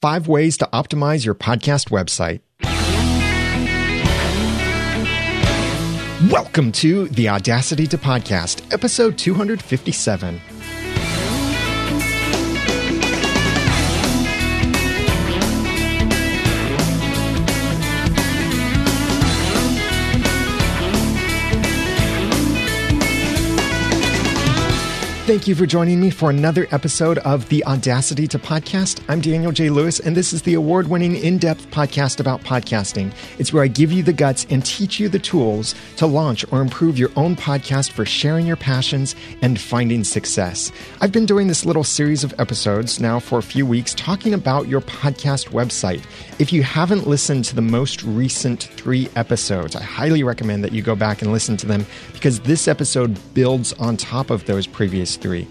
Five 0.00 0.28
ways 0.28 0.56
to 0.58 0.68
optimize 0.72 1.24
your 1.24 1.34
podcast 1.34 1.90
website. 1.90 2.38
Welcome 6.30 6.70
to 6.72 7.08
the 7.08 7.28
Audacity 7.28 7.88
to 7.88 7.98
Podcast, 7.98 8.72
episode 8.72 9.18
257. 9.18 10.40
Thank 25.28 25.46
you 25.46 25.54
for 25.54 25.66
joining 25.66 26.00
me 26.00 26.08
for 26.08 26.30
another 26.30 26.66
episode 26.70 27.18
of 27.18 27.46
the 27.50 27.62
Audacity 27.66 28.26
to 28.28 28.38
Podcast. 28.38 29.02
I'm 29.10 29.20
Daniel 29.20 29.52
J. 29.52 29.68
Lewis, 29.68 30.00
and 30.00 30.16
this 30.16 30.32
is 30.32 30.40
the 30.40 30.54
award 30.54 30.88
winning, 30.88 31.16
in 31.16 31.36
depth 31.36 31.70
podcast 31.70 32.18
about 32.18 32.40
podcasting. 32.40 33.12
It's 33.38 33.52
where 33.52 33.62
I 33.62 33.66
give 33.66 33.92
you 33.92 34.02
the 34.02 34.14
guts 34.14 34.46
and 34.48 34.64
teach 34.64 34.98
you 34.98 35.10
the 35.10 35.18
tools 35.18 35.74
to 35.98 36.06
launch 36.06 36.50
or 36.50 36.62
improve 36.62 36.98
your 36.98 37.10
own 37.14 37.36
podcast 37.36 37.92
for 37.92 38.06
sharing 38.06 38.46
your 38.46 38.56
passions 38.56 39.14
and 39.42 39.60
finding 39.60 40.02
success. 40.02 40.72
I've 41.02 41.12
been 41.12 41.26
doing 41.26 41.46
this 41.46 41.66
little 41.66 41.84
series 41.84 42.24
of 42.24 42.32
episodes 42.40 42.98
now 42.98 43.20
for 43.20 43.38
a 43.38 43.42
few 43.42 43.66
weeks 43.66 43.92
talking 43.92 44.32
about 44.32 44.66
your 44.66 44.80
podcast 44.80 45.50
website. 45.50 46.02
If 46.38 46.54
you 46.54 46.62
haven't 46.62 47.06
listened 47.06 47.44
to 47.46 47.54
the 47.54 47.60
most 47.60 48.02
recent 48.02 48.62
three 48.62 49.10
episodes, 49.14 49.76
I 49.76 49.82
highly 49.82 50.22
recommend 50.22 50.64
that 50.64 50.72
you 50.72 50.80
go 50.80 50.96
back 50.96 51.20
and 51.20 51.32
listen 51.32 51.58
to 51.58 51.66
them 51.66 51.84
because 52.14 52.40
this 52.40 52.66
episode 52.66 53.18
builds 53.34 53.74
on 53.74 53.98
top 53.98 54.30
of 54.30 54.46
those 54.46 54.66
previous 54.66 55.17
three. 55.20 55.46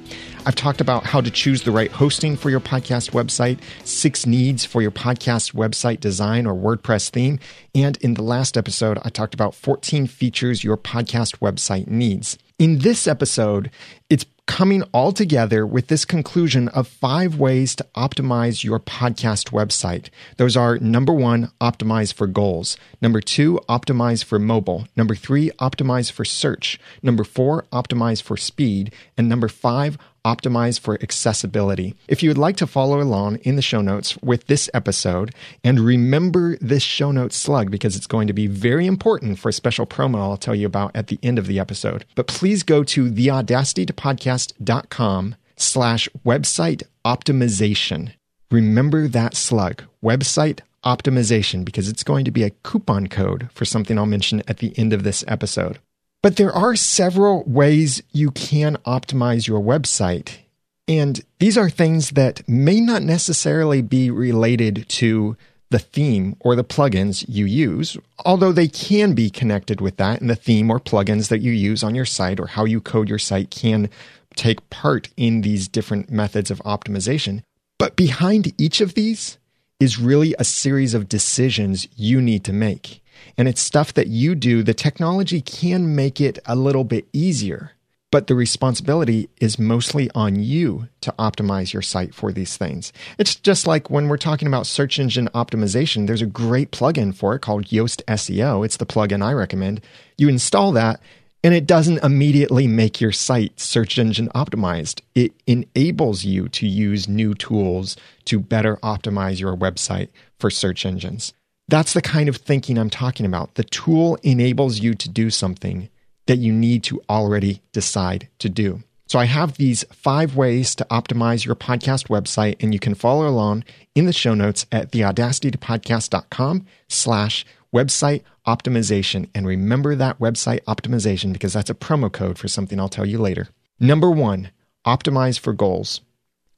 I've 0.46 0.56
talked 0.56 0.80
about 0.80 1.04
how 1.04 1.20
to 1.20 1.30
choose 1.30 1.64
the 1.64 1.72
right 1.72 1.92
hosting 1.92 2.38
for 2.38 2.50
your 2.50 2.60
podcast 2.62 3.12
website, 3.12 3.60
six 3.84 4.26
needs 4.26 4.64
for 4.64 4.82
your 4.82 4.92
podcast 4.92 5.54
website 5.54 6.00
design 6.00 6.46
or 6.46 6.54
WordPress 6.54 7.10
theme, 7.10 7.40
and 7.76 7.98
in 7.98 8.14
the 8.14 8.24
last 8.24 8.58
episode, 8.58 8.98
I 9.04 9.10
talked 9.10 9.34
about 9.34 9.54
14 9.54 10.08
features 10.08 10.64
your 10.64 10.78
podcast 10.78 11.40
website 11.40 11.88
needs. 11.88 12.38
In 12.60 12.80
this 12.80 13.08
episode, 13.08 13.70
it's 14.10 14.26
coming 14.48 14.82
all 14.94 15.12
together 15.12 15.68
with 15.68 15.88
this 15.88 16.06
conclusion 16.06 16.70
of 16.70 16.88
five 16.88 17.38
ways 17.38 17.76
to 17.76 17.86
optimize 17.96 18.64
your 18.64 18.80
podcast 18.80 19.52
website. 19.52 20.10
Those 20.38 20.58
are 20.58 20.80
number 20.80 21.14
one, 21.14 21.52
optimize 21.62 22.12
for 22.14 22.26
goals. 22.26 22.78
Number 23.02 23.22
two, 23.22 23.60
optimize 23.70 24.24
for 24.24 24.40
mobile. 24.40 24.88
Number 24.96 25.14
three, 25.14 25.52
optimize 25.60 26.12
for 26.12 26.26
search. 26.26 26.80
Number 27.04 27.24
four, 27.24 27.66
optimize 27.74 28.22
for 28.24 28.38
speed. 28.38 28.92
And 29.18 29.30
number 29.30 29.50
five, 29.50 29.98
optimize 30.28 30.78
for 30.78 31.02
accessibility. 31.02 31.96
If 32.10 32.22
you 32.22 32.30
would 32.30 32.38
like 32.38 32.58
to 32.58 32.68
follow 32.68 33.00
along 33.00 33.38
in 33.38 33.56
the 33.56 33.62
show 33.62 33.82
notes 33.82 34.18
with 34.22 34.48
this 34.48 34.70
episode 34.74 35.34
and 35.64 35.80
remember 35.80 36.58
this 36.58 36.84
show 36.84 37.12
notes 37.12 37.38
slug 37.38 37.72
because 37.72 37.96
it's 37.96 38.08
going 38.08 38.28
to 38.28 38.34
be 38.34 38.48
very 38.48 38.86
important 38.86 39.40
for 39.40 39.48
a 39.48 39.54
special 39.54 39.86
promo 39.86 40.18
I'll 40.18 40.36
tell 40.36 40.56
you 40.56 40.66
about 40.66 40.92
at 40.94 41.08
the 41.08 41.20
end 41.24 41.40
of 41.40 41.48
the 41.48 41.60
episode. 41.60 42.04
But 42.16 42.28
please 42.28 42.64
go 42.64 42.84
to 42.84 43.10
theaudacitytopodcast.com 43.10 45.36
slash 45.56 46.10
website 46.26 46.84
optimization. 47.06 48.12
Remember 48.52 49.08
that 49.08 49.36
slug, 49.36 49.84
website 50.04 50.60
optimization, 50.84 51.66
because 51.66 51.90
it's 51.90 52.04
going 52.04 52.26
to 52.26 52.32
be 52.32 52.44
a 52.44 52.50
coupon 52.50 53.08
code 53.08 53.50
for 53.54 53.66
something 53.66 53.98
I'll 53.98 54.06
mention 54.06 54.44
at 54.48 54.58
the 54.58 54.78
end 54.78 54.94
of 54.94 55.04
this 55.04 55.24
episode. 55.28 55.80
But 56.28 56.36
there 56.36 56.52
are 56.52 56.76
several 56.76 57.46
ways 57.46 58.04
you 58.12 58.32
can 58.32 58.76
optimize 58.86 59.48
your 59.48 59.62
website. 59.62 60.40
And 60.86 61.22
these 61.40 61.58
are 61.58 61.70
things 61.70 62.10
that 62.10 62.46
may 62.50 62.82
not 62.82 63.02
necessarily 63.02 63.82
be 63.82 64.12
related 64.12 64.90
to 64.90 65.38
the 65.70 65.80
theme 65.80 66.36
or 66.42 66.58
the 66.58 66.66
plugins 66.66 67.24
you 67.30 67.46
use, 67.46 67.96
although 68.26 68.52
they 68.52 68.68
can 68.68 69.14
be 69.14 69.30
connected 69.30 69.80
with 69.80 69.96
that, 69.96 70.20
and 70.20 70.30
the 70.30 70.36
theme 70.36 70.70
or 70.70 70.82
plugins 70.82 71.30
that 71.30 71.40
you 71.40 71.54
use 71.54 71.82
on 71.82 71.96
your 71.96 72.04
site 72.04 72.42
or 72.42 72.48
how 72.48 72.66
you 72.66 72.82
code 72.82 73.08
your 73.08 73.20
site 73.20 73.50
can 73.50 73.90
take 74.36 74.70
part 74.70 75.08
in 75.16 75.44
these 75.44 75.70
different 75.70 76.12
methods 76.12 76.52
of 76.52 76.60
optimization. 76.64 77.42
But 77.80 77.96
behind 77.96 78.54
each 78.60 78.82
of 78.82 78.96
these 78.96 79.38
is 79.80 79.98
really 79.98 80.36
a 80.38 80.44
series 80.44 80.94
of 80.94 81.08
decisions 81.08 81.88
you 81.96 82.20
need 82.20 82.44
to 82.44 82.52
make 82.52 83.02
and 83.38 83.48
it's 83.48 83.62
stuff 83.62 83.94
that 83.94 84.08
you 84.08 84.36
do. 84.36 84.64
The 84.64 84.74
technology 84.74 85.42
can 85.42 85.96
make 85.96 86.20
it 86.22 86.40
a 86.46 86.56
little 86.56 86.84
bit 86.84 87.08
easier, 87.14 87.72
but 88.12 88.28
the 88.28 88.36
responsibility 88.36 89.30
is 89.40 89.60
mostly 89.60 90.10
on 90.16 90.36
you 90.42 90.88
to 91.02 91.14
optimize 91.20 91.74
your 91.74 91.82
site 91.82 92.14
for 92.14 92.32
these 92.32 92.58
things. 92.58 92.94
It's 93.18 93.36
just 93.36 93.68
like 93.68 93.90
when 93.90 94.08
we're 94.08 94.18
talking 94.18 94.48
about 94.48 94.68
search 94.68 95.00
engine 95.00 95.30
optimization, 95.36 96.08
there's 96.08 96.22
a 96.22 96.26
great 96.28 96.72
plugin 96.72 97.16
for 97.16 97.36
it 97.36 97.40
called 97.40 97.66
Yoast 97.66 98.04
SEO. 98.06 98.66
It's 98.66 98.78
the 98.78 98.86
plugin 98.86 99.24
I 99.24 99.34
recommend. 99.34 99.82
You 100.18 100.30
install 100.30 100.72
that 100.74 101.02
and 101.44 101.54
it 101.54 101.68
doesn't 101.68 102.04
immediately 102.04 102.68
make 102.68 103.00
your 103.00 103.12
site 103.12 103.60
search 103.60 103.98
engine 103.98 104.30
optimized. 104.36 105.02
It 105.16 105.34
enables 105.46 106.26
you 106.26 106.50
to 106.50 106.68
use 106.68 107.08
new 107.08 107.34
tools 107.36 107.96
to 108.26 108.40
better 108.40 108.78
optimize 108.78 109.40
your 109.40 109.56
website 109.56 110.10
for 110.40 110.50
search 110.50 110.86
engines. 110.86 111.34
That's 111.68 111.94
the 111.94 112.02
kind 112.02 112.30
of 112.30 112.38
thinking 112.38 112.78
I'm 112.78 112.90
talking 112.90 113.26
about. 113.26 113.56
The 113.56 113.64
tool 113.64 114.18
enables 114.24 114.80
you 114.80 114.94
to 114.96 115.10
do 115.10 115.30
something 115.30 115.90
that 116.28 116.38
you 116.38 116.54
need 116.54 116.84
to 116.84 117.02
already 117.10 117.62
decide 117.74 118.30
to 118.40 118.50
do. 118.50 118.84
So 119.08 119.20
I 119.20 119.26
have 119.26 119.56
these 119.56 119.86
five 119.92 120.36
ways 120.36 120.76
to 120.76 120.86
optimize 120.86 121.46
your 121.46 121.56
podcast 121.56 122.08
website, 122.08 122.58
and 122.62 122.74
you 122.74 122.80
can 122.80 122.94
follow 122.94 123.28
along 123.28 123.64
in 123.96 124.06
the 124.06 124.14
show 124.14 124.34
notes 124.34 124.66
at 124.72 124.92
theaudacitypodcast.com 124.92 126.66
slash 126.90 127.46
website 127.74 128.24
optimization. 128.46 129.30
And 129.34 129.48
remember 129.48 129.96
that 129.96 130.20
website 130.20 130.62
optimization 130.66 131.32
because 131.32 131.54
that's 131.54 131.70
a 131.70 131.76
promo 131.76 132.12
code 132.12 132.38
for 132.38 132.48
something 132.50 132.80
I'll 132.80 132.90
tell 132.90 133.06
you 133.06 133.18
later. 133.18 133.48
Number 133.80 134.12
one, 134.12 134.52
optimize 134.86 135.40
for 135.40 135.54
goals. 135.54 136.02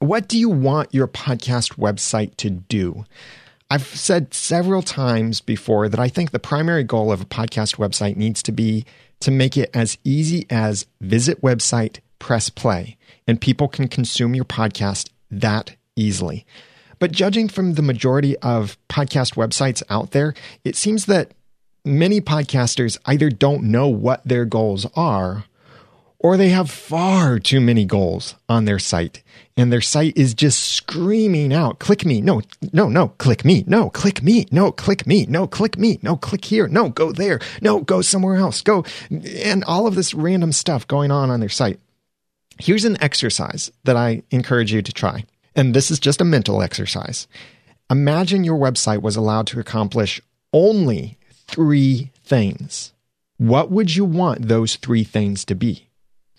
What 0.00 0.28
do 0.28 0.38
you 0.38 0.48
want 0.48 0.94
your 0.94 1.06
podcast 1.06 1.76
website 1.76 2.36
to 2.38 2.50
do? 2.50 3.04
I've 3.72 3.86
said 3.86 4.34
several 4.34 4.82
times 4.82 5.40
before 5.40 5.88
that 5.88 6.00
I 6.00 6.08
think 6.08 6.32
the 6.32 6.40
primary 6.40 6.82
goal 6.82 7.12
of 7.12 7.20
a 7.20 7.26
podcast 7.26 7.76
website 7.76 8.16
needs 8.16 8.42
to 8.42 8.52
be 8.52 8.84
to 9.20 9.30
make 9.30 9.56
it 9.56 9.70
as 9.72 9.96
easy 10.02 10.44
as 10.50 10.86
visit 11.00 11.40
website, 11.40 12.00
press 12.18 12.50
play, 12.50 12.96
and 13.28 13.40
people 13.40 13.68
can 13.68 13.86
consume 13.86 14.34
your 14.34 14.44
podcast 14.44 15.10
that 15.30 15.76
easily. 15.94 16.44
But 16.98 17.12
judging 17.12 17.48
from 17.48 17.74
the 17.74 17.82
majority 17.82 18.36
of 18.38 18.76
podcast 18.88 19.36
websites 19.36 19.84
out 19.88 20.10
there, 20.10 20.34
it 20.64 20.74
seems 20.74 21.06
that 21.06 21.32
many 21.84 22.20
podcasters 22.20 22.98
either 23.06 23.30
don't 23.30 23.62
know 23.64 23.86
what 23.86 24.22
their 24.24 24.44
goals 24.44 24.84
are 24.96 25.44
or 26.20 26.36
they 26.36 26.50
have 26.50 26.70
far 26.70 27.38
too 27.38 27.60
many 27.60 27.84
goals 27.84 28.36
on 28.48 28.64
their 28.64 28.78
site 28.78 29.22
and 29.60 29.70
their 29.70 29.82
site 29.82 30.16
is 30.16 30.32
just 30.32 30.58
screaming 30.58 31.52
out, 31.52 31.80
click 31.80 32.06
me. 32.06 32.22
No, 32.22 32.40
no, 32.72 32.88
no, 32.88 33.08
click 33.18 33.44
me. 33.44 33.62
No, 33.66 33.90
click 33.90 34.22
me. 34.22 34.46
No, 34.50 34.72
click 34.72 35.06
me. 35.06 35.26
No, 35.26 35.46
click 35.46 35.76
me. 35.76 35.98
No, 36.02 36.16
click 36.16 36.46
here. 36.46 36.66
No, 36.66 36.88
go 36.88 37.12
there. 37.12 37.40
No, 37.60 37.80
go 37.80 38.00
somewhere 38.00 38.36
else. 38.36 38.62
Go. 38.62 38.84
And 39.10 39.62
all 39.64 39.86
of 39.86 39.96
this 39.96 40.14
random 40.14 40.52
stuff 40.52 40.88
going 40.88 41.10
on 41.10 41.28
on 41.28 41.40
their 41.40 41.50
site. 41.50 41.78
Here's 42.58 42.86
an 42.86 42.96
exercise 43.02 43.70
that 43.84 43.96
I 43.96 44.22
encourage 44.30 44.72
you 44.72 44.80
to 44.80 44.92
try. 44.92 45.24
And 45.54 45.74
this 45.74 45.90
is 45.90 45.98
just 45.98 46.22
a 46.22 46.24
mental 46.24 46.62
exercise. 46.62 47.28
Imagine 47.90 48.44
your 48.44 48.58
website 48.58 49.02
was 49.02 49.16
allowed 49.16 49.46
to 49.48 49.60
accomplish 49.60 50.22
only 50.54 51.18
three 51.48 52.12
things. 52.24 52.94
What 53.36 53.70
would 53.70 53.94
you 53.94 54.06
want 54.06 54.48
those 54.48 54.76
three 54.76 55.04
things 55.04 55.44
to 55.44 55.54
be? 55.54 55.89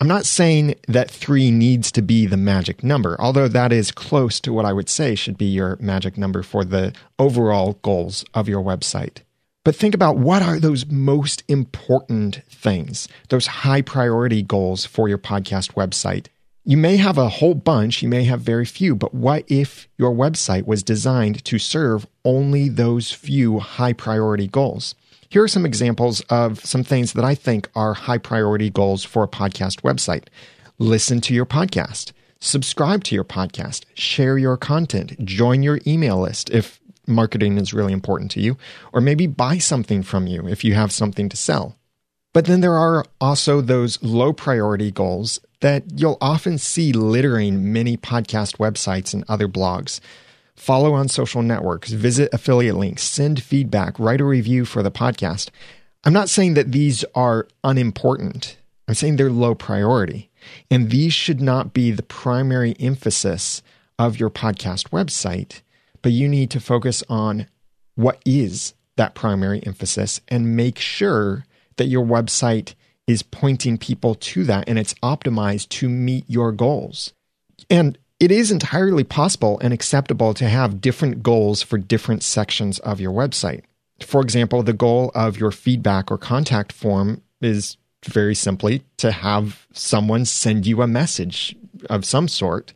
I'm 0.01 0.07
not 0.07 0.25
saying 0.25 0.73
that 0.87 1.11
three 1.11 1.51
needs 1.51 1.91
to 1.91 2.01
be 2.01 2.25
the 2.25 2.35
magic 2.35 2.83
number, 2.83 3.15
although 3.19 3.47
that 3.47 3.71
is 3.71 3.91
close 3.91 4.39
to 4.39 4.51
what 4.51 4.65
I 4.65 4.73
would 4.73 4.89
say 4.89 5.13
should 5.13 5.37
be 5.37 5.45
your 5.45 5.77
magic 5.79 6.17
number 6.17 6.41
for 6.41 6.65
the 6.65 6.95
overall 7.19 7.73
goals 7.83 8.25
of 8.33 8.49
your 8.49 8.63
website. 8.63 9.19
But 9.63 9.75
think 9.75 9.93
about 9.93 10.17
what 10.17 10.41
are 10.41 10.59
those 10.59 10.87
most 10.87 11.43
important 11.47 12.41
things, 12.49 13.07
those 13.29 13.45
high 13.45 13.83
priority 13.83 14.41
goals 14.41 14.87
for 14.87 15.07
your 15.07 15.19
podcast 15.19 15.73
website. 15.73 16.29
You 16.65 16.77
may 16.77 16.97
have 16.97 17.19
a 17.19 17.29
whole 17.29 17.53
bunch, 17.53 18.01
you 18.01 18.09
may 18.09 18.23
have 18.23 18.41
very 18.41 18.65
few, 18.65 18.95
but 18.95 19.13
what 19.13 19.43
if 19.49 19.87
your 19.99 20.15
website 20.15 20.65
was 20.65 20.81
designed 20.81 21.45
to 21.45 21.59
serve 21.59 22.07
only 22.25 22.69
those 22.69 23.11
few 23.11 23.59
high 23.59 23.93
priority 23.93 24.47
goals? 24.47 24.95
Here 25.31 25.41
are 25.41 25.47
some 25.47 25.65
examples 25.65 26.19
of 26.29 26.59
some 26.59 26.83
things 26.83 27.13
that 27.13 27.23
I 27.23 27.35
think 27.35 27.69
are 27.73 27.93
high 27.93 28.17
priority 28.17 28.69
goals 28.69 29.05
for 29.05 29.23
a 29.23 29.29
podcast 29.29 29.79
website. 29.79 30.25
Listen 30.77 31.21
to 31.21 31.33
your 31.33 31.45
podcast, 31.45 32.11
subscribe 32.41 33.05
to 33.05 33.15
your 33.15 33.23
podcast, 33.23 33.85
share 33.93 34.37
your 34.37 34.57
content, 34.57 35.23
join 35.23 35.63
your 35.63 35.79
email 35.87 36.19
list 36.19 36.49
if 36.49 36.81
marketing 37.07 37.57
is 37.57 37.73
really 37.73 37.93
important 37.93 38.29
to 38.31 38.41
you, 38.41 38.57
or 38.91 38.99
maybe 38.99 39.25
buy 39.25 39.57
something 39.57 40.03
from 40.03 40.27
you 40.27 40.49
if 40.49 40.65
you 40.65 40.73
have 40.73 40.91
something 40.91 41.29
to 41.29 41.37
sell. 41.37 41.77
But 42.33 42.43
then 42.43 42.59
there 42.59 42.75
are 42.77 43.05
also 43.21 43.61
those 43.61 44.03
low 44.03 44.33
priority 44.33 44.91
goals 44.91 45.39
that 45.61 45.85
you'll 45.95 46.17
often 46.19 46.57
see 46.57 46.91
littering 46.91 47.71
many 47.71 47.95
podcast 47.95 48.57
websites 48.57 49.13
and 49.13 49.23
other 49.29 49.47
blogs. 49.47 50.01
Follow 50.61 50.93
on 50.93 51.07
social 51.07 51.41
networks, 51.41 51.91
visit 51.91 52.29
affiliate 52.31 52.75
links, 52.75 53.01
send 53.01 53.41
feedback, 53.41 53.97
write 53.97 54.21
a 54.21 54.25
review 54.25 54.63
for 54.63 54.83
the 54.83 54.91
podcast. 54.91 55.49
I'm 56.03 56.13
not 56.13 56.29
saying 56.29 56.53
that 56.53 56.71
these 56.71 57.03
are 57.15 57.47
unimportant. 57.63 58.59
I'm 58.87 58.93
saying 58.93 59.15
they're 59.15 59.31
low 59.31 59.55
priority. 59.55 60.29
And 60.69 60.91
these 60.91 61.15
should 61.15 61.41
not 61.41 61.73
be 61.73 61.89
the 61.89 62.03
primary 62.03 62.75
emphasis 62.79 63.63
of 63.97 64.19
your 64.19 64.29
podcast 64.29 64.89
website, 64.89 65.61
but 66.03 66.11
you 66.11 66.29
need 66.29 66.51
to 66.51 66.59
focus 66.59 67.03
on 67.09 67.47
what 67.95 68.21
is 68.23 68.75
that 68.97 69.15
primary 69.15 69.65
emphasis 69.65 70.21
and 70.27 70.55
make 70.55 70.77
sure 70.77 71.43
that 71.77 71.87
your 71.87 72.05
website 72.05 72.75
is 73.07 73.23
pointing 73.23 73.79
people 73.79 74.13
to 74.13 74.43
that 74.43 74.69
and 74.69 74.77
it's 74.77 74.93
optimized 75.01 75.69
to 75.69 75.89
meet 75.89 76.23
your 76.27 76.51
goals. 76.51 77.13
And 77.67 77.97
it 78.21 78.31
is 78.31 78.51
entirely 78.51 79.03
possible 79.03 79.57
and 79.63 79.73
acceptable 79.73 80.35
to 80.35 80.47
have 80.47 80.79
different 80.79 81.23
goals 81.23 81.63
for 81.63 81.79
different 81.79 82.21
sections 82.21 82.77
of 82.79 83.01
your 83.01 83.11
website. 83.11 83.63
For 83.99 84.21
example, 84.21 84.61
the 84.61 84.73
goal 84.73 85.11
of 85.15 85.39
your 85.39 85.49
feedback 85.49 86.11
or 86.11 86.19
contact 86.19 86.71
form 86.71 87.23
is 87.41 87.77
very 88.05 88.35
simply 88.35 88.83
to 88.97 89.11
have 89.11 89.65
someone 89.73 90.25
send 90.25 90.67
you 90.67 90.83
a 90.83 90.87
message 90.87 91.55
of 91.89 92.05
some 92.05 92.27
sort. 92.27 92.73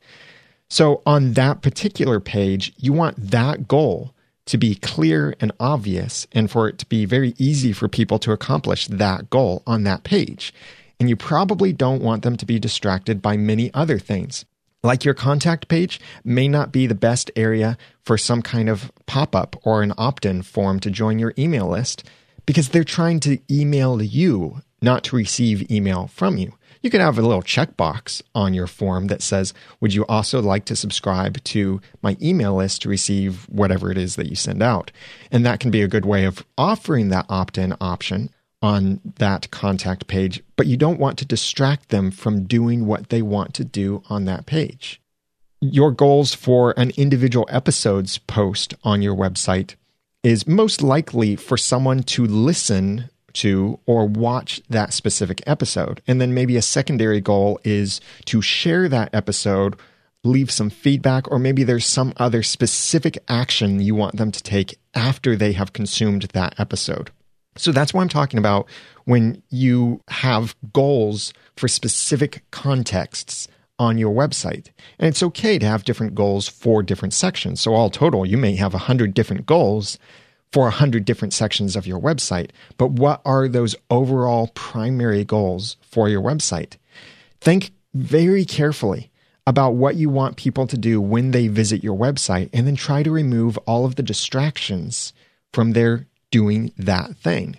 So 0.67 1.03
on 1.05 1.33
that 1.33 1.61
particular 1.61 2.19
page, 2.19 2.73
you 2.77 2.91
want 2.91 3.29
that 3.29 3.67
goal 3.67 4.15
to 4.47 4.57
be 4.57 4.73
clear 4.73 5.35
and 5.39 5.51
obvious 5.59 6.25
and 6.31 6.49
for 6.49 6.67
it 6.67 6.79
to 6.79 6.87
be 6.87 7.05
very 7.05 7.35
easy 7.37 7.71
for 7.71 7.87
people 7.87 8.17
to 8.19 8.31
accomplish 8.31 8.87
that 8.87 9.29
goal 9.29 9.61
on 9.67 9.83
that 9.83 10.03
page. 10.03 10.51
And 10.99 11.07
you 11.07 11.15
probably 11.15 11.71
don't 11.71 12.01
want 12.01 12.23
them 12.23 12.35
to 12.37 12.47
be 12.47 12.57
distracted 12.57 13.21
by 13.21 13.37
many 13.37 13.71
other 13.75 13.99
things. 13.99 14.43
Like 14.85 15.03
your 15.03 15.15
contact 15.15 15.67
page 15.67 15.99
may 16.23 16.47
not 16.47 16.71
be 16.71 16.85
the 16.85 16.93
best 16.93 17.31
area 17.35 17.75
for 18.03 18.19
some 18.19 18.43
kind 18.43 18.69
of 18.69 18.91
pop 19.07 19.35
up 19.35 19.55
or 19.63 19.81
an 19.81 19.93
opt 19.97 20.27
in 20.27 20.43
form 20.43 20.79
to 20.81 20.91
join 20.91 21.17
your 21.17 21.33
email 21.39 21.67
list 21.67 22.07
because 22.45 22.69
they're 22.69 22.83
trying 22.83 23.19
to 23.21 23.39
email 23.49 23.99
you, 23.99 24.61
not 24.83 25.03
to 25.05 25.15
receive 25.15 25.71
email 25.71 26.05
from 26.05 26.37
you. 26.37 26.53
You 26.83 26.91
can 26.91 27.01
have 27.01 27.17
a 27.17 27.23
little 27.23 27.41
checkbox 27.41 28.21
on 28.35 28.53
your 28.53 28.67
form 28.67 29.07
that 29.07 29.23
says, 29.23 29.55
Would 29.81 29.95
you 29.95 30.05
also 30.05 30.39
like 30.39 30.65
to 30.65 30.75
subscribe 30.75 31.43
to 31.45 31.81
my 32.03 32.15
email 32.21 32.53
list 32.53 32.83
to 32.83 32.89
receive 32.89 33.49
whatever 33.49 33.89
it 33.89 33.97
is 33.97 34.17
that 34.17 34.27
you 34.27 34.35
send 34.35 34.61
out? 34.61 34.91
And 35.31 35.43
that 35.47 35.59
can 35.59 35.71
be 35.71 35.81
a 35.81 35.87
good 35.87 36.05
way 36.05 36.25
of 36.25 36.45
offering 36.59 37.09
that 37.09 37.25
opt 37.27 37.57
in 37.57 37.73
option 37.81 38.29
on 38.65 38.99
that 39.19 39.51
contact 39.51 40.07
page, 40.07 40.41
but 40.55 40.65
you 40.65 40.75
don't 40.75 40.99
want 40.99 41.19
to 41.19 41.25
distract 41.25 41.89
them 41.89 42.09
from 42.09 42.45
doing 42.45 42.87
what 42.87 43.09
they 43.09 43.21
want 43.21 43.53
to 43.53 43.63
do 43.63 44.01
on 44.09 44.25
that 44.25 44.47
page. 44.47 44.99
Your 45.61 45.91
goals 45.91 46.33
for 46.33 46.73
an 46.75 46.91
individual 46.97 47.47
episodes 47.51 48.17
post 48.17 48.73
on 48.83 49.03
your 49.03 49.15
website 49.15 49.75
is 50.23 50.47
most 50.47 50.81
likely 50.81 51.35
for 51.35 51.57
someone 51.57 52.01
to 52.01 52.25
listen 52.25 53.07
to 53.33 53.79
or 53.85 54.07
watch 54.07 54.59
that 54.67 54.93
specific 54.93 55.43
episode. 55.45 56.01
And 56.07 56.19
then 56.19 56.33
maybe 56.33 56.57
a 56.57 56.63
secondary 56.63 57.21
goal 57.21 57.59
is 57.63 58.01
to 58.25 58.41
share 58.41 58.89
that 58.89 59.13
episode, 59.13 59.75
leave 60.23 60.49
some 60.49 60.71
feedback, 60.71 61.29
or 61.29 61.37
maybe 61.37 61.63
there's 61.63 61.85
some 61.85 62.13
other 62.17 62.41
specific 62.41 63.19
action 63.27 63.79
you 63.79 63.93
want 63.93 64.15
them 64.15 64.31
to 64.31 64.41
take 64.41 64.79
after 64.95 65.35
they 65.35 65.51
have 65.51 65.71
consumed 65.71 66.23
that 66.33 66.59
episode. 66.59 67.11
So 67.57 67.71
that's 67.71 67.93
what 67.93 68.01
I'm 68.01 68.09
talking 68.09 68.37
about 68.37 68.67
when 69.05 69.41
you 69.49 70.01
have 70.09 70.55
goals 70.73 71.33
for 71.55 71.67
specific 71.67 72.43
contexts 72.51 73.47
on 73.79 73.97
your 73.97 74.13
website. 74.13 74.69
And 74.99 75.07
it's 75.07 75.23
okay 75.23 75.59
to 75.59 75.65
have 75.65 75.85
different 75.85 76.15
goals 76.15 76.47
for 76.47 76.83
different 76.83 77.13
sections. 77.13 77.61
So, 77.61 77.73
all 77.73 77.89
total, 77.89 78.25
you 78.25 78.37
may 78.37 78.55
have 78.55 78.73
100 78.73 79.13
different 79.13 79.45
goals 79.45 79.97
for 80.51 80.63
100 80.63 81.03
different 81.05 81.33
sections 81.33 81.75
of 81.75 81.87
your 81.87 81.99
website. 81.99 82.51
But 82.77 82.91
what 82.91 83.21
are 83.25 83.47
those 83.47 83.75
overall 83.89 84.47
primary 84.53 85.25
goals 85.25 85.77
for 85.81 86.07
your 86.07 86.21
website? 86.21 86.77
Think 87.41 87.71
very 87.93 88.45
carefully 88.45 89.11
about 89.47 89.75
what 89.75 89.95
you 89.95 90.09
want 90.09 90.37
people 90.37 90.65
to 90.67 90.77
do 90.77 90.99
when 90.99 91.31
they 91.31 91.47
visit 91.47 91.83
your 91.83 91.97
website 91.97 92.49
and 92.51 92.65
then 92.65 92.75
try 92.75 93.03
to 93.03 93.11
remove 93.11 93.57
all 93.59 93.85
of 93.85 93.95
the 93.95 94.03
distractions 94.03 95.13
from 95.53 95.73
their 95.73 96.07
doing 96.35 96.69
that 96.77 97.15
thing. 97.15 97.55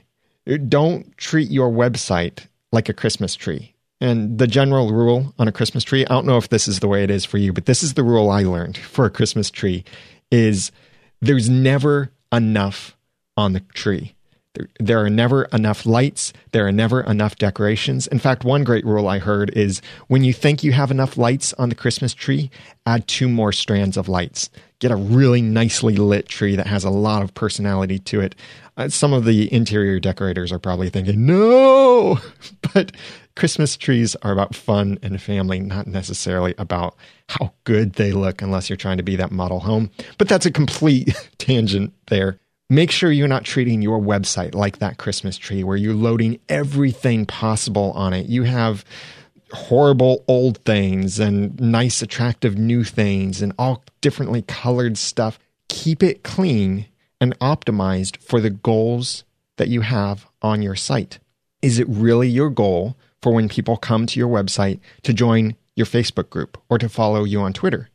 Don't 0.69 1.17
treat 1.17 1.51
your 1.51 1.71
website 1.71 2.47
like 2.73 2.91
a 2.91 2.93
Christmas 2.93 3.35
tree. 3.35 3.75
And 4.03 4.39
the 4.39 4.47
general 4.47 4.93
rule 4.93 5.33
on 5.39 5.49
a 5.49 5.53
Christmas 5.53 5.83
tree, 5.83 6.05
I 6.05 6.11
don't 6.11 6.27
know 6.27 6.37
if 6.37 6.51
this 6.51 6.69
is 6.69 6.81
the 6.81 6.87
way 6.87 7.03
it 7.03 7.11
is 7.11 7.25
for 7.25 7.39
you, 7.39 7.55
but 7.55 7.65
this 7.65 7.83
is 7.83 7.95
the 7.95 8.05
rule 8.05 8.29
I 8.29 8.43
learned 8.43 8.77
for 8.77 9.07
a 9.07 9.11
Christmas 9.11 9.51
tree 9.51 9.83
is 10.31 10.73
there's 11.23 11.49
never 11.49 12.13
enough 12.31 12.95
on 13.39 13.55
the 13.55 13.61
tree. 13.61 14.15
There, 14.79 15.05
are 15.05 15.11
never 15.11 15.45
enough 15.45 15.87
lights. 15.87 16.33
There 16.53 16.67
are 16.67 16.73
never 16.73 17.01
enough 17.03 17.37
decorations. 17.37 18.07
In 18.07 18.19
fact, 18.19 18.45
one 18.45 18.65
great 18.65 18.85
rule 18.85 19.09
I 19.09 19.19
heard 19.19 19.51
is 19.51 19.83
when 20.09 20.25
you 20.25 20.33
think 20.33 20.63
you 20.63 20.73
have 20.73 20.91
enough 20.91 21.17
lights 21.17 21.53
on 21.55 21.69
the 21.69 21.75
Christmas 21.75 22.15
tree, 22.15 22.51
add 22.87 23.07
two 23.07 23.29
more 23.29 23.53
strands 23.53 23.97
of 23.97 24.09
lights. 24.09 24.51
Get 24.79 24.91
a 24.91 24.97
really 24.97 25.41
nicely 25.41 25.97
lit 25.97 26.29
tree 26.29 26.57
that 26.57 26.67
has 26.67 26.85
a 26.85 26.91
lot 26.91 27.23
of 27.23 27.35
personality 27.35 27.99
to 28.01 28.21
it. 28.21 28.35
Uh, 28.77 28.89
some 28.89 29.13
of 29.13 29.25
the 29.25 29.53
interior 29.53 29.99
decorators 29.99 30.53
are 30.53 30.59
probably 30.59 30.91
thinking, 30.91 31.25
no, 31.25 32.19
but 32.75 32.93
Christmas 33.35 33.77
trees 33.77 34.17
are 34.17 34.33
about 34.33 34.55
fun 34.55 34.99
and 35.03 35.21
family, 35.21 35.61
not 35.61 35.87
necessarily 35.87 36.55
about 36.59 36.97
how 37.29 37.53
good 37.65 37.95
they 37.95 38.13
look, 38.13 38.43
unless 38.43 38.69
you're 38.69 38.77
trying 38.77 38.97
to 38.97 39.03
be 39.03 39.17
that 39.17 39.31
model 39.31 39.61
home. 39.61 39.91
But 40.19 40.29
that's 40.29 40.47
a 40.47 40.51
complete 40.51 41.15
tangent 41.39 41.93
there. 42.09 42.39
Make 42.69 42.91
sure 42.91 43.13
you're 43.13 43.29
not 43.29 43.45
treating 43.45 43.81
your 43.81 44.01
website 44.01 44.55
like 44.55 44.79
that 44.79 44.99
Christmas 44.99 45.37
tree 45.37 45.63
where 45.63 45.77
you're 45.77 45.95
loading 45.95 46.41
everything 46.49 47.27
possible 47.27 47.93
on 47.93 48.13
it. 48.13 48.27
You 48.27 48.43
have 48.43 48.85
horrible 49.53 50.25
old 50.27 50.59
things 50.65 51.21
and 51.21 51.59
nice, 51.61 52.03
attractive 52.03 52.59
new 52.59 52.83
things 52.83 53.41
and 53.41 53.53
all 53.59 53.85
differently 54.01 54.43
colored 54.43 54.99
stuff. 54.99 55.39
Keep 55.69 56.03
it 56.03 56.25
clean 56.25 56.87
and 57.21 57.39
optimized 57.39 58.17
for 58.17 58.41
the 58.41 58.51
goals 58.51 59.25
that 59.57 59.69
you 59.69 59.83
have 59.83 60.27
on 60.43 60.61
your 60.61 60.75
site. 60.75 61.21
Is 61.63 61.79
it 61.79 61.89
really 61.89 62.29
your 62.29 62.51
goal 62.51 62.97
for 63.23 63.33
when 63.33 63.49
people 63.49 63.77
come 63.77 64.07
to 64.07 64.19
your 64.19 64.29
website 64.29 64.81
to 65.03 65.13
join 65.13 65.57
your 65.77 65.87
Facebook 65.87 66.31
group 66.31 66.59
or 66.69 66.79
to 66.79 66.89
follow 66.89 67.25
you 67.25 67.41
on 67.41 67.53
Twitter. 67.53 67.91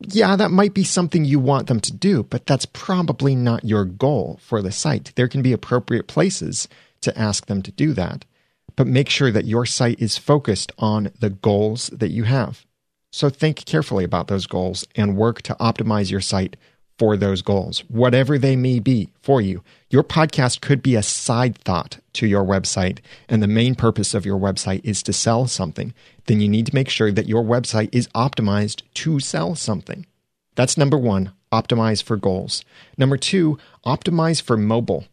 Yeah, 0.00 0.36
that 0.36 0.50
might 0.50 0.74
be 0.74 0.84
something 0.84 1.24
you 1.24 1.38
want 1.38 1.66
them 1.66 1.80
to 1.80 1.92
do, 1.92 2.22
but 2.24 2.46
that's 2.46 2.66
probably 2.66 3.34
not 3.34 3.64
your 3.64 3.84
goal 3.84 4.38
for 4.42 4.62
the 4.62 4.72
site. 4.72 5.12
There 5.16 5.28
can 5.28 5.42
be 5.42 5.52
appropriate 5.52 6.06
places 6.06 6.68
to 7.02 7.16
ask 7.18 7.46
them 7.46 7.62
to 7.62 7.70
do 7.70 7.92
that, 7.92 8.24
but 8.76 8.86
make 8.86 9.08
sure 9.08 9.30
that 9.30 9.44
your 9.44 9.66
site 9.66 10.00
is 10.00 10.18
focused 10.18 10.72
on 10.78 11.10
the 11.20 11.30
goals 11.30 11.88
that 11.88 12.10
you 12.10 12.24
have. 12.24 12.64
So 13.12 13.30
think 13.30 13.64
carefully 13.64 14.02
about 14.02 14.28
those 14.28 14.46
goals 14.46 14.86
and 14.96 15.16
work 15.16 15.42
to 15.42 15.54
optimize 15.60 16.10
your 16.10 16.20
site 16.20 16.56
for 16.98 17.16
those 17.16 17.42
goals, 17.42 17.80
whatever 17.88 18.38
they 18.38 18.56
may 18.56 18.78
be 18.78 19.10
for 19.22 19.40
you. 19.40 19.62
Your 19.90 20.04
podcast 20.04 20.60
could 20.60 20.82
be 20.82 20.94
a 20.94 21.02
side 21.02 21.58
thought 21.58 21.98
to 22.14 22.26
your 22.26 22.44
website, 22.44 22.98
and 23.28 23.42
the 23.42 23.48
main 23.48 23.74
purpose 23.74 24.14
of 24.14 24.24
your 24.24 24.38
website 24.38 24.80
is 24.84 25.02
to 25.04 25.12
sell 25.12 25.46
something. 25.46 25.92
Then 26.26 26.40
you 26.40 26.48
need 26.48 26.66
to 26.66 26.74
make 26.74 26.88
sure 26.88 27.12
that 27.12 27.28
your 27.28 27.42
website 27.42 27.88
is 27.92 28.08
optimized 28.08 28.82
to 28.94 29.20
sell 29.20 29.54
something. 29.54 30.06
That's 30.54 30.78
number 30.78 30.98
one, 30.98 31.32
optimize 31.52 32.02
for 32.02 32.16
goals. 32.16 32.64
Number 32.96 33.16
two, 33.16 33.58
optimize 33.84 34.40
for 34.40 34.56
mobile. 34.56 35.04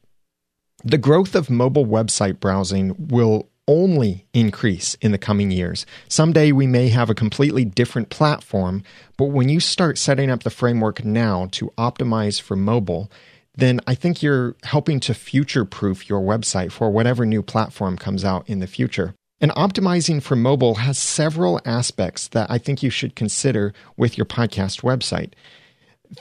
The 0.83 0.97
growth 0.97 1.35
of 1.35 1.49
mobile 1.49 1.85
website 1.85 2.39
browsing 2.39 2.95
will 2.97 3.50
only 3.67 4.25
increase 4.33 4.95
in 4.95 5.11
the 5.11 5.17
coming 5.17 5.51
years. 5.51 5.85
Someday 6.07 6.51
we 6.51 6.67
may 6.67 6.89
have 6.89 7.09
a 7.09 7.15
completely 7.15 7.65
different 7.65 8.09
platform, 8.09 8.83
but 9.17 9.25
when 9.25 9.49
you 9.49 9.59
start 9.59 9.97
setting 9.97 10.29
up 10.29 10.43
the 10.43 10.49
framework 10.49 11.05
now 11.05 11.47
to 11.51 11.71
optimize 11.77 12.41
for 12.41 12.55
mobile, 12.55 13.11
then 13.55 13.79
I 13.85 13.95
think 13.95 14.23
you're 14.23 14.55
helping 14.63 14.99
to 15.01 15.13
future 15.13 15.65
proof 15.65 16.09
your 16.09 16.21
website 16.21 16.71
for 16.71 16.89
whatever 16.89 17.25
new 17.25 17.41
platform 17.41 17.97
comes 17.97 18.23
out 18.23 18.49
in 18.49 18.59
the 18.59 18.67
future. 18.67 19.13
And 19.39 19.51
optimizing 19.51 20.21
for 20.21 20.35
mobile 20.35 20.75
has 20.75 20.97
several 20.97 21.59
aspects 21.65 22.27
that 22.29 22.49
I 22.49 22.57
think 22.57 22.83
you 22.83 22.89
should 22.89 23.15
consider 23.15 23.73
with 23.97 24.17
your 24.17 24.25
podcast 24.25 24.81
website. 24.81 25.33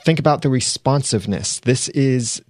Think 0.03 0.19
about 0.19 0.41
the 0.41 0.49
responsiveness. 0.49 1.59
This 1.59 1.87
is 1.89 2.41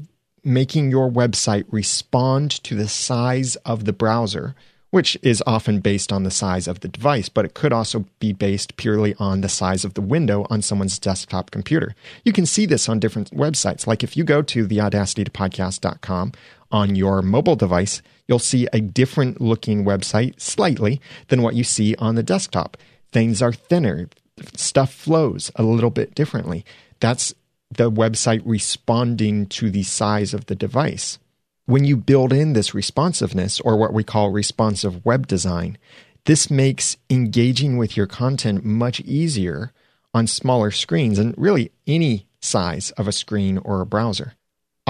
making 0.44 0.90
your 0.90 1.12
website 1.12 1.66
respond 1.70 2.52
to 2.64 2.76
the 2.76 2.88
size 2.88 3.56
of 3.58 3.86
the 3.86 3.94
browser 3.94 4.56
which 4.92 5.18
is 5.22 5.42
often 5.48 5.80
based 5.80 6.12
on 6.14 6.24
the 6.24 6.32
size 6.32 6.68
of 6.68 6.82
the 6.82 6.88
device, 6.88 7.30
but 7.30 7.46
it 7.46 7.54
could 7.54 7.74
also 7.74 8.06
be 8.20 8.34
based 8.34 8.78
purely 8.78 9.16
on 9.18 9.42
the 9.42 9.50
size 9.50 9.84
of 9.84 9.96
the 9.96 10.02
window 10.02 10.46
on 10.50 10.62
someone's 10.62 11.00
desktop 11.00 11.50
computer. 11.50 11.96
You 12.24 12.34
can 12.34 12.46
see 12.46 12.66
this 12.66 12.88
on 12.88 13.00
different 13.00 13.32
websites. 13.32 13.88
Like 13.88 14.04
if 14.04 14.16
you 14.16 14.24
go 14.24 14.42
to 14.44 14.68
theaudacitytopodcast.com 14.68 16.34
on 16.72 16.96
your 16.96 17.22
mobile 17.22 17.56
device, 17.56 18.02
you'll 18.28 18.40
see 18.40 18.68
a 18.72 18.82
different 18.82 19.42
looking 19.42 19.84
website 19.84 20.40
slightly 20.40 21.02
than 21.30 21.42
what 21.42 21.56
you 21.56 21.64
see 21.64 21.96
on 21.96 22.16
the 22.16 22.24
desktop. 22.24 22.78
Things 23.12 23.42
are 23.42 23.54
thinner, 23.54 24.10
stuff 24.56 24.94
flows 24.94 25.52
a 25.56 25.64
little 25.64 25.90
bit 25.90 26.16
differently. 26.16 26.66
That's 27.00 27.34
the 27.70 27.90
website 27.90 28.42
responding 28.46 29.46
to 29.48 29.70
the 29.70 29.84
size 29.84 30.34
of 30.34 30.48
the 30.48 30.56
device. 30.56 31.18
When 31.66 31.86
you 31.86 31.96
build 31.96 32.34
in 32.34 32.54
this 32.54 32.74
responsiveness, 32.74 33.60
or 33.60 33.78
what 33.78 33.94
we 33.94 34.04
call 34.04 34.32
responsive 34.32 35.06
web 35.06 35.28
design, 35.28 35.78
this 36.26 36.50
makes 36.50 36.98
engaging 37.10 37.78
with 37.78 37.96
your 37.96 38.08
content 38.08 38.66
much 38.66 39.00
easier 39.02 39.72
on 40.14 40.28
smaller 40.28 40.72
screens 40.72 41.20
and 41.20 41.36
really 41.38 41.72
any 41.86 42.28
size 42.42 42.92
of 42.92 43.08
a 43.08 43.12
screen 43.12 43.58
or 43.60 43.80
a 43.82 43.86
browser. 43.86 44.34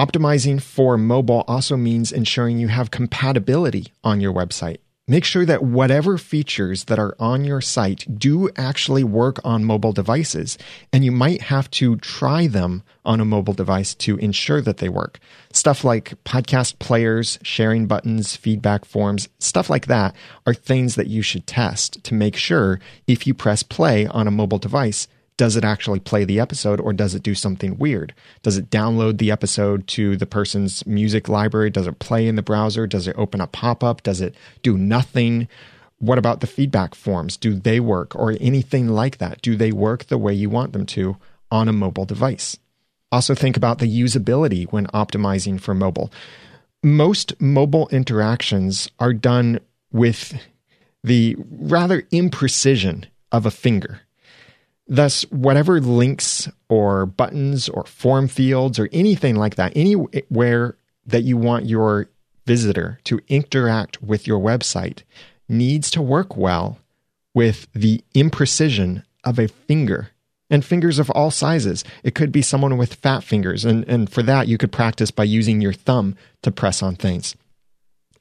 Optimizing 0.00 0.60
for 0.60 0.96
mobile 0.96 1.44
also 1.46 1.76
means 1.76 2.10
ensuring 2.10 2.58
you 2.58 2.68
have 2.68 2.90
compatibility 2.90 3.92
on 4.02 4.20
your 4.20 4.32
website. 4.32 4.78
Make 5.08 5.24
sure 5.24 5.44
that 5.46 5.64
whatever 5.64 6.16
features 6.16 6.84
that 6.84 7.00
are 7.00 7.16
on 7.18 7.44
your 7.44 7.60
site 7.60 8.06
do 8.20 8.48
actually 8.54 9.02
work 9.02 9.40
on 9.42 9.64
mobile 9.64 9.92
devices, 9.92 10.56
and 10.92 11.04
you 11.04 11.10
might 11.10 11.42
have 11.42 11.68
to 11.72 11.96
try 11.96 12.46
them 12.46 12.84
on 13.04 13.18
a 13.20 13.24
mobile 13.24 13.52
device 13.52 13.96
to 13.96 14.16
ensure 14.18 14.60
that 14.60 14.76
they 14.76 14.88
work. 14.88 15.18
Stuff 15.52 15.82
like 15.82 16.14
podcast 16.22 16.78
players, 16.78 17.40
sharing 17.42 17.88
buttons, 17.88 18.36
feedback 18.36 18.84
forms, 18.84 19.28
stuff 19.40 19.68
like 19.68 19.86
that 19.86 20.14
are 20.46 20.54
things 20.54 20.94
that 20.94 21.08
you 21.08 21.20
should 21.20 21.48
test 21.48 22.04
to 22.04 22.14
make 22.14 22.36
sure 22.36 22.78
if 23.08 23.26
you 23.26 23.34
press 23.34 23.64
play 23.64 24.06
on 24.06 24.28
a 24.28 24.30
mobile 24.30 24.58
device 24.58 25.08
does 25.36 25.56
it 25.56 25.64
actually 25.64 26.00
play 26.00 26.24
the 26.24 26.38
episode 26.38 26.80
or 26.80 26.92
does 26.92 27.14
it 27.14 27.22
do 27.22 27.34
something 27.34 27.78
weird? 27.78 28.14
Does 28.42 28.56
it 28.56 28.70
download 28.70 29.18
the 29.18 29.30
episode 29.30 29.86
to 29.88 30.16
the 30.16 30.26
person's 30.26 30.86
music 30.86 31.28
library? 31.28 31.70
Does 31.70 31.86
it 31.86 31.98
play 31.98 32.26
in 32.28 32.36
the 32.36 32.42
browser? 32.42 32.86
Does 32.86 33.08
it 33.08 33.16
open 33.18 33.40
a 33.40 33.46
pop 33.46 33.82
up? 33.82 34.02
Does 34.02 34.20
it 34.20 34.34
do 34.62 34.76
nothing? 34.76 35.48
What 35.98 36.18
about 36.18 36.40
the 36.40 36.46
feedback 36.46 36.94
forms? 36.94 37.36
Do 37.36 37.54
they 37.54 37.80
work 37.80 38.14
or 38.14 38.36
anything 38.40 38.88
like 38.88 39.18
that? 39.18 39.40
Do 39.40 39.56
they 39.56 39.72
work 39.72 40.04
the 40.04 40.18
way 40.18 40.34
you 40.34 40.50
want 40.50 40.72
them 40.72 40.86
to 40.86 41.16
on 41.50 41.68
a 41.68 41.72
mobile 41.72 42.04
device? 42.04 42.56
Also, 43.10 43.34
think 43.34 43.56
about 43.56 43.78
the 43.78 44.00
usability 44.00 44.70
when 44.72 44.86
optimizing 44.88 45.60
for 45.60 45.74
mobile. 45.74 46.10
Most 46.82 47.40
mobile 47.40 47.88
interactions 47.90 48.90
are 48.98 49.12
done 49.12 49.60
with 49.92 50.40
the 51.04 51.36
rather 51.50 52.02
imprecision 52.02 53.04
of 53.30 53.46
a 53.46 53.50
finger. 53.50 54.00
Thus, 54.88 55.22
whatever 55.30 55.80
links 55.80 56.48
or 56.68 57.06
buttons 57.06 57.68
or 57.68 57.84
form 57.84 58.28
fields 58.28 58.78
or 58.78 58.88
anything 58.92 59.36
like 59.36 59.54
that, 59.54 59.72
anywhere 59.76 60.76
that 61.06 61.22
you 61.22 61.36
want 61.36 61.66
your 61.66 62.08
visitor 62.46 62.98
to 63.04 63.20
interact 63.28 64.02
with 64.02 64.26
your 64.26 64.40
website 64.40 65.02
needs 65.48 65.90
to 65.92 66.02
work 66.02 66.36
well 66.36 66.78
with 67.34 67.68
the 67.72 68.02
imprecision 68.14 69.04
of 69.24 69.38
a 69.38 69.48
finger 69.48 70.10
and 70.50 70.64
fingers 70.64 70.98
of 70.98 71.10
all 71.10 71.30
sizes. 71.30 71.84
It 72.02 72.14
could 72.14 72.32
be 72.32 72.42
someone 72.42 72.76
with 72.76 72.94
fat 72.94 73.24
fingers, 73.24 73.64
and, 73.64 73.88
and 73.88 74.10
for 74.10 74.22
that, 74.24 74.48
you 74.48 74.58
could 74.58 74.72
practice 74.72 75.10
by 75.10 75.24
using 75.24 75.60
your 75.60 75.72
thumb 75.72 76.16
to 76.42 76.50
press 76.50 76.82
on 76.82 76.96
things. 76.96 77.34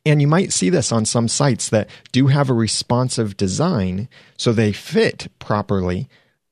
And 0.05 0.21
you 0.21 0.27
might 0.27 0.53
see 0.53 0.69
this 0.69 0.91
on 0.91 1.05
some 1.05 1.27
sites 1.27 1.69
that 1.69 1.89
do 2.11 2.27
have 2.27 2.49
a 2.49 2.53
responsive 2.53 3.37
design 3.37 4.07
so 4.37 4.51
they 4.51 4.71
fit 4.71 5.27
properly 5.39 6.07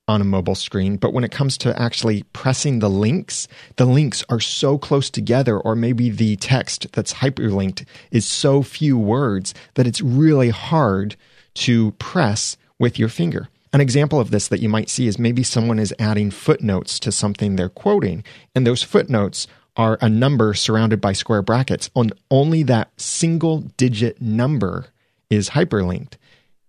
on 0.09 0.21
a 0.21 0.25
mobile 0.25 0.55
screen, 0.55 0.97
but 0.97 1.13
when 1.13 1.23
it 1.23 1.31
comes 1.31 1.55
to 1.59 1.79
actually 1.79 2.23
pressing 2.33 2.79
the 2.79 2.89
links, 2.89 3.47
the 3.75 3.85
links 3.85 4.25
are 4.27 4.39
so 4.39 4.75
close 4.75 5.07
together, 5.07 5.59
or 5.59 5.75
maybe 5.75 6.09
the 6.09 6.35
text 6.37 6.91
that's 6.93 7.13
hyperlinked 7.13 7.85
is 8.09 8.25
so 8.25 8.63
few 8.63 8.97
words 8.97 9.53
that 9.75 9.85
it's 9.85 10.01
really 10.01 10.49
hard 10.49 11.15
to 11.53 11.91
press 11.91 12.57
with 12.79 12.97
your 12.97 13.07
finger. 13.07 13.49
An 13.71 13.81
example 13.81 14.19
of 14.19 14.31
this 14.31 14.47
that 14.47 14.61
you 14.61 14.67
might 14.67 14.89
see 14.89 15.05
is 15.05 15.19
maybe 15.19 15.43
someone 15.43 15.77
is 15.77 15.93
adding 15.99 16.31
footnotes 16.31 16.99
to 17.01 17.11
something 17.11 17.55
they're 17.55 17.69
quoting, 17.69 18.23
and 18.55 18.65
those 18.65 18.81
footnotes 18.81 19.45
are 19.77 19.99
a 20.01 20.09
number 20.09 20.55
surrounded 20.55 20.99
by 20.99 21.13
square 21.13 21.43
brackets, 21.43 21.91
and 21.95 22.11
only 22.31 22.63
that 22.63 22.89
single 22.99 23.59
digit 23.77 24.19
number 24.19 24.87
is 25.29 25.51
hyperlinked 25.51 26.13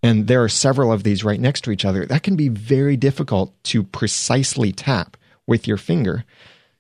and 0.03 0.27
there 0.27 0.43
are 0.43 0.49
several 0.49 0.93
of 0.93 1.03
these 1.03 1.25
right 1.25 1.41
next 1.41 1.63
to 1.63 1.71
each 1.71 1.85
other, 1.85 2.07
that 2.07 2.23
can 2.23 2.37
be 2.37 2.49
very 2.49 2.97
difficult 2.97 3.53
to 3.65 3.83
precisely 3.83 4.73
tap 4.73 5.17
with 5.47 5.67
your 5.67 5.77
finger. 5.77 6.25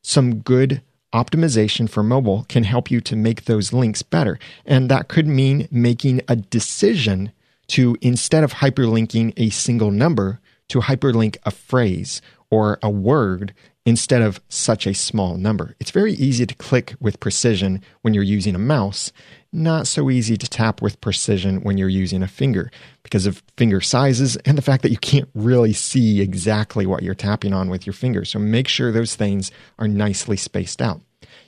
Some 0.02 0.40
good 0.40 0.82
optimization 1.12 1.88
for 1.90 2.02
mobile 2.02 2.46
can 2.48 2.64
help 2.64 2.90
you 2.90 3.00
to 3.00 3.16
make 3.16 3.44
those 3.44 3.72
links 3.72 4.02
better. 4.02 4.38
And 4.64 4.88
that 4.90 5.08
could 5.08 5.26
mean 5.26 5.68
making 5.70 6.22
a 6.28 6.36
decision 6.36 7.32
to, 7.68 7.96
instead 8.00 8.44
of 8.44 8.54
hyperlinking 8.54 9.34
a 9.36 9.50
single 9.50 9.90
number, 9.90 10.40
to 10.68 10.80
hyperlink 10.80 11.36
a 11.44 11.50
phrase 11.50 12.22
or 12.48 12.78
a 12.82 12.90
word 12.90 13.54
instead 13.84 14.22
of 14.22 14.40
such 14.48 14.86
a 14.86 14.94
small 14.94 15.36
number. 15.36 15.74
It's 15.80 15.90
very 15.90 16.12
easy 16.12 16.46
to 16.46 16.54
click 16.54 16.94
with 17.00 17.20
precision 17.20 17.82
when 18.02 18.14
you're 18.14 18.22
using 18.22 18.54
a 18.54 18.58
mouse, 18.58 19.12
not 19.52 19.86
so 19.86 20.10
easy 20.10 20.36
to 20.36 20.48
tap 20.48 20.80
with 20.80 21.00
precision 21.00 21.62
when 21.62 21.76
you're 21.76 21.88
using 21.88 22.22
a 22.22 22.28
finger 22.28 22.70
because 23.02 23.26
of 23.26 23.42
finger 23.56 23.80
sizes 23.80 24.36
and 24.44 24.56
the 24.56 24.62
fact 24.62 24.82
that 24.82 24.90
you 24.90 24.96
can't 24.96 25.28
really 25.34 25.72
see 25.72 26.20
exactly 26.20 26.86
what 26.86 27.02
you're 27.02 27.14
tapping 27.14 27.52
on 27.52 27.68
with 27.68 27.86
your 27.86 27.92
finger. 27.92 28.24
So 28.24 28.38
make 28.38 28.68
sure 28.68 28.92
those 28.92 29.16
things 29.16 29.50
are 29.78 29.88
nicely 29.88 30.36
spaced 30.36 30.80
out. 30.80 31.00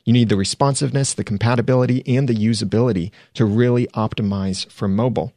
You 0.05 0.13
need 0.13 0.29
the 0.29 0.37
responsiveness, 0.37 1.15
the 1.15 1.25
compatibility, 1.25 2.03
and 2.07 2.29
the 2.29 2.35
usability 2.35 3.13
to 3.35 3.45
really 3.45 3.87
optimize 3.89 4.71
for 4.71 4.89
mobile. 4.89 5.33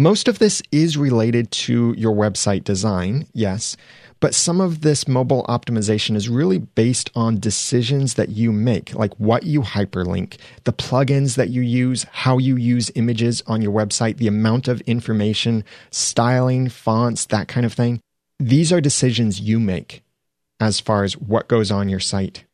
Most 0.00 0.28
of 0.28 0.38
this 0.38 0.62
is 0.70 0.96
related 0.96 1.50
to 1.50 1.92
your 1.98 2.14
website 2.14 2.62
design, 2.62 3.26
yes, 3.32 3.76
but 4.20 4.32
some 4.32 4.60
of 4.60 4.82
this 4.82 5.08
mobile 5.08 5.44
optimization 5.48 6.14
is 6.14 6.28
really 6.28 6.58
based 6.58 7.10
on 7.16 7.40
decisions 7.40 8.14
that 8.14 8.28
you 8.28 8.52
make, 8.52 8.94
like 8.94 9.12
what 9.16 9.42
you 9.42 9.62
hyperlink, 9.62 10.36
the 10.62 10.72
plugins 10.72 11.34
that 11.34 11.48
you 11.48 11.62
use, 11.62 12.06
how 12.12 12.38
you 12.38 12.54
use 12.54 12.92
images 12.94 13.42
on 13.48 13.60
your 13.60 13.72
website, 13.72 14.18
the 14.18 14.28
amount 14.28 14.68
of 14.68 14.80
information, 14.82 15.64
styling, 15.90 16.68
fonts, 16.68 17.26
that 17.26 17.48
kind 17.48 17.66
of 17.66 17.72
thing. 17.72 18.00
These 18.38 18.72
are 18.72 18.80
decisions 18.80 19.40
you 19.40 19.58
make 19.58 20.04
as 20.60 20.78
far 20.78 21.02
as 21.02 21.16
what 21.16 21.48
goes 21.48 21.72
on 21.72 21.88
your 21.88 21.98
site. 21.98 22.44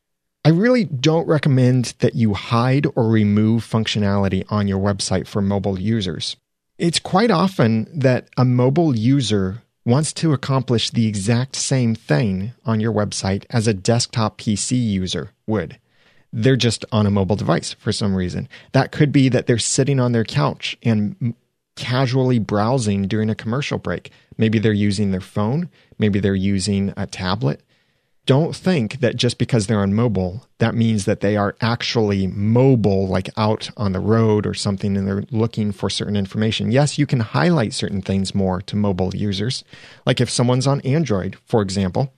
I 0.46 0.48
really 0.48 0.84
don't 0.84 1.28
recommend 1.28 1.92
that 1.98 2.14
you 2.14 2.32
hide 2.32 2.86
or 2.94 3.06
remove 3.06 3.68
functionality 3.68 4.50
on 4.50 4.66
your 4.66 4.80
website 4.80 5.26
for 5.26 5.42
mobile 5.42 5.78
users. 5.78 6.36
It's 6.76 6.98
quite 6.98 7.30
often 7.30 7.86
that 7.94 8.28
a 8.36 8.44
mobile 8.44 8.96
user 8.96 9.62
wants 9.84 10.12
to 10.14 10.32
accomplish 10.32 10.90
the 10.90 11.06
exact 11.06 11.54
same 11.54 11.94
thing 11.94 12.52
on 12.64 12.80
your 12.80 12.92
website 12.92 13.44
as 13.50 13.68
a 13.68 13.74
desktop 13.74 14.38
PC 14.38 14.72
user 14.84 15.30
would. 15.46 15.78
They're 16.32 16.56
just 16.56 16.84
on 16.90 17.06
a 17.06 17.12
mobile 17.12 17.36
device 17.36 17.74
for 17.74 17.92
some 17.92 18.16
reason. 18.16 18.48
That 18.72 18.90
could 18.90 19.12
be 19.12 19.28
that 19.28 19.46
they're 19.46 19.58
sitting 19.58 20.00
on 20.00 20.10
their 20.10 20.24
couch 20.24 20.76
and 20.82 21.34
casually 21.76 22.40
browsing 22.40 23.06
during 23.06 23.30
a 23.30 23.36
commercial 23.36 23.78
break. 23.78 24.10
Maybe 24.36 24.58
they're 24.58 24.72
using 24.72 25.12
their 25.12 25.20
phone, 25.20 25.68
maybe 25.98 26.18
they're 26.18 26.34
using 26.34 26.92
a 26.96 27.06
tablet, 27.06 27.60
don't 28.26 28.56
think 28.56 29.00
that 29.00 29.16
just 29.16 29.38
because 29.38 29.66
they're 29.66 29.80
on 29.80 29.94
mobile, 29.94 30.46
that 30.58 30.74
means 30.74 31.04
that 31.04 31.20
they 31.20 31.36
are 31.36 31.56
actually 31.60 32.26
mobile, 32.26 33.06
like 33.06 33.28
out 33.36 33.70
on 33.76 33.92
the 33.92 34.00
road 34.00 34.46
or 34.46 34.54
something, 34.54 34.96
and 34.96 35.06
they're 35.06 35.24
looking 35.30 35.72
for 35.72 35.90
certain 35.90 36.16
information. 36.16 36.72
Yes, 36.72 36.98
you 36.98 37.06
can 37.06 37.20
highlight 37.20 37.74
certain 37.74 38.00
things 38.00 38.34
more 38.34 38.62
to 38.62 38.76
mobile 38.76 39.14
users. 39.14 39.62
Like 40.06 40.20
if 40.20 40.30
someone's 40.30 40.66
on 40.66 40.80
Android, 40.82 41.36
for 41.44 41.60
example, 41.60 42.12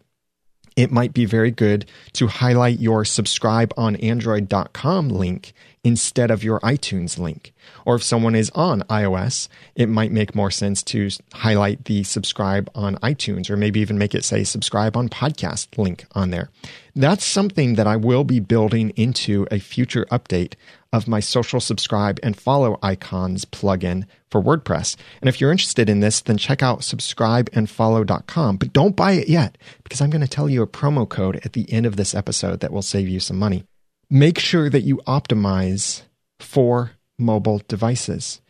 it 0.76 0.92
might 0.92 1.14
be 1.14 1.24
very 1.24 1.50
good 1.50 1.86
to 2.12 2.26
highlight 2.26 2.78
your 2.78 3.04
subscribe 3.04 3.72
on 3.76 3.96
android.com 3.96 5.08
link 5.08 5.54
instead 5.86 6.32
of 6.32 6.42
your 6.42 6.58
iTunes 6.60 7.16
link. 7.16 7.54
Or 7.84 7.94
if 7.94 8.02
someone 8.02 8.34
is 8.34 8.50
on 8.56 8.82
iOS, 8.90 9.46
it 9.76 9.88
might 9.88 10.10
make 10.10 10.34
more 10.34 10.50
sense 10.50 10.82
to 10.82 11.08
highlight 11.32 11.84
the 11.84 12.02
subscribe 12.02 12.68
on 12.74 12.96
iTunes 12.96 13.48
or 13.48 13.56
maybe 13.56 13.78
even 13.78 13.96
make 13.96 14.12
it 14.12 14.24
say 14.24 14.42
subscribe 14.42 14.96
on 14.96 15.08
podcast 15.08 15.78
link 15.78 16.04
on 16.10 16.30
there. 16.30 16.50
That's 16.96 17.24
something 17.24 17.76
that 17.76 17.86
I 17.86 17.94
will 17.94 18.24
be 18.24 18.40
building 18.40 18.90
into 18.96 19.46
a 19.52 19.60
future 19.60 20.06
update 20.10 20.54
of 20.92 21.06
my 21.06 21.20
social 21.20 21.60
subscribe 21.60 22.18
and 22.20 22.36
follow 22.36 22.80
icons 22.82 23.44
plugin 23.44 24.06
for 24.28 24.42
WordPress. 24.42 24.96
And 25.20 25.28
if 25.28 25.40
you're 25.40 25.52
interested 25.52 25.88
in 25.88 26.00
this, 26.00 26.20
then 26.20 26.36
check 26.36 26.64
out 26.64 26.80
subscribeandfollow.com. 26.80 28.56
But 28.56 28.72
don't 28.72 28.96
buy 28.96 29.12
it 29.12 29.28
yet 29.28 29.56
because 29.84 30.00
I'm 30.00 30.10
going 30.10 30.20
to 30.22 30.26
tell 30.26 30.48
you 30.48 30.62
a 30.62 30.66
promo 30.66 31.08
code 31.08 31.36
at 31.44 31.52
the 31.52 31.72
end 31.72 31.86
of 31.86 31.94
this 31.94 32.12
episode 32.12 32.58
that 32.58 32.72
will 32.72 32.82
save 32.82 33.08
you 33.08 33.20
some 33.20 33.38
money 33.38 33.66
make 34.10 34.38
sure 34.38 34.70
that 34.70 34.82
you 34.82 34.98
optimize 35.06 36.02
for 36.38 36.92
mobile 37.18 37.62
devices. 37.68 38.40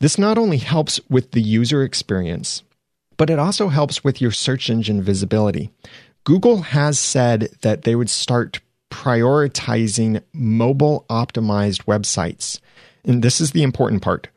This 0.00 0.18
not 0.18 0.38
only 0.38 0.58
helps 0.58 1.00
with 1.08 1.32
the 1.32 1.42
user 1.42 1.82
experience, 1.82 2.62
but 3.16 3.30
it 3.30 3.38
also 3.38 3.68
helps 3.68 4.04
with 4.04 4.20
your 4.20 4.30
search 4.30 4.70
engine 4.70 5.02
visibility. 5.02 5.70
Google 6.24 6.62
has 6.62 6.98
said 6.98 7.48
that 7.62 7.82
they 7.82 7.94
would 7.94 8.10
start 8.10 8.60
prioritizing 8.90 10.22
mobile 10.32 11.04
optimized 11.10 11.84
websites. 11.84 12.60
And 13.04 13.22
this 13.22 13.40
is 13.40 13.52
the 13.52 13.62
important 13.62 14.02
part 14.02 14.28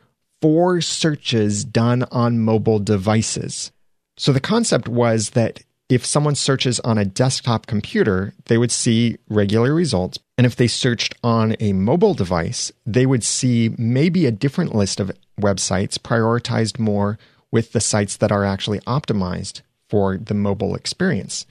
for 0.41 0.81
searches 0.81 1.63
done 1.63 2.03
on 2.11 2.39
mobile 2.39 2.79
devices. 2.79 3.71
So 4.17 4.31
the 4.31 4.39
concept 4.39 4.87
was 4.87 5.31
that 5.31 5.63
if 5.91 6.05
someone 6.05 6.36
searches 6.36 6.79
on 6.79 6.98
a 6.98 7.03
desktop 7.03 7.67
computer, 7.67 8.33
they 8.45 8.57
would 8.57 8.71
see 8.71 9.17
regular 9.27 9.74
results. 9.74 10.17
And 10.38 10.48
if 10.48 10.55
they 10.55 10.67
searched 10.67 11.15
on 11.21 11.57
a 11.60 11.74
mobile 11.74 12.13
device, 12.13 12.71
they 12.86 13.05
would 13.05 13.25
see 13.25 13.75
maybe 13.77 14.25
a 14.25 14.31
different 14.31 14.74
list 14.74 15.01
of 15.01 15.12
websites 15.38 15.98
prioritized 15.98 16.79
more 16.79 17.19
with 17.51 17.74
the 17.74 17.81
sites 17.81 18.15
that 18.15 18.31
are 18.31 18.45
actually 18.45 18.79
optimized 18.81 19.63
for 19.89 20.15
the 20.15 20.33
mobile 20.33 20.75
experience. 20.75 21.45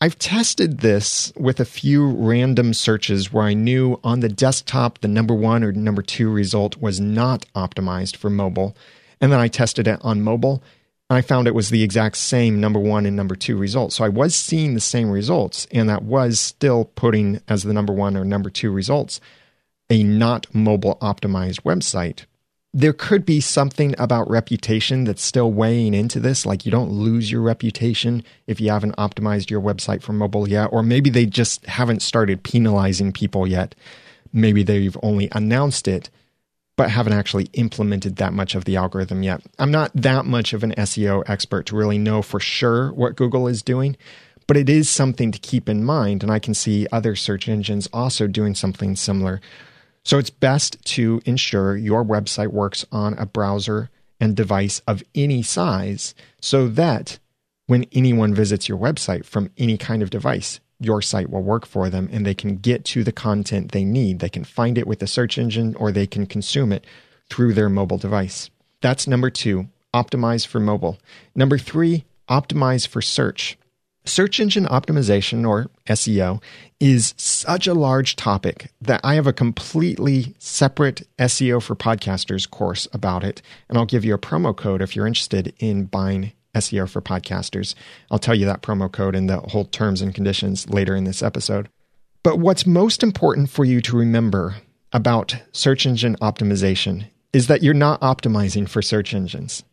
I've 0.00 0.18
tested 0.18 0.78
this 0.78 1.30
with 1.36 1.60
a 1.60 1.66
few 1.66 2.06
random 2.06 2.72
searches 2.72 3.34
where 3.34 3.44
I 3.44 3.52
knew 3.52 4.00
on 4.02 4.20
the 4.20 4.30
desktop 4.30 5.00
the 5.00 5.08
number 5.08 5.34
one 5.34 5.62
or 5.62 5.72
number 5.72 6.00
two 6.00 6.30
result 6.30 6.78
was 6.78 7.00
not 7.00 7.44
optimized 7.54 8.16
for 8.16 8.30
mobile. 8.30 8.74
And 9.20 9.30
then 9.30 9.40
I 9.40 9.48
tested 9.48 9.86
it 9.86 10.00
on 10.00 10.22
mobile 10.22 10.62
I 11.10 11.20
found 11.20 11.46
it 11.46 11.54
was 11.54 11.70
the 11.70 11.82
exact 11.82 12.16
same 12.16 12.60
number 12.60 12.80
one 12.80 13.06
and 13.06 13.14
number 13.14 13.36
two 13.36 13.56
results. 13.56 13.96
So 13.96 14.04
I 14.04 14.08
was 14.08 14.34
seeing 14.34 14.74
the 14.74 14.80
same 14.80 15.10
results, 15.10 15.66
and 15.70 15.88
that 15.88 16.02
was 16.02 16.40
still 16.40 16.86
putting 16.86 17.40
as 17.46 17.62
the 17.62 17.74
number 17.74 17.92
one 17.92 18.16
or 18.16 18.24
number 18.24 18.50
two 18.50 18.70
results 18.70 19.20
a 19.90 20.02
not 20.02 20.52
mobile 20.54 20.96
optimized 21.02 21.60
website 21.60 22.24
there 22.76 22.92
could 22.92 23.24
be 23.24 23.40
something 23.40 23.94
about 23.98 24.28
reputation 24.28 25.04
that's 25.04 25.22
still 25.22 25.52
weighing 25.52 25.94
into 25.94 26.18
this. 26.18 26.44
Like 26.44 26.66
you 26.66 26.72
don't 26.72 26.90
lose 26.90 27.30
your 27.30 27.40
reputation 27.40 28.24
if 28.48 28.60
you 28.60 28.68
haven't 28.70 28.96
optimized 28.96 29.48
your 29.48 29.60
website 29.60 30.02
for 30.02 30.12
mobile 30.12 30.48
yet, 30.48 30.70
or 30.72 30.82
maybe 30.82 31.08
they 31.08 31.24
just 31.24 31.64
haven't 31.66 32.02
started 32.02 32.42
penalizing 32.42 33.12
people 33.12 33.46
yet. 33.46 33.76
Maybe 34.32 34.64
they've 34.64 34.96
only 35.04 35.28
announced 35.30 35.86
it, 35.86 36.10
but 36.76 36.90
haven't 36.90 37.12
actually 37.12 37.48
implemented 37.52 38.16
that 38.16 38.32
much 38.32 38.54
of 38.54 38.64
the 38.64 38.76
algorithm 38.76 39.22
yet. 39.22 39.42
I'm 39.58 39.70
not 39.70 39.90
that 39.94 40.24
much 40.24 40.52
of 40.52 40.62
an 40.64 40.72
SEO 40.72 41.22
expert 41.26 41.66
to 41.66 41.76
really 41.76 41.98
know 41.98 42.22
for 42.22 42.40
sure 42.40 42.92
what 42.92 43.16
Google 43.16 43.46
is 43.46 43.62
doing, 43.62 43.96
but 44.46 44.56
it 44.56 44.68
is 44.68 44.90
something 44.90 45.30
to 45.32 45.38
keep 45.38 45.68
in 45.68 45.84
mind. 45.84 46.22
And 46.22 46.32
I 46.32 46.38
can 46.38 46.54
see 46.54 46.86
other 46.90 47.14
search 47.14 47.48
engines 47.48 47.88
also 47.92 48.26
doing 48.26 48.54
something 48.54 48.96
similar 48.96 49.40
so 50.04 50.18
it's 50.18 50.30
best 50.30 50.84
to 50.84 51.22
ensure 51.24 51.76
your 51.76 52.04
website 52.04 52.48
works 52.48 52.84
on 52.92 53.14
a 53.14 53.24
browser 53.24 53.88
and 54.20 54.36
device 54.36 54.80
of 54.86 55.02
any 55.14 55.42
size 55.42 56.14
so 56.40 56.68
that 56.68 57.18
when 57.66 57.86
anyone 57.92 58.34
visits 58.34 58.68
your 58.68 58.76
website 58.76 59.24
from 59.24 59.50
any 59.56 59.78
kind 59.78 60.02
of 60.02 60.10
device, 60.10 60.60
your 60.80 61.02
site 61.02 61.30
will 61.30 61.42
work 61.42 61.66
for 61.66 61.88
them 61.88 62.08
and 62.12 62.26
they 62.26 62.34
can 62.34 62.56
get 62.56 62.84
to 62.86 63.04
the 63.04 63.12
content 63.12 63.72
they 63.72 63.84
need. 63.84 64.18
They 64.18 64.28
can 64.28 64.44
find 64.44 64.76
it 64.76 64.86
with 64.86 64.98
the 64.98 65.06
search 65.06 65.38
engine 65.38 65.74
or 65.76 65.90
they 65.90 66.06
can 66.06 66.26
consume 66.26 66.72
it 66.72 66.84
through 67.30 67.54
their 67.54 67.68
mobile 67.68 67.98
device. 67.98 68.50
That's 68.80 69.06
number 69.06 69.30
two, 69.30 69.68
optimize 69.94 70.46
for 70.46 70.60
mobile. 70.60 70.98
Number 71.34 71.58
three, 71.58 72.04
optimize 72.28 72.86
for 72.86 73.00
search. 73.00 73.56
Search 74.06 74.38
engine 74.38 74.66
optimization, 74.66 75.48
or 75.48 75.70
SEO, 75.86 76.42
is 76.78 77.14
such 77.16 77.66
a 77.66 77.72
large 77.72 78.16
topic 78.16 78.70
that 78.82 79.00
I 79.02 79.14
have 79.14 79.26
a 79.26 79.32
completely 79.32 80.34
separate 80.38 81.08
SEO 81.18 81.62
for 81.62 81.74
podcasters 81.74 82.50
course 82.50 82.86
about 82.92 83.24
it. 83.24 83.40
And 83.66 83.78
I'll 83.78 83.86
give 83.86 84.04
you 84.04 84.12
a 84.12 84.18
promo 84.18 84.54
code 84.54 84.82
if 84.82 84.94
you're 84.94 85.06
interested 85.06 85.54
in 85.58 85.86
buying 85.86 86.32
SEO 86.54 86.88
for 86.88 87.00
podcasters. 87.00 87.74
I'll 88.10 88.18
tell 88.18 88.34
you 88.34 88.46
that 88.46 88.62
promo 88.62 88.90
code 88.90 89.14
and 89.14 89.28
the 89.28 89.38
whole 89.38 89.64
terms 89.64 90.00
and 90.00 90.14
conditions 90.14 90.68
later 90.68 90.94
in 90.96 91.04
this 91.04 91.22
episode. 91.22 91.68
But 92.22 92.38
what's 92.38 92.66
most 92.66 93.02
important 93.02 93.50
for 93.50 93.64
you 93.64 93.80
to 93.82 93.96
remember 93.96 94.56
about 94.92 95.36
search 95.52 95.84
engine 95.84 96.16
optimization 96.16 97.06
is 97.32 97.48
that 97.48 97.62
you're 97.62 97.74
not 97.74 98.00
optimizing 98.00 98.68
for 98.68 98.80
search 98.80 99.12
engines. 99.12 99.64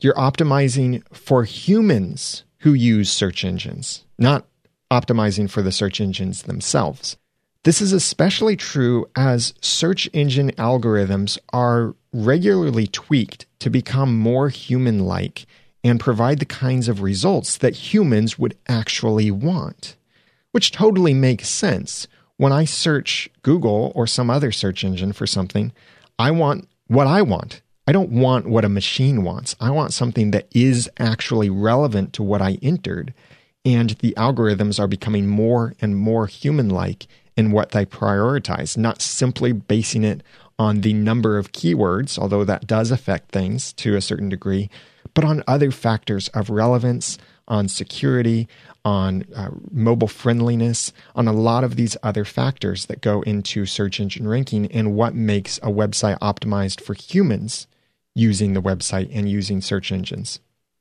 You're 0.00 0.14
optimizing 0.14 1.02
for 1.12 1.44
humans 1.44 2.44
who 2.60 2.72
use 2.72 3.12
search 3.12 3.44
engines, 3.44 4.04
not 4.18 4.46
optimizing 4.90 5.48
for 5.48 5.62
the 5.62 5.70
search 5.70 6.00
engines 6.00 6.42
themselves. 6.42 7.16
This 7.64 7.82
is 7.82 7.92
especially 7.92 8.56
true 8.56 9.06
as 9.14 9.52
search 9.60 10.08
engine 10.14 10.50
algorithms 10.52 11.38
are 11.52 11.94
regularly 12.12 12.86
tweaked 12.86 13.44
to 13.60 13.68
become 13.68 14.18
more 14.18 14.48
human 14.48 15.00
like 15.00 15.46
and 15.82 15.98
provide 15.98 16.38
the 16.38 16.44
kinds 16.44 16.88
of 16.88 17.02
results 17.02 17.56
that 17.58 17.92
humans 17.92 18.38
would 18.38 18.56
actually 18.68 19.30
want. 19.30 19.96
Which 20.52 20.72
totally 20.72 21.14
makes 21.14 21.48
sense. 21.48 22.06
When 22.36 22.52
I 22.52 22.64
search 22.64 23.28
Google 23.42 23.92
or 23.94 24.06
some 24.06 24.30
other 24.30 24.50
search 24.50 24.82
engine 24.82 25.12
for 25.12 25.26
something, 25.26 25.72
I 26.18 26.30
want 26.30 26.68
what 26.86 27.06
I 27.06 27.22
want. 27.22 27.62
I 27.86 27.92
don't 27.92 28.10
want 28.10 28.46
what 28.46 28.64
a 28.64 28.68
machine 28.68 29.24
wants. 29.24 29.56
I 29.60 29.70
want 29.70 29.92
something 29.92 30.30
that 30.30 30.48
is 30.52 30.88
actually 30.98 31.50
relevant 31.50 32.12
to 32.14 32.22
what 32.22 32.42
I 32.42 32.58
entered. 32.62 33.14
And 33.64 33.90
the 34.00 34.14
algorithms 34.16 34.78
are 34.78 34.86
becoming 34.86 35.26
more 35.26 35.74
and 35.80 35.96
more 35.96 36.26
human 36.26 36.68
like 36.68 37.06
in 37.36 37.52
what 37.52 37.70
they 37.70 37.86
prioritize, 37.86 38.76
not 38.76 39.02
simply 39.02 39.52
basing 39.52 40.04
it 40.04 40.22
on 40.60 40.82
the 40.82 40.92
number 40.92 41.38
of 41.38 41.52
keywords, 41.52 42.18
although 42.18 42.44
that 42.44 42.66
does 42.66 42.90
affect 42.90 43.32
things 43.32 43.72
to 43.72 43.96
a 43.96 44.00
certain 44.02 44.28
degree, 44.28 44.68
but 45.14 45.24
on 45.24 45.42
other 45.48 45.70
factors 45.70 46.28
of 46.28 46.50
relevance, 46.50 47.16
on 47.48 47.66
security, 47.66 48.46
on 48.84 49.24
uh, 49.34 49.48
mobile 49.70 50.06
friendliness, 50.06 50.92
on 51.14 51.26
a 51.26 51.32
lot 51.32 51.64
of 51.64 51.76
these 51.76 51.96
other 52.02 52.26
factors 52.26 52.84
that 52.86 53.00
go 53.00 53.22
into 53.22 53.64
search 53.64 54.00
engine 54.00 54.28
ranking 54.28 54.70
and 54.70 54.94
what 54.94 55.14
makes 55.14 55.56
a 55.62 55.70
website 55.70 56.18
optimized 56.18 56.82
for 56.82 56.92
humans 56.92 57.66
using 58.14 58.52
the 58.52 58.60
website 58.60 59.08
and 59.14 59.30
using 59.30 59.62
search 59.62 59.90
engines. 59.90 60.40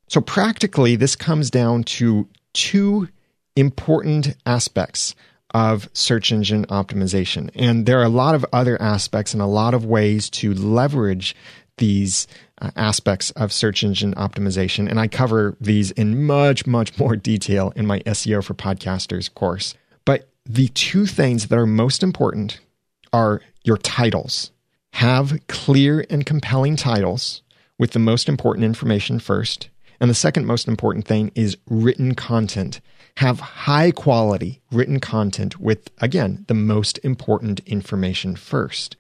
So, 0.10 0.20
practically, 0.20 0.98
this 0.98 1.16
comes 1.16 1.50
down 1.50 1.86
to 1.86 2.28
two 2.52 3.08
important 3.56 4.36
aspects 4.46 5.16
of 5.52 5.90
search 5.94 6.32
engine 6.32 6.66
optimization. 6.68 7.50
And 7.56 7.86
there 7.86 8.00
are 8.00 8.04
a 8.04 8.10
lot 8.10 8.36
of 8.36 8.46
other 8.54 8.80
aspects 8.82 9.34
and 9.34 9.42
a 9.42 9.48
lot 9.48 9.74
of 9.74 9.86
ways 9.86 10.30
to 10.32 10.54
leverage 10.54 11.36
these 11.78 12.28
uh, 12.62 12.72
aspects 12.76 13.32
of 13.32 13.52
search 13.52 13.84
engine 13.84 14.14
optimization. 14.16 14.90
And 14.90 15.00
I 15.00 15.08
cover 15.08 15.56
these 15.60 15.92
in 15.92 16.26
much, 16.26 16.68
much 16.68 16.98
more 17.00 17.16
detail 17.16 17.74
in 17.76 17.88
my 17.88 18.00
SEO 18.02 18.44
for 18.44 18.54
Podcasters 18.54 19.34
course. 19.34 19.74
But 20.06 20.30
the 20.46 20.68
two 20.70 21.06
things 21.06 21.48
that 21.48 21.58
are 21.58 21.66
most 21.66 22.04
important 22.04 22.60
are 23.12 23.42
your 23.64 23.78
titles 23.78 24.52
have 24.94 25.40
clear 25.48 26.06
and 26.10 26.26
compelling 26.26 26.76
titles 26.76 27.42
with 27.78 27.92
the 27.92 28.00
most 28.00 28.28
important 28.28 28.66
information 28.66 29.20
first. 29.20 29.70
And 30.00 30.10
the 30.10 30.16
second 30.16 30.46
most 30.46 30.68
important 30.68 31.06
thing 31.06 31.32
is 31.36 31.58
written 31.68 32.16
content. 32.16 32.82
Have 33.18 33.40
high 33.40 33.92
quality 33.92 34.62
written 34.72 35.00
content 35.00 35.60
with, 35.60 35.90
again, 36.00 36.46
the 36.48 36.54
most 36.54 36.98
important 37.00 37.60
information 37.62 38.36
first. 38.36 38.96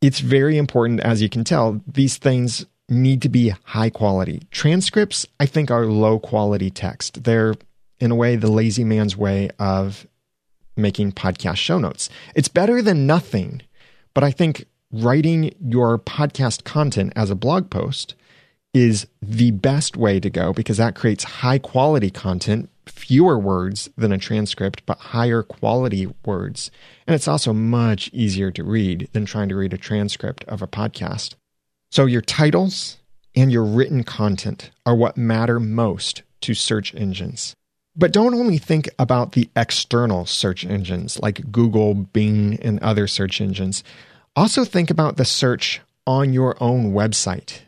It's 0.00 0.20
very 0.20 0.56
important, 0.56 1.00
as 1.00 1.22
you 1.22 1.28
can 1.28 1.44
tell, 1.44 1.80
these 1.86 2.16
things 2.16 2.66
need 2.88 3.22
to 3.22 3.28
be 3.28 3.54
high 3.64 3.90
quality. 3.90 4.42
Transcripts, 4.50 5.26
I 5.38 5.46
think, 5.46 5.70
are 5.70 5.86
low 5.86 6.18
quality 6.18 6.70
text. 6.70 7.24
They're, 7.24 7.54
in 8.00 8.10
a 8.10 8.16
way, 8.16 8.36
the 8.36 8.50
lazy 8.50 8.84
man's 8.84 9.16
way 9.16 9.50
of 9.58 10.06
making 10.76 11.12
podcast 11.12 11.56
show 11.56 11.78
notes. 11.78 12.08
It's 12.34 12.48
better 12.48 12.82
than 12.82 13.06
nothing, 13.06 13.62
but 14.14 14.24
I 14.24 14.30
think 14.30 14.66
writing 14.92 15.54
your 15.60 15.98
podcast 15.98 16.64
content 16.64 17.12
as 17.16 17.30
a 17.30 17.34
blog 17.34 17.70
post 17.70 18.14
is 18.74 19.06
the 19.20 19.50
best 19.50 19.96
way 19.96 20.18
to 20.18 20.30
go 20.30 20.52
because 20.52 20.78
that 20.78 20.94
creates 20.94 21.24
high 21.24 21.58
quality 21.58 22.10
content, 22.10 22.70
fewer 22.86 23.38
words 23.38 23.88
than 23.96 24.12
a 24.12 24.18
transcript, 24.18 24.84
but 24.86 24.98
higher 24.98 25.42
quality 25.42 26.08
words. 26.24 26.70
And 27.06 27.14
it's 27.14 27.28
also 27.28 27.52
much 27.52 28.10
easier 28.12 28.50
to 28.52 28.64
read 28.64 29.08
than 29.12 29.24
trying 29.24 29.48
to 29.48 29.56
read 29.56 29.72
a 29.72 29.78
transcript 29.78 30.44
of 30.44 30.62
a 30.62 30.66
podcast. 30.66 31.34
So 31.90 32.06
your 32.06 32.22
titles 32.22 32.98
and 33.34 33.52
your 33.52 33.64
written 33.64 34.04
content 34.04 34.70
are 34.84 34.94
what 34.94 35.16
matter 35.16 35.60
most 35.60 36.22
to 36.42 36.54
search 36.54 36.94
engines. 36.94 37.54
But 37.94 38.12
don't 38.12 38.34
only 38.34 38.58
think 38.58 38.88
about 38.98 39.32
the 39.32 39.50
external 39.54 40.24
search 40.24 40.64
engines 40.64 41.18
like 41.20 41.52
Google, 41.52 41.94
Bing, 41.94 42.58
and 42.62 42.78
other 42.80 43.06
search 43.06 43.40
engines. 43.40 43.84
Also, 44.34 44.64
think 44.64 44.90
about 44.90 45.18
the 45.18 45.26
search 45.26 45.82
on 46.06 46.32
your 46.32 46.56
own 46.62 46.92
website. 46.92 47.60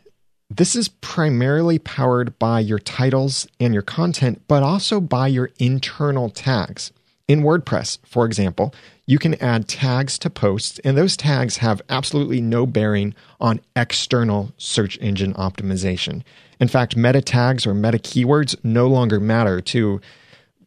This 0.49 0.75
is 0.75 0.89
primarily 0.89 1.79
powered 1.79 2.37
by 2.37 2.59
your 2.59 2.77
titles 2.77 3.47
and 3.59 3.73
your 3.73 3.81
content, 3.81 4.43
but 4.47 4.61
also 4.61 5.01
by 5.01 5.27
your 5.27 5.49
internal 5.57 6.29
tags. 6.29 6.91
In 7.27 7.41
WordPress, 7.41 7.97
for 8.05 8.27
example, 8.27 8.71
you 9.07 9.17
can 9.17 9.33
add 9.41 9.67
tags 9.67 10.19
to 10.19 10.29
posts, 10.29 10.77
and 10.83 10.95
those 10.95 11.17
tags 11.17 11.57
have 11.57 11.81
absolutely 11.89 12.41
no 12.41 12.67
bearing 12.67 13.15
on 13.41 13.59
external 13.75 14.53
search 14.57 14.99
engine 15.01 15.33
optimization. 15.33 16.21
In 16.59 16.67
fact, 16.67 16.95
meta 16.95 17.21
tags 17.21 17.65
or 17.65 17.73
meta 17.73 17.97
keywords 17.97 18.55
no 18.63 18.87
longer 18.87 19.19
matter 19.19 19.61
to 19.61 19.99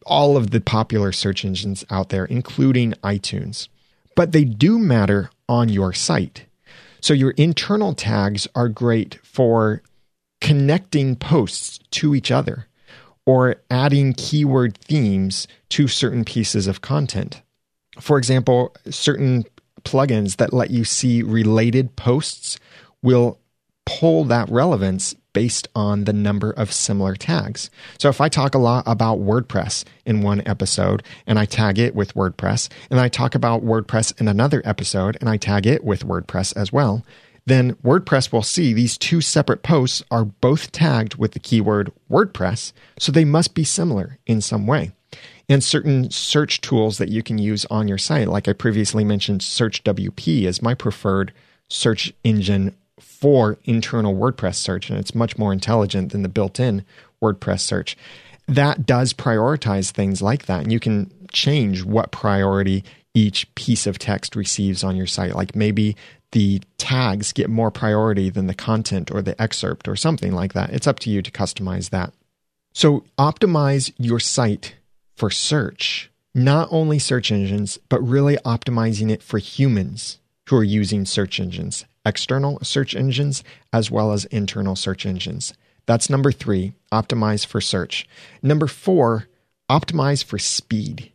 all 0.05 0.37
of 0.37 0.51
the 0.51 0.61
popular 0.61 1.13
search 1.13 1.45
engines 1.45 1.85
out 1.89 2.09
there, 2.09 2.25
including 2.25 2.95
iTunes. 3.05 3.69
But 4.17 4.33
they 4.33 4.43
do 4.43 4.81
matter 4.81 5.31
on 5.49 5.69
your 5.69 5.93
site. 5.93 6.47
So 7.01 7.15
your 7.15 7.31
internal 7.33 7.95
tags 7.95 8.47
are 8.55 8.69
great 8.69 9.19
for 9.23 9.83
connecting 10.41 11.17
posts 11.17 11.79
to 11.91 12.15
each 12.15 12.31
other 12.31 12.67
or 13.27 13.57
adding 13.71 14.15
keyword 14.15 14.79
themes 14.79 15.47
to 15.71 15.89
certain 15.89 16.25
pieces 16.25 16.67
of 16.67 16.81
content. 16.81 17.43
For 18.01 18.17
example, 18.19 18.75
certain 18.89 19.45
plugins 19.83 20.37
that 20.37 20.53
let 20.53 20.71
you 20.71 20.85
see 20.85 21.23
related 21.23 21.95
posts 21.97 22.59
will 23.03 23.39
pull 23.85 24.25
that 24.25 24.49
relevance 24.51 25.15
based 25.33 25.69
on 25.75 26.05
the 26.05 26.13
number 26.13 26.51
of 26.51 26.73
similar 26.73 27.15
tags. 27.15 27.71
So 27.99 28.09
if 28.09 28.21
I 28.21 28.29
talk 28.29 28.55
a 28.55 28.59
lot 28.59 28.85
about 28.87 29.21
WordPress 29.21 29.85
in 30.05 30.23
one 30.23 30.43
episode 30.47 31.03
and 31.27 31.39
I 31.39 31.45
tag 31.45 31.79
it 31.79 31.95
with 31.95 32.15
WordPress, 32.15 32.69
and 32.91 33.01
I 33.01 33.09
talk 33.09 33.35
about 33.35 33.65
WordPress 33.65 34.21
in 34.21 34.29
another 34.29 34.63
episode 34.65 35.17
and 35.21 35.29
I 35.29 35.37
tag 35.37 35.67
it 35.67 35.85
with 35.85 36.07
WordPress 36.07 36.57
as 36.57 36.73
well, 36.73 37.05
then 37.47 37.75
WordPress 37.77 38.31
will 38.31 38.43
see 38.43 38.73
these 38.73 38.99
two 38.99 39.21
separate 39.21 39.63
posts 39.63 40.03
are 40.11 40.25
both 40.25 40.71
tagged 40.71 41.15
with 41.15 41.33
the 41.33 41.41
keyword 41.41 41.91
WordPress, 42.11 42.73
so 42.99 43.11
they 43.11 43.25
must 43.25 43.55
be 43.55 43.65
similar 43.65 44.19
in 44.27 44.41
some 44.41 44.67
way. 44.67 44.93
And 45.49 45.65
certain 45.65 46.11
search 46.11 46.61
tools 46.61 46.99
that 46.99 47.09
you 47.09 47.23
can 47.23 47.39
use 47.39 47.65
on 47.71 47.89
your 47.89 47.97
site, 47.97 48.29
like 48.29 48.49
I 48.49 48.53
previously 48.53 49.03
mentioned, 49.03 49.41
SearchWP 49.41 50.43
is 50.43 50.61
my 50.61 50.75
preferred 50.75 51.33
search 51.71 52.13
engine 52.23 52.77
for 53.01 53.59
internal 53.65 54.15
WordPress 54.15 54.57
search, 54.57 54.91
and 54.91 54.99
it's 54.99 55.15
much 55.15 55.39
more 55.39 55.53
intelligent 55.53 56.13
than 56.13 56.23
the 56.23 56.29
built 56.29 56.61
in 56.61 56.85
WordPress 57.23 57.61
search. 57.61 57.97
That 58.47 58.87
does 58.87 59.13
prioritize 59.13 59.91
things 59.91 60.23
like 60.23 60.47
that. 60.47 60.63
And 60.63 60.73
you 60.73 60.81
can 60.81 61.11
change 61.33 61.85
what 61.85 62.11
priority 62.11 62.85
each 63.15 63.53
piece 63.55 63.87
of 63.87 63.99
text 63.99 64.37
receives 64.37 64.85
on 64.85 64.97
your 64.97 65.07
site. 65.07 65.35
Like 65.35 65.55
maybe 65.55 65.97
the 66.33 66.63
tags 66.77 67.33
get 67.33 67.51
more 67.51 67.71
priority 67.71 68.31
than 68.31 68.47
the 68.47 68.55
content 68.55 69.11
or 69.11 69.23
the 69.23 69.41
excerpt 69.41 69.89
or 69.89 69.97
something 69.97 70.33
like 70.33 70.53
that. 70.53 70.71
It's 70.71 70.87
up 70.87 70.99
to 71.01 71.11
you 71.11 71.23
to 71.23 71.31
customize 71.31 71.91
that. 71.91 72.13
So 72.73 73.05
optimize 73.19 73.93
your 73.99 74.21
site 74.21 74.77
for 75.17 75.31
search, 75.31 76.11
not 76.35 76.69
only 76.71 76.99
search 76.99 77.33
engines, 77.33 77.79
but 77.89 78.07
really 78.07 78.37
optimizing 78.39 79.11
it 79.11 79.23
for 79.23 79.39
humans 79.39 80.19
who 80.49 80.57
are 80.57 80.65
using 80.65 81.05
search 81.05 81.41
engines 81.41 81.85
external 82.09 82.59
search 82.63 82.97
engines 82.97 83.45
as 83.73 83.91
well 83.91 84.13
as 84.13 84.25
internal 84.27 84.75
search 84.75 85.05
engines. 85.05 85.53
That's 85.87 86.11
number 86.11 86.33
three, 86.33 86.73
optimize 86.91 87.47
for 87.47 87.61
search. 87.61 88.09
Number 88.43 88.67
four, 88.67 89.29
optimize 89.71 90.25
for 90.25 90.39
speed. 90.39 91.13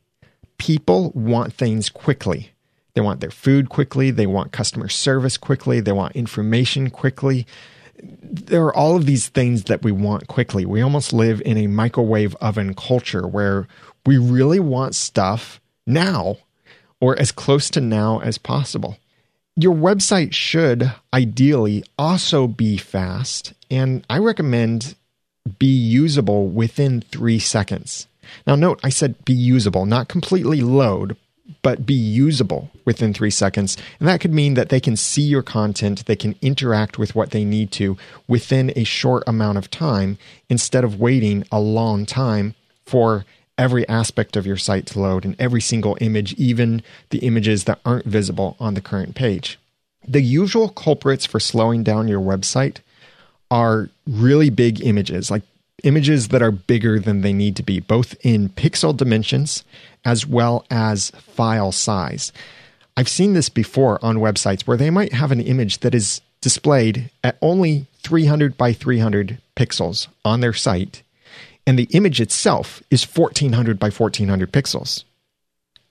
People 0.57 1.11
want 1.15 1.53
things 1.53 1.89
quickly. 1.89 2.51
They 2.93 3.01
want 3.01 3.21
their 3.21 3.31
food 3.31 3.69
quickly. 3.69 4.11
They 4.11 4.27
want 4.27 4.51
customer 4.51 4.87
service 4.87 5.37
quickly. 5.37 5.79
They 5.79 5.91
want 5.91 6.15
information 6.15 6.89
quickly. 6.89 7.47
There 8.01 8.65
are 8.65 8.75
all 8.75 8.95
of 8.95 9.05
these 9.05 9.29
things 9.29 9.63
that 9.65 9.83
we 9.83 9.91
want 9.91 10.27
quickly. 10.27 10.65
We 10.65 10.81
almost 10.81 11.11
live 11.11 11.41
in 11.41 11.57
a 11.57 11.67
microwave 11.67 12.35
oven 12.35 12.75
culture 12.75 13.27
where 13.27 13.67
we 14.05 14.17
really 14.17 14.59
want 14.59 14.95
stuff 14.95 15.59
now 15.87 16.37
or 16.99 17.17
as 17.19 17.31
close 17.31 17.69
to 17.71 17.81
now 17.81 18.19
as 18.19 18.37
possible. 18.37 18.97
Your 19.55 19.75
website 19.75 20.33
should 20.33 20.91
ideally 21.13 21.83
also 21.97 22.47
be 22.47 22.77
fast, 22.77 23.53
and 23.69 24.03
I 24.09 24.17
recommend 24.17 24.95
be 25.59 25.67
usable 25.67 26.47
within 26.47 27.01
three 27.01 27.37
seconds. 27.39 28.07
Now, 28.47 28.55
note 28.55 28.79
I 28.83 28.89
said 28.89 29.23
be 29.25 29.33
usable, 29.33 29.85
not 29.85 30.07
completely 30.07 30.61
load, 30.61 31.15
but 31.61 31.85
be 31.85 31.93
usable 31.93 32.71
within 32.85 33.13
three 33.13 33.29
seconds. 33.29 33.77
And 33.99 34.07
that 34.07 34.21
could 34.21 34.33
mean 34.33 34.55
that 34.55 34.69
they 34.69 34.79
can 34.79 34.95
see 34.95 35.21
your 35.21 35.43
content, 35.43 36.05
they 36.05 36.15
can 36.15 36.35
interact 36.41 36.97
with 36.97 37.13
what 37.13 37.31
they 37.31 37.45
need 37.45 37.71
to 37.73 37.97
within 38.27 38.71
a 38.75 38.83
short 38.83 39.23
amount 39.27 39.57
of 39.57 39.69
time 39.69 40.17
instead 40.49 40.83
of 40.83 40.99
waiting 40.99 41.45
a 41.51 41.59
long 41.59 42.05
time 42.05 42.55
for 42.85 43.25
every 43.57 43.87
aspect 43.87 44.35
of 44.35 44.45
your 44.45 44.57
site 44.57 44.85
to 44.87 44.99
load 44.99 45.25
and 45.25 45.35
every 45.39 45.61
single 45.61 45.97
image, 46.01 46.33
even 46.33 46.81
the 47.09 47.19
images 47.19 47.65
that 47.65 47.79
aren't 47.85 48.05
visible 48.05 48.55
on 48.59 48.73
the 48.73 48.81
current 48.81 49.15
page. 49.15 49.59
The 50.07 50.21
usual 50.21 50.69
culprits 50.69 51.25
for 51.25 51.39
slowing 51.39 51.83
down 51.83 52.07
your 52.07 52.19
website 52.19 52.77
are 53.49 53.89
really 54.07 54.49
big 54.49 54.81
images, 54.81 55.29
like 55.29 55.43
images 55.83 56.29
that 56.29 56.41
are 56.41 56.51
bigger 56.51 56.99
than 56.99 57.21
they 57.21 57.33
need 57.33 57.55
to 57.57 57.63
be, 57.63 57.79
both 57.79 58.15
in 58.21 58.49
pixel 58.49 58.95
dimensions 58.95 59.63
as 60.03 60.25
well 60.25 60.65
as 60.69 61.11
file 61.11 61.71
size. 61.71 62.31
I've 62.97 63.09
seen 63.09 63.33
this 63.33 63.49
before 63.49 64.03
on 64.03 64.17
websites 64.17 64.61
where 64.61 64.77
they 64.77 64.89
might 64.89 65.13
have 65.13 65.31
an 65.31 65.41
image 65.41 65.79
that 65.79 65.95
is 65.95 66.21
displayed 66.41 67.09
at 67.23 67.37
only 67.41 67.87
300 68.01 68.57
by 68.57 68.73
300 68.73 69.39
pixels 69.55 70.07
on 70.25 70.41
their 70.41 70.53
site 70.53 71.01
and 71.65 71.77
the 71.77 71.87
image 71.91 72.19
itself 72.19 72.81
is 72.89 73.03
1400 73.03 73.79
by 73.79 73.89
1400 73.89 74.51
pixels. 74.51 75.03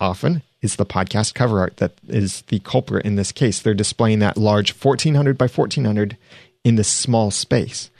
Often 0.00 0.42
it's 0.60 0.76
the 0.76 0.86
podcast 0.86 1.34
cover 1.34 1.60
art 1.60 1.78
that 1.78 1.92
is 2.08 2.42
the 2.42 2.60
culprit 2.60 3.04
in 3.04 3.16
this 3.16 3.32
case. 3.32 3.60
They're 3.60 3.74
displaying 3.74 4.20
that 4.20 4.36
large 4.36 4.72
1400 4.72 5.36
by 5.38 5.46
1400 5.46 6.16
in 6.64 6.76
this 6.76 6.88
small 6.88 7.30
space. 7.30 7.90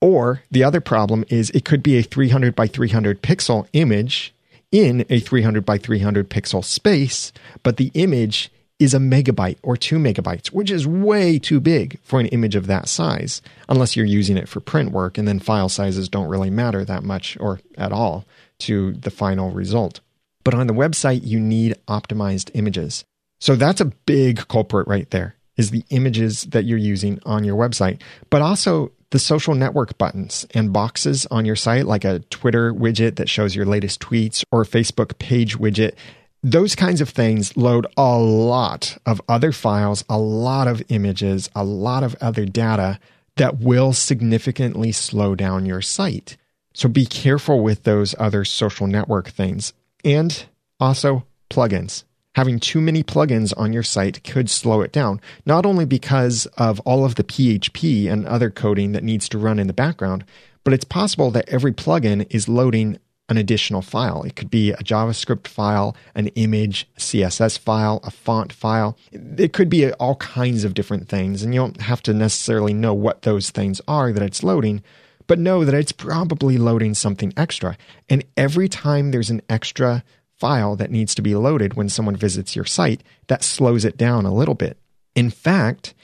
Or 0.00 0.42
the 0.50 0.64
other 0.64 0.80
problem 0.80 1.24
is 1.28 1.50
it 1.50 1.64
could 1.64 1.82
be 1.82 1.98
a 1.98 2.02
300 2.02 2.54
by 2.54 2.66
300 2.66 3.22
pixel 3.22 3.66
image 3.72 4.34
in 4.72 5.04
a 5.10 5.20
300 5.20 5.64
by 5.64 5.78
300 5.78 6.30
pixel 6.30 6.64
space, 6.64 7.32
but 7.62 7.76
the 7.76 7.90
image 7.94 8.50
is 8.80 8.94
a 8.94 8.98
megabyte 8.98 9.58
or 9.62 9.76
two 9.76 9.98
megabytes, 9.98 10.48
which 10.48 10.70
is 10.70 10.86
way 10.86 11.38
too 11.38 11.60
big 11.60 12.00
for 12.02 12.18
an 12.18 12.26
image 12.26 12.56
of 12.56 12.66
that 12.66 12.88
size, 12.88 13.42
unless 13.68 13.94
you're 13.94 14.06
using 14.06 14.36
it 14.36 14.48
for 14.48 14.58
print 14.58 14.90
work, 14.90 15.18
and 15.18 15.28
then 15.28 15.38
file 15.38 15.68
sizes 15.68 16.08
don't 16.08 16.28
really 16.28 16.50
matter 16.50 16.84
that 16.84 17.04
much 17.04 17.36
or 17.38 17.60
at 17.76 17.92
all 17.92 18.24
to 18.58 18.92
the 18.94 19.10
final 19.10 19.50
result. 19.50 20.00
But 20.42 20.54
on 20.54 20.66
the 20.66 20.72
website, 20.72 21.20
you 21.22 21.38
need 21.38 21.76
optimized 21.86 22.50
images. 22.54 23.04
So 23.38 23.54
that's 23.54 23.80
a 23.80 23.92
big 24.06 24.48
culprit 24.48 24.88
right 24.88 25.08
there 25.10 25.36
is 25.56 25.70
the 25.70 25.84
images 25.90 26.44
that 26.44 26.64
you're 26.64 26.78
using 26.78 27.20
on 27.26 27.44
your 27.44 27.56
website, 27.56 28.00
but 28.30 28.40
also 28.40 28.90
the 29.10 29.18
social 29.18 29.54
network 29.54 29.98
buttons 29.98 30.46
and 30.54 30.72
boxes 30.72 31.26
on 31.30 31.44
your 31.44 31.56
site, 31.56 31.84
like 31.84 32.04
a 32.04 32.20
Twitter 32.30 32.72
widget 32.72 33.16
that 33.16 33.28
shows 33.28 33.54
your 33.54 33.66
latest 33.66 34.00
tweets 34.00 34.42
or 34.50 34.62
a 34.62 34.66
Facebook 34.66 35.18
page 35.18 35.58
widget 35.58 35.94
those 36.42 36.74
kinds 36.74 37.00
of 37.00 37.08
things 37.10 37.56
load 37.56 37.86
a 37.96 38.18
lot 38.18 38.96
of 39.04 39.20
other 39.28 39.52
files, 39.52 40.04
a 40.08 40.18
lot 40.18 40.68
of 40.68 40.82
images, 40.88 41.50
a 41.54 41.64
lot 41.64 42.02
of 42.02 42.16
other 42.20 42.46
data 42.46 42.98
that 43.36 43.58
will 43.58 43.92
significantly 43.92 44.92
slow 44.92 45.34
down 45.34 45.66
your 45.66 45.82
site. 45.82 46.36
So 46.72 46.88
be 46.88 47.06
careful 47.06 47.62
with 47.62 47.82
those 47.82 48.14
other 48.18 48.44
social 48.44 48.86
network 48.86 49.28
things. 49.28 49.72
And 50.04 50.44
also 50.78 51.26
plugins. 51.50 52.04
Having 52.36 52.60
too 52.60 52.80
many 52.80 53.02
plugins 53.02 53.52
on 53.56 53.72
your 53.72 53.82
site 53.82 54.22
could 54.24 54.48
slow 54.48 54.80
it 54.80 54.92
down, 54.92 55.20
not 55.44 55.66
only 55.66 55.84
because 55.84 56.46
of 56.56 56.80
all 56.80 57.04
of 57.04 57.16
the 57.16 57.24
PHP 57.24 58.10
and 58.10 58.26
other 58.26 58.50
coding 58.50 58.92
that 58.92 59.04
needs 59.04 59.28
to 59.28 59.38
run 59.38 59.58
in 59.58 59.66
the 59.66 59.72
background, 59.72 60.24
but 60.64 60.72
it's 60.72 60.84
possible 60.84 61.30
that 61.32 61.48
every 61.48 61.72
plugin 61.72 62.26
is 62.30 62.48
loading 62.48 62.98
an 63.30 63.38
additional 63.38 63.80
file. 63.80 64.24
It 64.24 64.34
could 64.34 64.50
be 64.50 64.72
a 64.72 64.78
JavaScript 64.78 65.46
file, 65.46 65.96
an 66.14 66.26
image, 66.28 66.88
CSS 66.98 67.58
file, 67.58 68.00
a 68.02 68.10
font 68.10 68.52
file. 68.52 68.98
It 69.12 69.52
could 69.52 69.70
be 69.70 69.92
all 69.92 70.16
kinds 70.16 70.64
of 70.64 70.74
different 70.74 71.08
things, 71.08 71.42
and 71.42 71.54
you 71.54 71.60
don't 71.60 71.80
have 71.80 72.02
to 72.02 72.12
necessarily 72.12 72.74
know 72.74 72.92
what 72.92 73.22
those 73.22 73.50
things 73.50 73.80
are 73.86 74.12
that 74.12 74.22
it's 74.22 74.42
loading, 74.42 74.82
but 75.28 75.38
know 75.38 75.64
that 75.64 75.74
it's 75.74 75.92
probably 75.92 76.58
loading 76.58 76.92
something 76.92 77.32
extra. 77.36 77.78
And 78.08 78.24
every 78.36 78.68
time 78.68 79.12
there's 79.12 79.30
an 79.30 79.42
extra 79.48 80.02
file 80.36 80.74
that 80.74 80.90
needs 80.90 81.14
to 81.14 81.22
be 81.22 81.36
loaded 81.36 81.74
when 81.74 81.88
someone 81.88 82.16
visits 82.16 82.56
your 82.56 82.64
site, 82.64 83.02
that 83.28 83.44
slows 83.44 83.84
it 83.84 83.96
down 83.96 84.26
a 84.26 84.34
little 84.34 84.56
bit. 84.56 84.76
In 85.14 85.30
fact, 85.30 85.94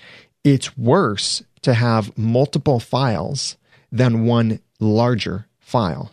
it's 0.44 0.76
worse 0.78 1.42
to 1.62 1.74
have 1.74 2.16
multiple 2.16 2.78
files 2.78 3.56
than 3.90 4.26
one 4.26 4.60
larger 4.78 5.48
file. 5.58 6.12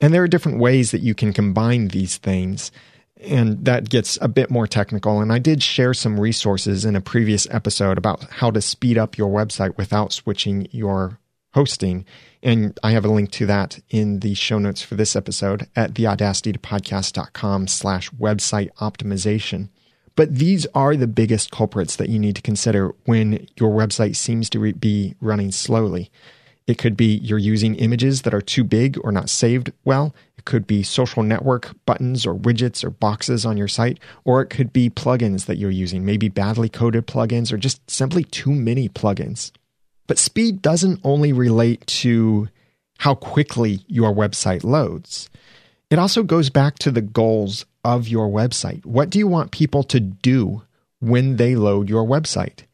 And 0.00 0.12
there 0.12 0.22
are 0.22 0.28
different 0.28 0.58
ways 0.58 0.90
that 0.90 1.00
you 1.00 1.14
can 1.14 1.32
combine 1.32 1.88
these 1.88 2.18
things. 2.18 2.70
And 3.18 3.64
that 3.64 3.88
gets 3.88 4.18
a 4.20 4.28
bit 4.28 4.50
more 4.50 4.66
technical. 4.66 5.20
And 5.20 5.32
I 5.32 5.38
did 5.38 5.62
share 5.62 5.94
some 5.94 6.20
resources 6.20 6.84
in 6.84 6.96
a 6.96 7.00
previous 7.00 7.48
episode 7.50 7.96
about 7.96 8.24
how 8.24 8.50
to 8.50 8.60
speed 8.60 8.98
up 8.98 9.16
your 9.16 9.30
website 9.30 9.76
without 9.78 10.12
switching 10.12 10.68
your 10.70 11.18
hosting. 11.54 12.04
And 12.42 12.78
I 12.82 12.90
have 12.90 13.06
a 13.06 13.10
link 13.10 13.30
to 13.32 13.46
that 13.46 13.80
in 13.88 14.20
the 14.20 14.34
show 14.34 14.58
notes 14.58 14.82
for 14.82 14.94
this 14.94 15.16
episode 15.16 15.66
at 15.74 15.94
theaudacitytopodcast.com 15.94 17.68
slash 17.68 18.10
website 18.10 18.70
optimization. 18.74 19.70
But 20.16 20.34
these 20.34 20.66
are 20.74 20.96
the 20.96 21.06
biggest 21.06 21.50
culprits 21.50 21.96
that 21.96 22.10
you 22.10 22.18
need 22.18 22.36
to 22.36 22.42
consider 22.42 22.94
when 23.06 23.46
your 23.58 23.70
website 23.70 24.16
seems 24.16 24.50
to 24.50 24.72
be 24.74 25.14
running 25.20 25.52
slowly. 25.52 26.10
It 26.66 26.78
could 26.78 26.96
be 26.96 27.18
you're 27.18 27.38
using 27.38 27.76
images 27.76 28.22
that 28.22 28.34
are 28.34 28.40
too 28.40 28.64
big 28.64 28.98
or 29.04 29.12
not 29.12 29.30
saved 29.30 29.72
well. 29.84 30.14
It 30.36 30.44
could 30.44 30.66
be 30.66 30.82
social 30.82 31.22
network 31.22 31.74
buttons 31.86 32.26
or 32.26 32.34
widgets 32.34 32.82
or 32.82 32.90
boxes 32.90 33.46
on 33.46 33.56
your 33.56 33.68
site, 33.68 34.00
or 34.24 34.42
it 34.42 34.50
could 34.50 34.72
be 34.72 34.90
plugins 34.90 35.46
that 35.46 35.58
you're 35.58 35.70
using, 35.70 36.04
maybe 36.04 36.28
badly 36.28 36.68
coded 36.68 37.06
plugins 37.06 37.52
or 37.52 37.56
just 37.56 37.88
simply 37.88 38.24
too 38.24 38.50
many 38.52 38.88
plugins. 38.88 39.52
But 40.08 40.18
speed 40.18 40.60
doesn't 40.60 41.00
only 41.04 41.32
relate 41.32 41.86
to 41.86 42.48
how 42.98 43.14
quickly 43.14 43.84
your 43.86 44.12
website 44.12 44.64
loads. 44.64 45.28
It 45.88 45.98
also 46.00 46.24
goes 46.24 46.50
back 46.50 46.78
to 46.80 46.90
the 46.90 47.02
goals 47.02 47.64
of 47.84 48.08
your 48.08 48.28
website. 48.28 48.84
What 48.84 49.10
do 49.10 49.18
you 49.20 49.28
want 49.28 49.52
people 49.52 49.84
to 49.84 50.00
do 50.00 50.62
when 50.98 51.36
they 51.36 51.54
load 51.54 51.88
your 51.88 52.04
website? 52.04 52.64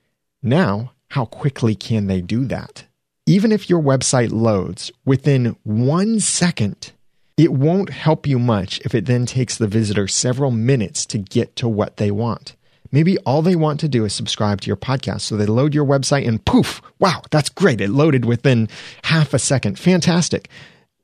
Now, 0.43 0.93
how 1.09 1.27
quickly 1.27 1.75
can 1.75 2.07
they 2.07 2.23
do 2.23 2.47
that? 2.47 2.85
Even 3.27 3.53
if 3.53 3.71
your 3.71 3.81
website 3.81 4.33
loads 4.33 4.91
within 5.05 5.57
one 5.63 6.19
second, 6.19 6.91
it 7.37 7.53
won't 7.53 7.91
help 7.91 8.27
you 8.27 8.37
much 8.37 8.81
if 8.81 8.97
it 8.97 9.07
then 9.07 9.27
takes 9.27 9.57
the 9.57 9.69
visitor 9.69 10.09
several 10.09 10.51
minutes 10.51 11.07
to 11.07 11.19
get 11.19 11.55
to 11.57 11.69
what 11.69 11.99
they 11.99 12.11
want. 12.11 12.57
Maybe 12.91 13.17
all 13.19 13.41
they 13.41 13.55
want 13.55 13.79
to 13.81 13.89
do 13.89 14.05
is 14.05 14.13
subscribe 14.13 14.61
to 14.63 14.67
your 14.67 14.77
podcast. 14.77 15.21
So 15.21 15.37
they 15.37 15.47
load 15.47 15.73
your 15.73 15.87
website 15.87 16.27
and 16.27 16.45
poof, 16.45 16.83
wow, 16.99 17.23
that's 17.31 17.49
great. 17.49 17.81
It 17.81 17.91
loaded 17.91 18.25
within 18.25 18.69
half 19.05 19.33
a 19.33 19.39
second. 19.39 19.79
Fantastic. 19.79 20.49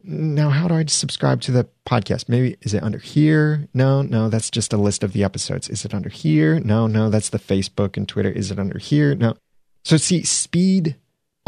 Now, 0.03 0.51
how 0.51 0.67
do 0.67 0.75
I 0.75 0.85
subscribe 0.87 1.41
to 1.43 1.53
the 1.53 1.69
podcast? 1.87 2.29
Maybe 2.29 2.57
is 2.63 2.75
it 2.75 2.83
under 2.83 2.99
here? 2.99 3.69
No, 3.75 4.03
no, 4.03 4.29
that's 4.29 4.51
just 4.51 4.73
a 4.73 4.77
list 4.77 5.05
of 5.05 5.13
the 5.13 5.23
episodes. 5.23 5.69
Is 5.69 5.85
it 5.85 5.95
under 5.95 6.09
here? 6.09 6.59
No, 6.59 6.89
no, 6.89 7.11
that's 7.11 7.29
the 7.29 7.39
Facebook 7.39 7.97
and 7.97 8.09
Twitter. 8.09 8.31
Is 8.31 8.51
it 8.51 8.59
under 8.59 8.79
here? 8.79 9.15
No. 9.15 9.37
So, 9.85 9.97
see, 9.97 10.25
speed 10.25 10.97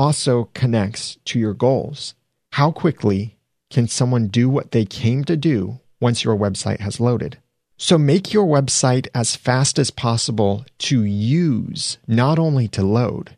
also 0.00 0.48
connects 0.54 1.18
to 1.26 1.38
your 1.38 1.52
goals. 1.52 2.14
How 2.52 2.70
quickly 2.70 3.36
can 3.68 3.86
someone 3.86 4.28
do 4.28 4.48
what 4.48 4.70
they 4.70 4.86
came 4.86 5.24
to 5.24 5.36
do 5.36 5.78
once 6.00 6.24
your 6.24 6.34
website 6.34 6.80
has 6.80 7.00
loaded? 7.00 7.36
So 7.76 7.98
make 7.98 8.32
your 8.32 8.46
website 8.46 9.08
as 9.14 9.36
fast 9.36 9.78
as 9.78 9.90
possible 9.90 10.64
to 10.78 11.02
use, 11.04 11.98
not 12.08 12.38
only 12.38 12.66
to 12.68 12.82
load. 12.82 13.36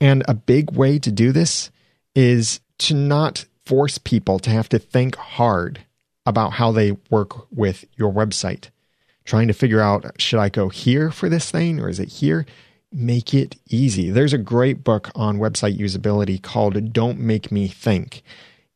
And 0.00 0.22
a 0.28 0.34
big 0.34 0.70
way 0.70 1.00
to 1.00 1.10
do 1.10 1.32
this 1.32 1.72
is 2.14 2.60
to 2.78 2.94
not 2.94 3.44
force 3.64 3.98
people 3.98 4.38
to 4.38 4.50
have 4.50 4.68
to 4.68 4.78
think 4.78 5.16
hard 5.16 5.80
about 6.24 6.52
how 6.52 6.70
they 6.70 6.92
work 7.10 7.50
with 7.52 7.84
your 7.96 8.12
website. 8.12 8.70
Trying 9.24 9.48
to 9.48 9.54
figure 9.54 9.80
out 9.80 10.20
should 10.20 10.38
I 10.38 10.50
go 10.50 10.68
here 10.68 11.10
for 11.10 11.28
this 11.28 11.50
thing 11.50 11.80
or 11.80 11.88
is 11.88 11.98
it 11.98 12.10
here? 12.10 12.46
Make 12.98 13.34
it 13.34 13.56
easy. 13.68 14.10
There's 14.10 14.32
a 14.32 14.38
great 14.38 14.82
book 14.82 15.10
on 15.14 15.38
website 15.38 15.76
usability 15.78 16.40
called 16.40 16.94
Don't 16.94 17.20
Make 17.20 17.52
Me 17.52 17.68
Think. 17.68 18.22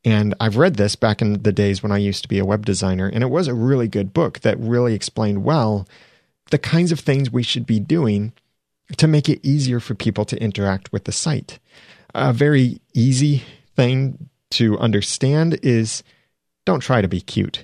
And 0.05 0.35
I've 0.39 0.57
read 0.57 0.75
this 0.75 0.95
back 0.95 1.23
in 1.23 1.41
the 1.41 1.51
days 1.51 1.81
when 1.81 1.91
I 1.91 1.97
used 1.97 2.21
to 2.21 2.29
be 2.29 2.37
a 2.37 2.45
web 2.45 2.63
designer, 2.63 3.07
and 3.07 3.23
it 3.23 3.31
was 3.31 3.47
a 3.47 3.55
really 3.55 3.87
good 3.87 4.13
book 4.13 4.41
that 4.41 4.59
really 4.59 4.93
explained 4.93 5.43
well 5.43 5.87
the 6.51 6.59
kinds 6.59 6.91
of 6.91 6.99
things 6.99 7.31
we 7.31 7.41
should 7.41 7.65
be 7.65 7.79
doing 7.79 8.31
to 8.97 9.07
make 9.07 9.27
it 9.27 9.39
easier 9.41 9.79
for 9.79 9.95
people 9.95 10.25
to 10.25 10.39
interact 10.39 10.91
with 10.91 11.05
the 11.05 11.11
site. 11.11 11.57
A 12.13 12.31
very 12.31 12.79
easy 12.93 13.43
thing 13.75 14.29
to 14.51 14.77
understand 14.77 15.57
is 15.63 16.03
don't 16.65 16.81
try 16.81 17.01
to 17.01 17.07
be 17.07 17.21
cute. 17.21 17.63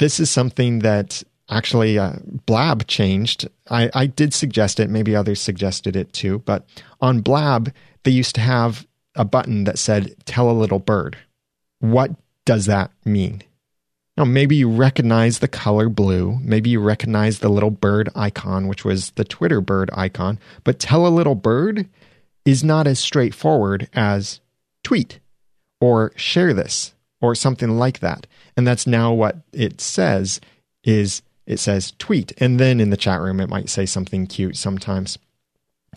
This 0.00 0.18
is 0.18 0.28
something 0.28 0.80
that 0.80 1.22
actually 1.48 1.98
uh, 1.98 2.14
Blab 2.46 2.86
changed. 2.86 3.48
I, 3.70 3.90
I 3.94 4.06
did 4.06 4.32
suggest 4.34 4.80
it, 4.80 4.90
maybe 4.90 5.14
others 5.14 5.40
suggested 5.40 5.96
it 5.96 6.12
too, 6.12 6.40
but 6.40 6.66
on 7.00 7.20
Blab, 7.20 7.72
they 8.04 8.10
used 8.10 8.34
to 8.36 8.40
have 8.40 8.86
a 9.14 9.24
button 9.24 9.64
that 9.64 9.78
said, 9.78 10.14
Tell 10.26 10.50
a 10.50 10.52
little 10.52 10.78
bird 10.78 11.16
what 11.84 12.12
does 12.46 12.66
that 12.66 12.90
mean? 13.04 13.42
Now, 14.16 14.24
maybe 14.24 14.56
you 14.56 14.70
recognize 14.70 15.40
the 15.40 15.48
color 15.48 15.88
blue. 15.88 16.38
Maybe 16.40 16.70
you 16.70 16.80
recognize 16.80 17.40
the 17.40 17.48
little 17.48 17.70
bird 17.70 18.08
icon, 18.14 18.68
which 18.68 18.84
was 18.84 19.10
the 19.12 19.24
Twitter 19.24 19.60
bird 19.60 19.90
icon. 19.92 20.38
But 20.62 20.78
tell 20.78 21.06
a 21.06 21.08
little 21.08 21.34
bird 21.34 21.88
is 22.44 22.62
not 22.62 22.86
as 22.86 22.98
straightforward 22.98 23.88
as 23.92 24.40
tweet 24.82 25.20
or 25.80 26.12
share 26.16 26.54
this 26.54 26.94
or 27.20 27.34
something 27.34 27.70
like 27.70 27.98
that. 28.00 28.26
And 28.56 28.66
that's 28.66 28.86
now 28.86 29.12
what 29.12 29.38
it 29.52 29.80
says 29.80 30.40
is 30.84 31.22
it 31.46 31.58
says 31.58 31.92
tweet. 31.98 32.32
And 32.38 32.58
then 32.58 32.80
in 32.80 32.90
the 32.90 32.96
chat 32.96 33.20
room, 33.20 33.40
it 33.40 33.48
might 33.48 33.68
say 33.68 33.86
something 33.86 34.26
cute 34.26 34.56
sometimes. 34.56 35.18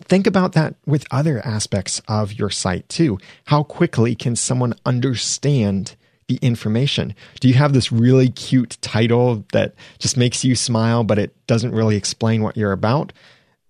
Think 0.00 0.26
about 0.26 0.52
that 0.52 0.74
with 0.86 1.06
other 1.10 1.44
aspects 1.44 2.00
of 2.08 2.32
your 2.32 2.50
site 2.50 2.88
too. 2.88 3.18
How 3.46 3.62
quickly 3.62 4.14
can 4.14 4.36
someone 4.36 4.74
understand 4.86 5.96
the 6.28 6.36
information? 6.36 7.14
Do 7.40 7.48
you 7.48 7.54
have 7.54 7.72
this 7.72 7.90
really 7.90 8.28
cute 8.28 8.78
title 8.80 9.44
that 9.52 9.74
just 9.98 10.16
makes 10.16 10.44
you 10.44 10.54
smile, 10.54 11.02
but 11.02 11.18
it 11.18 11.34
doesn't 11.46 11.72
really 11.72 11.96
explain 11.96 12.42
what 12.42 12.56
you're 12.56 12.72
about? 12.72 13.12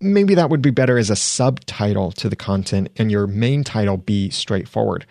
Maybe 0.01 0.35
that 0.35 0.51
would 0.51 0.63
be 0.63 0.71
better 0.71 0.99
as 0.99 1.11
a 1.11 1.17
subtitle 1.17 2.13
to 2.13 2.29
the 2.29 2.37
content 2.37 2.91
and 2.97 3.11
your 3.11 3.27
main 3.27 3.65
title 3.65 3.97
be 3.97 4.31
straightforward. 4.31 5.07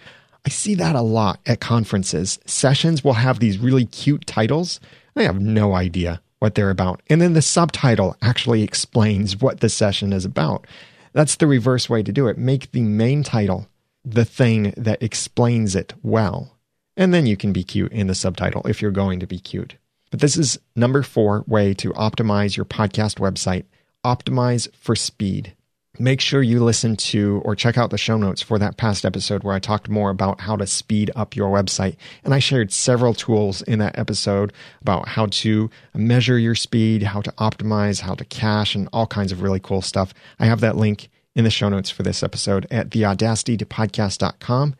I 0.46 0.50
see 0.50 0.76
that 0.76 0.96
a 0.96 1.02
lot 1.02 1.40
at 1.46 1.60
conferences. 1.60 2.40
Sessions 2.46 3.04
will 3.04 3.14
have 3.14 3.40
these 3.40 3.58
really 3.58 3.86
cute 3.86 4.26
titles. 4.26 4.80
I 5.16 5.24
have 5.24 5.42
no 5.42 5.74
idea 5.74 6.22
what 6.40 6.56
they're 6.56 6.70
about. 6.70 7.02
And 7.10 7.22
then 7.22 7.34
the 7.34 7.42
subtitle 7.42 8.16
actually 8.22 8.64
explains 8.64 9.40
what 9.40 9.60
the 9.60 9.70
session 9.70 10.14
is 10.14 10.26
about. 10.26 10.68
That's 11.14 11.36
the 11.36 11.48
reverse 11.48 11.90
way 11.90 12.04
to 12.04 12.12
do 12.12 12.28
it. 12.28 12.38
Make 12.38 12.72
the 12.72 12.82
main 12.82 13.24
title 13.24 13.68
the 14.06 14.26
thing 14.26 14.74
that 14.78 15.02
explains 15.02 15.76
it 15.76 15.94
well. 16.04 16.58
And 16.96 17.14
then 17.14 17.26
you 17.26 17.38
can 17.38 17.54
be 17.54 17.64
cute 17.64 17.92
in 17.92 18.08
the 18.08 18.16
subtitle 18.16 18.66
if 18.68 18.82
you're 18.82 18.92
going 18.92 19.20
to 19.20 19.28
be 19.28 19.40
cute. 19.40 19.76
But 20.10 20.20
this 20.20 20.38
is 20.38 20.60
number 20.76 21.04
four 21.04 21.44
way 21.48 21.74
to 21.76 21.92
optimize 21.94 22.56
your 22.56 22.66
podcast 22.66 23.20
website 23.20 23.66
optimize 24.06 24.74
for 24.74 24.96
speed 24.96 25.54
make 26.00 26.22
sure 26.22 26.42
you 26.42 26.64
listen 26.64 26.96
to 26.96 27.42
or 27.46 27.56
check 27.56 27.78
out 27.78 27.90
the 27.90 27.98
show 27.98 28.18
notes 28.18 28.42
for 28.42 28.60
that 28.60 28.78
past 28.78 29.06
episode 29.06 29.44
where 29.44 29.56
I 29.56 29.60
talked 29.60 29.90
more 29.90 30.10
about 30.10 30.42
how 30.42 30.56
to 30.56 30.68
speed 30.68 31.12
up 31.16 31.36
your 31.36 31.50
website. 31.50 31.96
And 32.24 32.34
I 32.34 32.40
shared 32.40 32.72
several 32.72 33.14
tools 33.14 33.62
in 33.64 33.80
that 33.80 33.98
episode 33.98 34.54
about 34.82 35.10
how 35.10 35.28
to 35.28 35.70
measure 35.94 36.38
your 36.38 36.56
speed, 36.56 37.04
how 37.04 37.22
to 37.22 37.32
optimize, 37.34 38.02
how 38.02 38.16
to 38.16 38.26
cache, 38.26 38.76
and 38.76 38.90
all 38.94 39.08
kinds 39.08 39.32
of 39.32 39.42
really 39.42 39.60
cool 39.60 39.82
stuff. 39.82 40.14
I 40.40 40.46
have 40.46 40.62
that 40.62 40.78
link 40.78 41.10
in 41.36 41.44
the 41.44 41.50
show 41.50 41.70
notes 41.70 41.90
for 41.90 42.04
this 42.04 42.24
episode 42.24 42.68
at 42.72 42.90
theaudacitytopodcast.com 42.90 44.76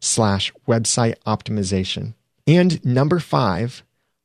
slash 0.00 0.52
website 0.66 1.16
optimization. 1.26 2.14
And 2.46 2.84
number 2.84 3.18
five, 3.18 3.82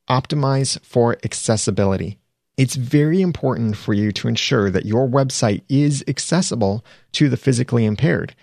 optimize 0.09 0.79
for 0.83 1.17
accessibility. 1.23 2.19
It's 2.55 2.75
very 2.75 3.21
important 3.21 3.77
for 3.77 3.93
you 3.93 4.11
to 4.13 4.27
ensure 4.27 4.69
that 4.69 4.85
your 4.85 5.07
website 5.07 5.63
is 5.69 6.03
accessible 6.07 6.85
to 7.13 7.27
the 7.29 7.37
physically 7.37 7.85
impaired. 7.85 8.35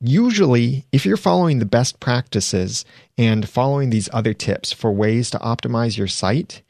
Usually, 0.00 0.84
if 0.90 1.06
you're 1.06 1.16
following 1.16 1.60
the 1.60 1.64
best 1.64 2.00
practices 2.00 2.84
and 3.16 3.48
following 3.48 3.90
these 3.90 4.08
other 4.12 4.34
tips 4.34 4.72
for 4.72 4.90
ways 4.90 5.30
to 5.30 5.38
optimize 5.38 5.96
your 5.96 6.08
site, 6.08 6.62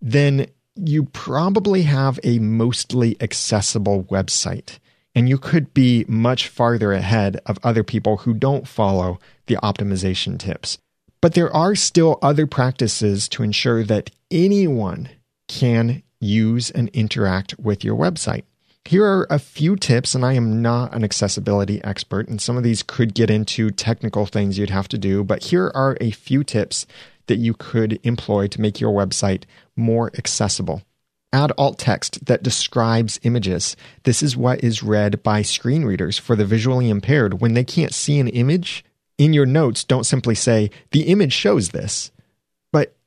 then 0.00 0.46
you 0.76 1.04
probably 1.06 1.82
have 1.82 2.20
a 2.22 2.38
mostly 2.38 3.16
accessible 3.20 4.04
website. 4.04 4.78
And 5.16 5.28
you 5.28 5.38
could 5.38 5.74
be 5.74 6.04
much 6.06 6.46
farther 6.46 6.92
ahead 6.92 7.40
of 7.46 7.58
other 7.64 7.82
people 7.82 8.18
who 8.18 8.34
don't 8.34 8.68
follow 8.68 9.18
the 9.46 9.56
optimization 9.56 10.38
tips. 10.38 10.78
But 11.20 11.34
there 11.34 11.52
are 11.52 11.74
still 11.74 12.18
other 12.22 12.46
practices 12.46 13.28
to 13.30 13.42
ensure 13.42 13.82
that 13.84 14.10
anyone 14.30 15.08
can 15.48 16.02
use 16.20 16.70
and 16.70 16.88
interact 16.90 17.58
with 17.58 17.84
your 17.84 17.96
website. 17.96 18.44
Here 18.84 19.04
are 19.04 19.26
a 19.28 19.40
few 19.40 19.74
tips, 19.74 20.14
and 20.14 20.24
I 20.24 20.34
am 20.34 20.62
not 20.62 20.94
an 20.94 21.02
accessibility 21.02 21.82
expert, 21.82 22.28
and 22.28 22.40
some 22.40 22.56
of 22.56 22.62
these 22.62 22.84
could 22.84 23.14
get 23.14 23.30
into 23.30 23.70
technical 23.70 24.26
things 24.26 24.58
you'd 24.58 24.70
have 24.70 24.86
to 24.88 24.98
do, 24.98 25.24
but 25.24 25.44
here 25.44 25.72
are 25.74 25.96
a 26.00 26.12
few 26.12 26.44
tips 26.44 26.86
that 27.26 27.38
you 27.38 27.54
could 27.54 27.98
employ 28.04 28.46
to 28.46 28.60
make 28.60 28.80
your 28.80 28.92
website 28.92 29.42
more 29.74 30.12
accessible. 30.16 30.82
Add 31.32 31.52
alt 31.58 31.78
text 31.78 32.26
that 32.26 32.44
describes 32.44 33.18
images. 33.24 33.76
This 34.04 34.22
is 34.22 34.36
what 34.36 34.62
is 34.62 34.84
read 34.84 35.22
by 35.24 35.42
screen 35.42 35.84
readers 35.84 36.16
for 36.16 36.36
the 36.36 36.44
visually 36.44 36.88
impaired. 36.88 37.40
When 37.40 37.54
they 37.54 37.64
can't 37.64 37.92
see 37.92 38.20
an 38.20 38.28
image, 38.28 38.84
in 39.18 39.32
your 39.32 39.46
notes, 39.46 39.82
don't 39.82 40.04
simply 40.04 40.34
say, 40.34 40.70
the 40.92 41.08
image 41.08 41.32
shows 41.32 41.70
this 41.70 42.12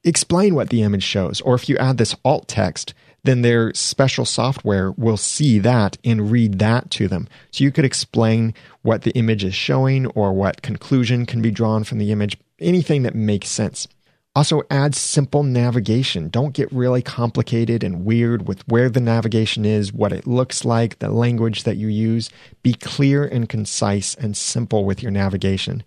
explain 0.04 0.56
what 0.56 0.70
the 0.70 0.84
image 0.84 1.04
shows. 1.04 1.42
Or 1.42 1.56
if 1.56 1.70
you 1.70 1.78
add 1.78 1.98
this 1.98 2.16
alt 2.24 2.48
text, 2.48 2.94
then 3.24 3.42
their 3.42 3.74
special 3.74 4.26
software 4.26 4.92
will 4.92 5.18
see 5.18 5.60
that 5.60 5.98
and 6.04 6.32
read 6.32 6.60
that 6.60 6.90
to 6.92 7.08
them. 7.08 7.28
So 7.52 7.64
you 7.64 7.72
could 7.72 7.86
explain 7.86 8.54
what 8.82 9.02
the 9.02 9.12
image 9.12 9.44
is 9.44 9.56
showing 9.56 10.08
or 10.08 10.34
what 10.34 10.62
conclusion 10.62 11.26
can 11.26 11.42
be 11.42 11.52
drawn 11.52 11.84
from 11.84 11.98
the 11.98 12.12
image, 12.12 12.38
anything 12.60 13.04
that 13.04 13.16
makes 13.16 13.50
sense. 13.50 13.88
Also, 14.36 14.62
add 14.70 14.96
simple 14.96 15.44
navigation. 15.44 16.30
Don't 16.30 16.54
get 16.54 16.72
really 16.72 17.02
complicated 17.02 17.84
and 17.84 18.06
weird 18.06 18.48
with 18.48 18.66
where 18.68 18.90
the 18.90 19.02
navigation 19.02 19.66
is, 19.66 19.92
what 19.92 20.14
it 20.14 20.28
looks 20.28 20.64
like, 20.64 21.00
the 21.00 21.10
language 21.10 21.64
that 21.64 21.78
you 21.78 21.88
use. 21.88 22.30
Be 22.62 22.74
clear 22.74 23.26
and 23.26 23.50
concise 23.50 24.16
and 24.16 24.38
simple 24.38 24.86
with 24.86 25.02
your 25.02 25.12
navigation. 25.12 25.84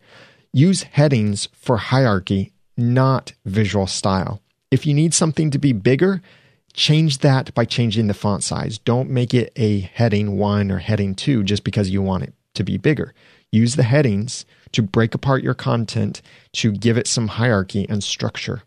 Use 0.53 0.83
headings 0.83 1.49
for 1.55 1.79
hierarchy 1.79 2.53
not 2.77 3.33
visual 3.45 3.87
style. 3.87 4.41
If 4.71 4.87
you 4.87 4.95
need 4.95 5.15
something 5.15 5.51
to 5.51 5.59
be 5.59 5.73
bigger, 5.73 6.23
change 6.73 7.19
that 7.19 7.55
by 7.55 7.65
changing 7.65 8.07
the 8.07 8.15
font 8.15 8.43
size. 8.43 8.79
Don't 8.79 9.11
make 9.11 9.35
it 9.35 9.53
a 9.57 9.81
heading 9.81 10.39
one 10.39 10.71
or 10.71 10.79
heading 10.79 11.15
two 11.15 11.43
just 11.43 11.65
because 11.65 11.91
you 11.91 12.03
want 12.03 12.25
it 12.25 12.35
to 12.55 12.65
be 12.65 12.79
bigger. 12.79 13.15
Use 13.51 13.77
the 13.77 13.83
headings 13.83 14.47
to 14.73 14.83
break 14.83 15.15
apart 15.15 15.43
your 15.43 15.55
content, 15.55 16.23
to 16.55 16.73
give 16.73 16.97
it 16.97 17.07
some 17.07 17.29
hierarchy 17.29 17.87
and 17.89 18.03
structure. 18.03 18.63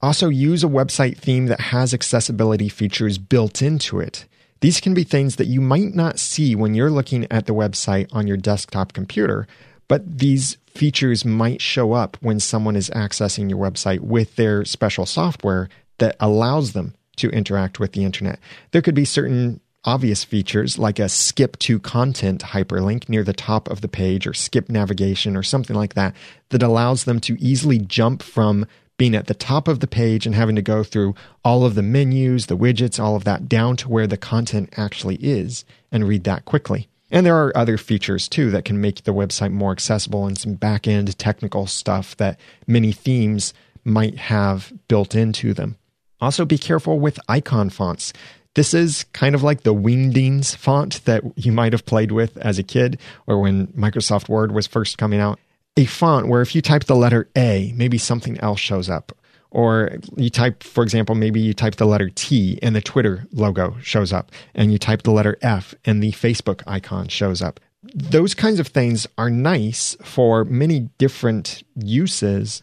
Also, 0.00 0.30
use 0.30 0.64
a 0.64 0.68
website 0.68 1.18
theme 1.18 1.46
that 1.46 1.60
has 1.60 1.92
accessibility 1.92 2.70
features 2.70 3.18
built 3.18 3.60
into 3.60 4.00
it. 4.00 4.24
These 4.62 4.80
can 4.80 4.94
be 4.94 5.04
things 5.04 5.36
that 5.36 5.46
you 5.46 5.60
might 5.60 5.94
not 5.94 6.18
see 6.18 6.54
when 6.54 6.74
you're 6.74 6.90
looking 6.90 7.26
at 7.30 7.46
the 7.46 7.54
website 7.54 8.08
on 8.12 8.26
your 8.26 8.38
desktop 8.38 8.94
computer, 8.94 9.46
but 9.90 10.18
these 10.20 10.56
features 10.68 11.24
might 11.24 11.60
show 11.60 11.94
up 11.94 12.16
when 12.20 12.38
someone 12.38 12.76
is 12.76 12.90
accessing 12.90 13.50
your 13.50 13.58
website 13.58 13.98
with 13.98 14.36
their 14.36 14.64
special 14.64 15.04
software 15.04 15.68
that 15.98 16.14
allows 16.20 16.74
them 16.74 16.94
to 17.16 17.28
interact 17.30 17.80
with 17.80 17.90
the 17.90 18.04
internet. 18.04 18.38
There 18.70 18.82
could 18.82 18.94
be 18.94 19.04
certain 19.04 19.60
obvious 19.84 20.22
features 20.22 20.78
like 20.78 21.00
a 21.00 21.08
skip 21.08 21.58
to 21.58 21.80
content 21.80 22.40
hyperlink 22.40 23.08
near 23.08 23.24
the 23.24 23.32
top 23.32 23.68
of 23.68 23.80
the 23.80 23.88
page 23.88 24.28
or 24.28 24.32
skip 24.32 24.68
navigation 24.68 25.36
or 25.36 25.42
something 25.42 25.74
like 25.74 25.94
that 25.94 26.14
that 26.50 26.62
allows 26.62 27.02
them 27.02 27.18
to 27.22 27.36
easily 27.42 27.80
jump 27.80 28.22
from 28.22 28.66
being 28.96 29.16
at 29.16 29.26
the 29.26 29.34
top 29.34 29.66
of 29.66 29.80
the 29.80 29.88
page 29.88 30.24
and 30.24 30.36
having 30.36 30.54
to 30.54 30.62
go 30.62 30.84
through 30.84 31.16
all 31.44 31.64
of 31.64 31.74
the 31.74 31.82
menus, 31.82 32.46
the 32.46 32.56
widgets, 32.56 33.02
all 33.02 33.16
of 33.16 33.24
that 33.24 33.48
down 33.48 33.76
to 33.76 33.88
where 33.88 34.06
the 34.06 34.16
content 34.16 34.72
actually 34.76 35.16
is 35.16 35.64
and 35.90 36.06
read 36.06 36.22
that 36.22 36.44
quickly. 36.44 36.86
And 37.10 37.26
there 37.26 37.36
are 37.36 37.56
other 37.56 37.76
features 37.76 38.28
too 38.28 38.50
that 38.50 38.64
can 38.64 38.80
make 38.80 39.04
the 39.04 39.14
website 39.14 39.52
more 39.52 39.72
accessible 39.72 40.26
and 40.26 40.38
some 40.38 40.54
back 40.54 40.86
end 40.86 41.18
technical 41.18 41.66
stuff 41.66 42.16
that 42.18 42.38
many 42.66 42.92
themes 42.92 43.52
might 43.84 44.18
have 44.18 44.72
built 44.88 45.14
into 45.14 45.52
them. 45.52 45.76
Also, 46.20 46.44
be 46.44 46.58
careful 46.58 47.00
with 47.00 47.18
icon 47.28 47.70
fonts. 47.70 48.12
This 48.54 48.74
is 48.74 49.04
kind 49.12 49.34
of 49.34 49.42
like 49.42 49.62
the 49.62 49.74
Wingdings 49.74 50.54
font 50.54 51.04
that 51.04 51.22
you 51.36 51.52
might 51.52 51.72
have 51.72 51.86
played 51.86 52.12
with 52.12 52.36
as 52.38 52.58
a 52.58 52.64
kid 52.64 52.98
or 53.26 53.40
when 53.40 53.68
Microsoft 53.68 54.28
Word 54.28 54.52
was 54.52 54.66
first 54.66 54.98
coming 54.98 55.20
out. 55.20 55.38
A 55.76 55.84
font 55.84 56.28
where 56.28 56.42
if 56.42 56.54
you 56.54 56.60
type 56.60 56.84
the 56.84 56.96
letter 56.96 57.28
A, 57.36 57.72
maybe 57.76 57.96
something 57.96 58.38
else 58.40 58.60
shows 58.60 58.90
up. 58.90 59.12
Or 59.50 59.98
you 60.16 60.30
type, 60.30 60.62
for 60.62 60.82
example, 60.84 61.14
maybe 61.14 61.40
you 61.40 61.54
type 61.54 61.76
the 61.76 61.86
letter 61.86 62.10
T 62.14 62.58
and 62.62 62.74
the 62.76 62.80
Twitter 62.80 63.26
logo 63.32 63.76
shows 63.82 64.12
up, 64.12 64.30
and 64.54 64.72
you 64.72 64.78
type 64.78 65.02
the 65.02 65.10
letter 65.10 65.36
F 65.42 65.74
and 65.84 66.02
the 66.02 66.12
Facebook 66.12 66.62
icon 66.66 67.08
shows 67.08 67.42
up. 67.42 67.58
Those 67.94 68.34
kinds 68.34 68.60
of 68.60 68.68
things 68.68 69.06
are 69.18 69.30
nice 69.30 69.96
for 70.04 70.44
many 70.44 70.90
different 70.98 71.62
uses, 71.74 72.62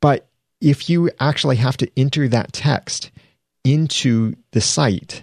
but 0.00 0.28
if 0.60 0.90
you 0.90 1.10
actually 1.20 1.56
have 1.56 1.76
to 1.78 1.90
enter 1.96 2.28
that 2.28 2.52
text 2.52 3.10
into 3.64 4.34
the 4.52 4.60
site, 4.60 5.22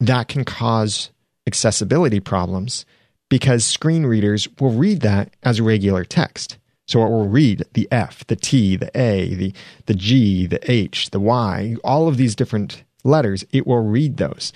that 0.00 0.28
can 0.28 0.44
cause 0.44 1.10
accessibility 1.46 2.20
problems 2.20 2.84
because 3.30 3.64
screen 3.64 4.06
readers 4.06 4.48
will 4.60 4.72
read 4.72 5.00
that 5.00 5.34
as 5.42 5.60
regular 5.60 6.04
text. 6.04 6.58
So 6.88 7.04
it 7.04 7.10
will 7.10 7.28
read 7.28 7.64
the 7.74 7.86
F, 7.92 8.26
the 8.26 8.36
T, 8.36 8.74
the 8.74 8.90
A, 8.98 9.34
the, 9.34 9.52
the 9.86 9.94
G, 9.94 10.46
the 10.46 10.70
H, 10.70 11.10
the 11.10 11.20
Y, 11.20 11.76
all 11.84 12.08
of 12.08 12.16
these 12.16 12.34
different 12.34 12.82
letters. 13.04 13.44
It 13.52 13.66
will 13.66 13.82
read 13.82 14.16
those. 14.16 14.52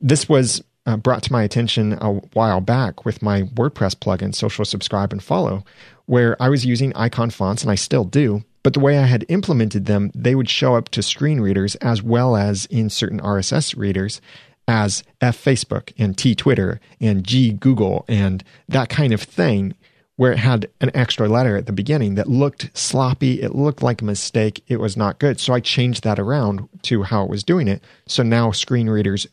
This 0.00 0.28
was 0.28 0.62
uh, 0.84 0.96
brought 0.96 1.22
to 1.24 1.32
my 1.32 1.42
attention 1.42 1.94
a 1.94 2.12
while 2.34 2.60
back 2.60 3.04
with 3.04 3.22
my 3.22 3.42
WordPress 3.42 3.94
plugin, 3.94 4.34
Social 4.34 4.64
Subscribe 4.64 5.12
and 5.12 5.22
Follow, 5.22 5.64
where 6.06 6.40
I 6.40 6.50
was 6.50 6.66
using 6.66 6.94
icon 6.94 7.30
fonts, 7.30 7.62
and 7.62 7.70
I 7.70 7.76
still 7.76 8.04
do. 8.04 8.44
But 8.62 8.74
the 8.74 8.80
way 8.80 8.98
I 8.98 9.06
had 9.06 9.24
implemented 9.28 9.86
them, 9.86 10.10
they 10.14 10.34
would 10.34 10.50
show 10.50 10.76
up 10.76 10.88
to 10.90 11.02
screen 11.02 11.40
readers 11.40 11.74
as 11.76 12.02
well 12.02 12.36
as 12.36 12.66
in 12.66 12.90
certain 12.90 13.20
RSS 13.20 13.76
readers 13.76 14.20
as 14.68 15.02
F 15.20 15.42
Facebook 15.42 15.92
and 15.98 16.16
T 16.16 16.34
Twitter 16.34 16.80
and 17.00 17.24
G 17.24 17.52
Google 17.52 18.04
and 18.08 18.44
that 18.68 18.88
kind 18.88 19.12
of 19.12 19.22
thing, 19.22 19.74
where 20.22 20.30
it 20.30 20.38
had 20.38 20.70
an 20.80 20.88
extra 20.94 21.28
letter 21.28 21.56
at 21.56 21.66
the 21.66 21.72
beginning 21.72 22.14
that 22.14 22.28
looked 22.28 22.70
sloppy. 22.78 23.42
It 23.42 23.56
looked 23.56 23.82
like 23.82 24.00
a 24.00 24.04
mistake. 24.04 24.62
It 24.68 24.78
was 24.78 24.96
not 24.96 25.18
good. 25.18 25.40
So 25.40 25.52
I 25.52 25.58
changed 25.58 26.04
that 26.04 26.20
around 26.20 26.68
to 26.82 27.02
how 27.02 27.24
it 27.24 27.28
was 27.28 27.42
doing 27.42 27.66
it. 27.66 27.82
So 28.06 28.22
now 28.22 28.52
screen 28.52 28.88
readers 28.88 29.26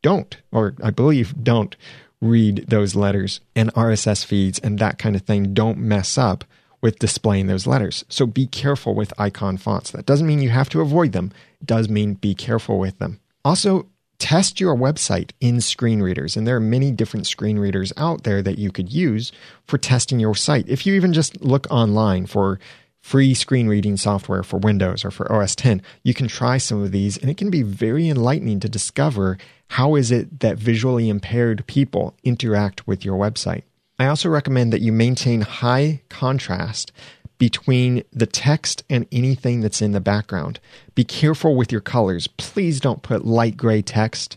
don't, 0.00 0.34
or 0.50 0.74
I 0.82 0.88
believe 0.92 1.44
don't, 1.44 1.76
read 2.22 2.64
those 2.68 2.94
letters 2.94 3.40
and 3.54 3.70
RSS 3.74 4.24
feeds 4.24 4.58
and 4.60 4.78
that 4.78 4.98
kind 4.98 5.14
of 5.14 5.20
thing 5.20 5.52
don't 5.52 5.76
mess 5.76 6.16
up 6.16 6.44
with 6.80 6.98
displaying 6.98 7.46
those 7.46 7.66
letters. 7.66 8.06
So 8.08 8.24
be 8.24 8.46
careful 8.46 8.94
with 8.94 9.12
icon 9.20 9.58
fonts. 9.58 9.90
That 9.90 10.06
doesn't 10.06 10.26
mean 10.26 10.40
you 10.40 10.48
have 10.48 10.70
to 10.70 10.80
avoid 10.80 11.12
them, 11.12 11.32
it 11.60 11.66
does 11.66 11.90
mean 11.90 12.14
be 12.14 12.34
careful 12.34 12.78
with 12.78 12.98
them. 12.98 13.20
Also, 13.44 13.88
test 14.20 14.60
your 14.60 14.76
website 14.76 15.32
in 15.40 15.60
screen 15.60 16.00
readers. 16.00 16.36
And 16.36 16.46
there 16.46 16.54
are 16.54 16.60
many 16.60 16.92
different 16.92 17.26
screen 17.26 17.58
readers 17.58 17.92
out 17.96 18.22
there 18.22 18.42
that 18.42 18.58
you 18.58 18.70
could 18.70 18.92
use 18.92 19.32
for 19.64 19.78
testing 19.78 20.20
your 20.20 20.36
site. 20.36 20.68
If 20.68 20.86
you 20.86 20.94
even 20.94 21.12
just 21.12 21.42
look 21.42 21.66
online 21.70 22.26
for 22.26 22.60
free 23.00 23.32
screen 23.34 23.66
reading 23.66 23.96
software 23.96 24.42
for 24.42 24.58
Windows 24.58 25.04
or 25.04 25.10
for 25.10 25.32
OS 25.32 25.56
10, 25.56 25.82
you 26.04 26.14
can 26.14 26.28
try 26.28 26.58
some 26.58 26.82
of 26.82 26.92
these 26.92 27.16
and 27.16 27.30
it 27.30 27.38
can 27.38 27.50
be 27.50 27.62
very 27.62 28.08
enlightening 28.08 28.60
to 28.60 28.68
discover 28.68 29.38
how 29.68 29.94
is 29.94 30.10
it 30.10 30.40
that 30.40 30.58
visually 30.58 31.08
impaired 31.08 31.66
people 31.66 32.14
interact 32.22 32.86
with 32.86 33.04
your 33.04 33.18
website. 33.18 33.62
I 33.98 34.06
also 34.06 34.28
recommend 34.28 34.72
that 34.72 34.82
you 34.82 34.92
maintain 34.92 35.42
high 35.42 36.02
contrast 36.08 36.92
between 37.40 38.04
the 38.12 38.26
text 38.26 38.84
and 38.90 39.06
anything 39.10 39.62
that's 39.62 39.80
in 39.80 39.92
the 39.92 40.00
background. 40.00 40.60
Be 40.94 41.04
careful 41.04 41.56
with 41.56 41.72
your 41.72 41.80
colors. 41.80 42.26
Please 42.26 42.80
don't 42.80 43.02
put 43.02 43.24
light 43.24 43.56
gray 43.56 43.80
text 43.80 44.36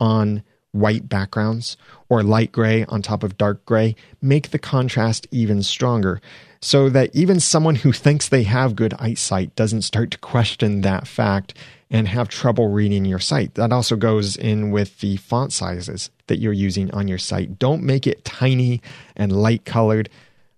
on 0.00 0.42
white 0.72 1.08
backgrounds 1.08 1.76
or 2.08 2.24
light 2.24 2.50
gray 2.50 2.84
on 2.86 3.02
top 3.02 3.22
of 3.22 3.38
dark 3.38 3.64
gray. 3.64 3.94
Make 4.20 4.50
the 4.50 4.58
contrast 4.58 5.28
even 5.30 5.62
stronger 5.62 6.20
so 6.60 6.88
that 6.88 7.14
even 7.14 7.38
someone 7.38 7.76
who 7.76 7.92
thinks 7.92 8.28
they 8.28 8.42
have 8.42 8.74
good 8.74 8.94
eyesight 8.98 9.54
doesn't 9.54 9.82
start 9.82 10.10
to 10.10 10.18
question 10.18 10.80
that 10.80 11.06
fact 11.06 11.54
and 11.88 12.08
have 12.08 12.28
trouble 12.28 12.68
reading 12.68 13.04
your 13.04 13.20
site. 13.20 13.54
That 13.54 13.72
also 13.72 13.94
goes 13.94 14.36
in 14.36 14.72
with 14.72 14.98
the 14.98 15.18
font 15.18 15.52
sizes 15.52 16.10
that 16.26 16.40
you're 16.40 16.52
using 16.52 16.90
on 16.90 17.06
your 17.06 17.18
site. 17.18 17.60
Don't 17.60 17.84
make 17.84 18.08
it 18.08 18.24
tiny 18.24 18.82
and 19.14 19.30
light 19.30 19.64
colored. 19.64 20.08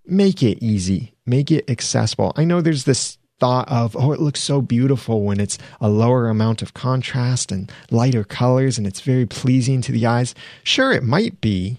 Make 0.06 0.42
it 0.42 0.62
easy, 0.62 1.11
make 1.26 1.50
it 1.50 1.68
accessible. 1.70 2.32
I 2.36 2.44
know 2.44 2.60
there's 2.60 2.84
this 2.84 3.18
thought 3.38 3.68
of, 3.68 3.96
oh, 3.96 4.12
it 4.12 4.20
looks 4.20 4.40
so 4.40 4.62
beautiful 4.62 5.24
when 5.24 5.40
it's 5.40 5.58
a 5.80 5.88
lower 5.88 6.28
amount 6.28 6.62
of 6.62 6.74
contrast 6.74 7.50
and 7.50 7.70
lighter 7.90 8.22
colors 8.22 8.78
and 8.78 8.86
it's 8.86 9.00
very 9.00 9.26
pleasing 9.26 9.82
to 9.82 9.92
the 9.92 10.06
eyes. 10.06 10.34
Sure, 10.62 10.92
it 10.92 11.02
might 11.02 11.40
be, 11.40 11.78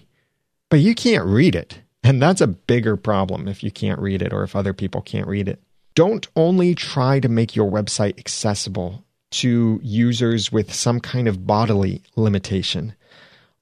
but 0.68 0.80
you 0.80 0.94
can't 0.94 1.24
read 1.24 1.54
it. 1.54 1.78
And 2.02 2.20
that's 2.20 2.42
a 2.42 2.46
bigger 2.46 2.98
problem 2.98 3.48
if 3.48 3.64
you 3.64 3.70
can't 3.70 3.98
read 3.98 4.20
it 4.20 4.32
or 4.32 4.42
if 4.42 4.54
other 4.54 4.74
people 4.74 5.00
can't 5.00 5.26
read 5.26 5.48
it. 5.48 5.58
Don't 5.94 6.26
only 6.36 6.74
try 6.74 7.18
to 7.20 7.28
make 7.28 7.56
your 7.56 7.70
website 7.70 8.18
accessible 8.18 9.02
to 9.30 9.80
users 9.82 10.52
with 10.52 10.72
some 10.72 11.00
kind 11.00 11.26
of 11.26 11.46
bodily 11.46 12.02
limitation. 12.14 12.94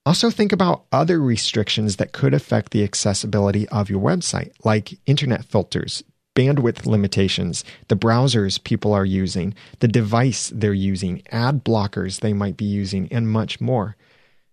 Also, 0.05 0.31
think 0.31 0.53
about 0.53 0.85
other 0.91 1.21
restrictions 1.21 1.97
that 1.97 2.13
could 2.13 2.35
affect 2.35 2.73
the 2.73 2.83
accessibility 2.83 3.69
of 3.69 3.89
your 3.89 4.01
website, 4.01 4.53
like 4.65 4.99
internet 5.07 5.45
filters, 5.45 6.03
bandwidth 6.35 6.87
limitations, 6.87 7.65
the 7.87 7.97
browsers 7.97 8.63
people 8.63 8.93
are 8.93 9.05
using, 9.05 9.55
the 9.79 9.87
device 9.87 10.51
they're 10.55 10.73
using, 10.73 11.23
ad 11.31 11.65
blockers 11.65 12.19
they 12.19 12.33
might 12.33 12.57
be 12.57 12.65
using, 12.65 13.07
and 13.13 13.29
much 13.29 13.61
more. 13.61 13.97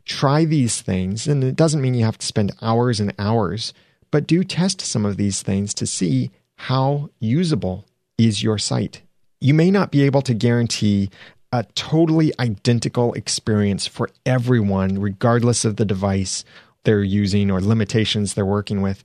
Try 0.05 0.45
these 0.45 0.81
things, 0.81 1.27
and 1.27 1.43
it 1.43 1.55
doesn't 1.55 1.81
mean 1.81 1.95
you 1.95 2.05
have 2.05 2.19
to 2.19 2.27
spend 2.27 2.51
hours 2.61 2.99
and 2.99 3.13
hours, 3.17 3.73
but 4.11 4.27
do 4.27 4.43
test 4.43 4.81
some 4.81 5.05
of 5.05 5.17
these 5.17 5.41
things 5.41 5.73
to 5.75 5.87
see 5.87 6.29
how 6.57 7.09
usable 7.19 7.85
is 8.19 8.43
your 8.43 8.59
site 8.59 9.01
you 9.41 9.53
may 9.53 9.71
not 9.71 9.91
be 9.91 10.03
able 10.03 10.21
to 10.23 10.33
guarantee 10.33 11.09
a 11.51 11.63
totally 11.75 12.31
identical 12.39 13.13
experience 13.13 13.87
for 13.87 14.09
everyone, 14.25 14.99
regardless 14.99 15.65
of 15.65 15.77
the 15.77 15.85
device 15.85 16.43
they're 16.83 17.03
using 17.03 17.49
or 17.49 17.61
limitations 17.61 18.33
they're 18.33 18.45
working 18.45 18.81
with. 18.81 19.03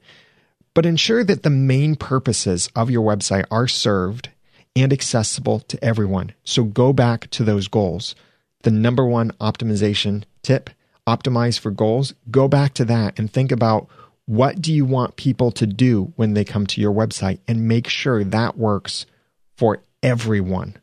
But 0.74 0.87
ensure 0.87 1.24
that 1.24 1.42
the 1.42 1.50
main 1.50 1.96
purposes 1.96 2.68
of 2.74 2.90
your 2.90 3.04
website 3.04 3.44
are 3.50 3.68
served 3.68 4.29
and 4.77 4.92
accessible 4.92 5.60
to 5.60 5.83
everyone. 5.83 6.33
So 6.42 6.64
go 6.64 6.92
back 6.92 7.31
to 7.31 7.44
those 7.44 7.69
goals. 7.69 8.14
The 8.62 8.71
number 8.71 9.06
one 9.06 9.31
optimization 9.40 10.25
tip 10.42 10.71
optimize 11.06 11.58
for 11.58 11.71
goals. 11.71 12.14
Go 12.31 12.48
back 12.48 12.75
to 12.75 12.85
that 12.87 13.19
and 13.19 13.31
think 13.31 13.52
about 13.52 13.88
what 14.27 14.60
do 14.60 14.73
you 14.73 14.85
want 14.85 15.16
people 15.16 15.50
to 15.52 15.66
do 15.66 16.12
when 16.16 16.35
they 16.35 16.44
come 16.44 16.66
to 16.66 16.81
your 16.81 16.92
website 16.92 17.38
and 17.46 17.69
make 17.69 17.88
sure 17.88 18.25
that 18.25 18.56
works 18.56 19.06
for 19.56 19.81
everyone, 20.02 20.77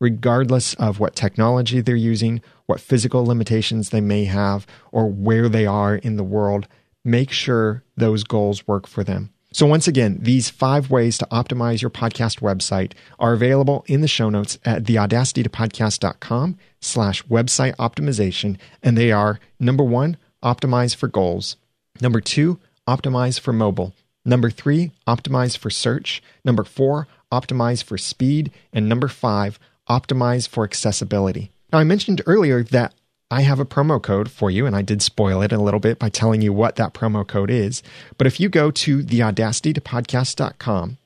regardless 0.00 0.74
of 0.74 1.00
what 1.00 1.16
technology 1.16 1.80
they're 1.80 1.96
using, 1.96 2.40
what 2.66 2.80
physical 2.80 3.24
limitations 3.24 3.90
they 3.90 4.00
may 4.00 4.24
have, 4.24 4.66
or 4.92 5.06
where 5.06 5.48
they 5.48 5.66
are 5.66 5.96
in 5.96 6.16
the 6.16 6.24
world. 6.24 6.66
Make 7.04 7.30
sure 7.30 7.82
those 7.96 8.24
goals 8.24 8.66
work 8.66 8.86
for 8.86 9.02
them. 9.02 9.30
So, 9.50 9.66
once 9.66 9.88
again, 9.88 10.18
these 10.20 10.50
five 10.50 10.90
ways 10.90 11.16
to 11.18 11.26
optimize 11.32 11.80
your 11.80 11.90
podcast 11.90 12.40
website 12.40 12.92
are 13.18 13.32
available 13.32 13.82
in 13.88 14.02
the 14.02 14.08
show 14.08 14.28
notes 14.28 14.58
at 14.64 14.84
theaudacitytopodcast.com 14.84 16.58
slash 16.80 17.24
website 17.24 17.74
optimization. 17.76 18.58
And 18.82 18.96
they 18.96 19.10
are 19.10 19.40
number 19.58 19.84
one, 19.84 20.18
optimize 20.44 20.94
for 20.94 21.08
goals. 21.08 21.56
Number 22.00 22.20
two, 22.20 22.60
optimize 22.86 23.40
for 23.40 23.54
mobile. 23.54 23.94
Number 24.24 24.50
three, 24.50 24.92
optimize 25.06 25.56
for 25.56 25.70
search. 25.70 26.22
Number 26.44 26.64
four, 26.64 27.08
optimize 27.32 27.82
for 27.82 27.96
speed. 27.96 28.50
And 28.74 28.86
number 28.86 29.08
five, 29.08 29.58
optimize 29.88 30.48
for 30.48 30.64
accessibility. 30.64 31.50
Now, 31.72 31.78
I 31.78 31.84
mentioned 31.84 32.22
earlier 32.26 32.62
that 32.64 32.94
I 33.30 33.42
have 33.42 33.60
a 33.60 33.66
promo 33.66 34.02
code 34.02 34.30
for 34.30 34.50
you, 34.50 34.64
and 34.64 34.74
I 34.74 34.80
did 34.82 35.02
spoil 35.02 35.42
it 35.42 35.52
a 35.52 35.60
little 35.60 35.80
bit 35.80 35.98
by 35.98 36.08
telling 36.08 36.40
you 36.40 36.52
what 36.52 36.76
that 36.76 36.94
promo 36.94 37.26
code 37.26 37.50
is. 37.50 37.82
But 38.16 38.26
if 38.26 38.40
you 38.40 38.48
go 38.48 38.70
to 38.70 39.02
theaudacitytopodcast.com 39.02 40.96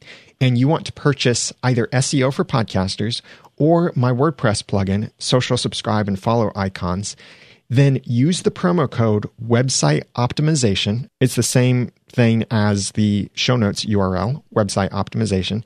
and 0.41 0.59
you 0.59 0.69
want 0.69 0.87
to 0.87 0.93
purchase 0.93 1.53
either 1.65 1.89
SEO 1.89 2.33
for 2.33 2.45
podcasters 2.45 3.23
or 3.57 3.93
my 3.97 4.13
WordPress 4.13 4.63
plugin, 4.63 5.11
social 5.19 5.57
subscribe 5.57 6.07
and 6.07 6.19
follow 6.19 6.53
icons, 6.55 7.17
then 7.69 8.01
use 8.05 8.43
the 8.43 8.51
promo 8.51 8.89
code 8.89 9.29
website 9.43 10.05
optimization. 10.15 11.09
It's 11.21 11.35
the 11.35 11.43
same 11.43 11.91
thing 12.09 12.45
as 12.51 12.93
the 12.93 13.31
show 13.35 13.57
notes 13.57 13.85
URL, 13.85 14.43
website 14.55 14.91
optimization. 14.91 15.65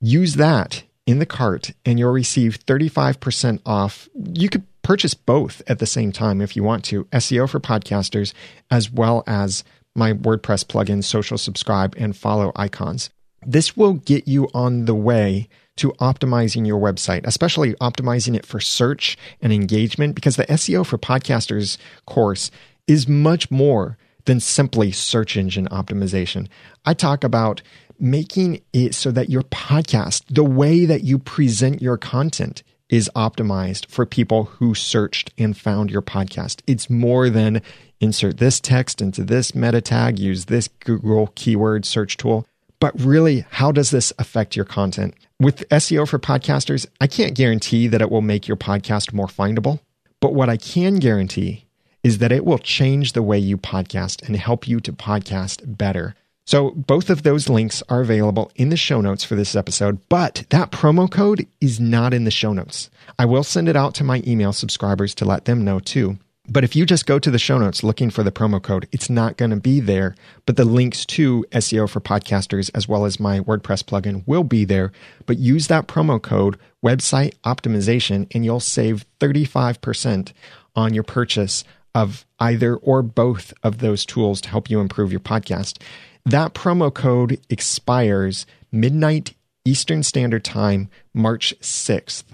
Use 0.00 0.34
that 0.34 0.82
in 1.06 1.18
the 1.18 1.26
cart 1.26 1.72
and 1.84 1.98
you'll 1.98 2.12
receive 2.12 2.64
35% 2.64 3.60
off. 3.66 4.08
You 4.14 4.48
could 4.48 4.64
purchase 4.82 5.14
both 5.14 5.62
at 5.66 5.78
the 5.78 5.86
same 5.86 6.12
time 6.12 6.40
if 6.40 6.56
you 6.56 6.62
want 6.62 6.84
to 6.86 7.04
SEO 7.06 7.48
for 7.48 7.60
podcasters, 7.60 8.32
as 8.70 8.90
well 8.90 9.22
as 9.26 9.64
my 9.94 10.12
WordPress 10.12 10.64
plugin, 10.64 11.04
social 11.04 11.38
subscribe, 11.38 11.94
and 11.98 12.16
follow 12.16 12.52
icons. 12.56 13.10
This 13.44 13.76
will 13.76 13.94
get 13.94 14.28
you 14.28 14.48
on 14.54 14.84
the 14.84 14.94
way 14.94 15.48
to 15.76 15.92
optimizing 15.92 16.66
your 16.66 16.80
website, 16.80 17.26
especially 17.26 17.74
optimizing 17.74 18.36
it 18.36 18.46
for 18.46 18.60
search 18.60 19.16
and 19.40 19.52
engagement, 19.52 20.14
because 20.14 20.36
the 20.36 20.46
SEO 20.46 20.84
for 20.84 20.98
podcasters 20.98 21.78
course 22.06 22.50
is 22.86 23.08
much 23.08 23.50
more 23.50 23.96
than 24.24 24.38
simply 24.38 24.92
search 24.92 25.36
engine 25.36 25.66
optimization. 25.68 26.48
I 26.84 26.94
talk 26.94 27.24
about 27.24 27.62
making 28.02 28.60
it 28.72 28.94
so 28.94 29.12
that 29.12 29.30
your 29.30 29.42
podcast, 29.42 30.24
the 30.28 30.44
way 30.44 30.84
that 30.84 31.04
you 31.04 31.18
present 31.18 31.80
your 31.80 31.96
content, 31.96 32.62
is 32.90 33.08
optimized 33.16 33.86
for 33.86 34.04
people 34.04 34.44
who 34.44 34.74
searched 34.74 35.32
and 35.38 35.56
found 35.56 35.90
your 35.90 36.02
podcast. 36.02 36.60
It's 36.66 36.90
more 36.90 37.30
than 37.30 37.62
insert 38.00 38.36
this 38.36 38.60
text 38.60 39.00
into 39.00 39.22
this 39.22 39.54
meta 39.54 39.80
tag, 39.80 40.18
use 40.18 40.46
this 40.46 40.68
Google 40.80 41.28
keyword 41.34 41.86
search 41.86 42.16
tool. 42.16 42.44
But 42.80 42.92
really, 43.00 43.46
how 43.50 43.70
does 43.70 43.92
this 43.92 44.12
affect 44.18 44.56
your 44.56 44.64
content? 44.64 45.14
With 45.38 45.66
SEO 45.68 46.06
for 46.06 46.18
podcasters, 46.18 46.86
I 47.00 47.06
can't 47.06 47.34
guarantee 47.34 47.86
that 47.86 48.02
it 48.02 48.10
will 48.10 48.20
make 48.20 48.48
your 48.48 48.56
podcast 48.56 49.12
more 49.12 49.28
findable. 49.28 49.78
But 50.20 50.34
what 50.34 50.50
I 50.50 50.56
can 50.56 50.96
guarantee 50.96 51.66
is 52.02 52.18
that 52.18 52.32
it 52.32 52.44
will 52.44 52.58
change 52.58 53.12
the 53.12 53.22
way 53.22 53.38
you 53.38 53.56
podcast 53.56 54.26
and 54.26 54.36
help 54.36 54.66
you 54.66 54.80
to 54.80 54.92
podcast 54.92 55.78
better. 55.78 56.16
So 56.44 56.72
both 56.72 57.08
of 57.08 57.22
those 57.22 57.48
links 57.48 57.82
are 57.88 58.00
available 58.00 58.50
in 58.56 58.68
the 58.70 58.76
show 58.76 59.00
notes 59.00 59.22
for 59.22 59.36
this 59.36 59.54
episode, 59.54 60.00
but 60.08 60.44
that 60.50 60.72
promo 60.72 61.10
code 61.10 61.46
is 61.60 61.78
not 61.78 62.12
in 62.12 62.24
the 62.24 62.30
show 62.30 62.52
notes. 62.52 62.90
I 63.18 63.26
will 63.26 63.44
send 63.44 63.68
it 63.68 63.76
out 63.76 63.94
to 63.96 64.04
my 64.04 64.22
email 64.26 64.52
subscribers 64.52 65.14
to 65.16 65.24
let 65.24 65.44
them 65.44 65.64
know 65.64 65.78
too. 65.78 66.18
But 66.48 66.64
if 66.64 66.74
you 66.74 66.84
just 66.84 67.06
go 67.06 67.20
to 67.20 67.30
the 67.30 67.38
show 67.38 67.58
notes 67.58 67.84
looking 67.84 68.10
for 68.10 68.24
the 68.24 68.32
promo 68.32 68.60
code, 68.60 68.88
it's 68.90 69.08
not 69.08 69.36
going 69.36 69.52
to 69.52 69.56
be 69.56 69.78
there. 69.78 70.16
But 70.44 70.56
the 70.56 70.64
links 70.64 71.06
to 71.06 71.44
SEO 71.52 71.88
for 71.88 72.00
podcasters 72.00 72.68
as 72.74 72.88
well 72.88 73.04
as 73.04 73.20
my 73.20 73.38
WordPress 73.40 73.84
plugin 73.84 74.26
will 74.26 74.42
be 74.42 74.64
there. 74.64 74.90
But 75.26 75.38
use 75.38 75.68
that 75.68 75.86
promo 75.86 76.20
code 76.20 76.58
website 76.84 77.34
optimization 77.44 78.26
and 78.34 78.44
you'll 78.44 78.58
save 78.58 79.06
35% 79.20 80.32
on 80.74 80.94
your 80.94 81.04
purchase 81.04 81.62
of 81.94 82.26
either 82.40 82.76
or 82.76 83.02
both 83.02 83.54
of 83.62 83.78
those 83.78 84.04
tools 84.04 84.40
to 84.40 84.48
help 84.48 84.68
you 84.68 84.80
improve 84.80 85.12
your 85.12 85.20
podcast. 85.20 85.78
That 86.24 86.54
promo 86.54 86.92
code 86.92 87.40
expires 87.50 88.46
midnight 88.70 89.34
Eastern 89.64 90.02
Standard 90.02 90.44
Time, 90.44 90.88
March 91.14 91.54
6th. 91.60 92.24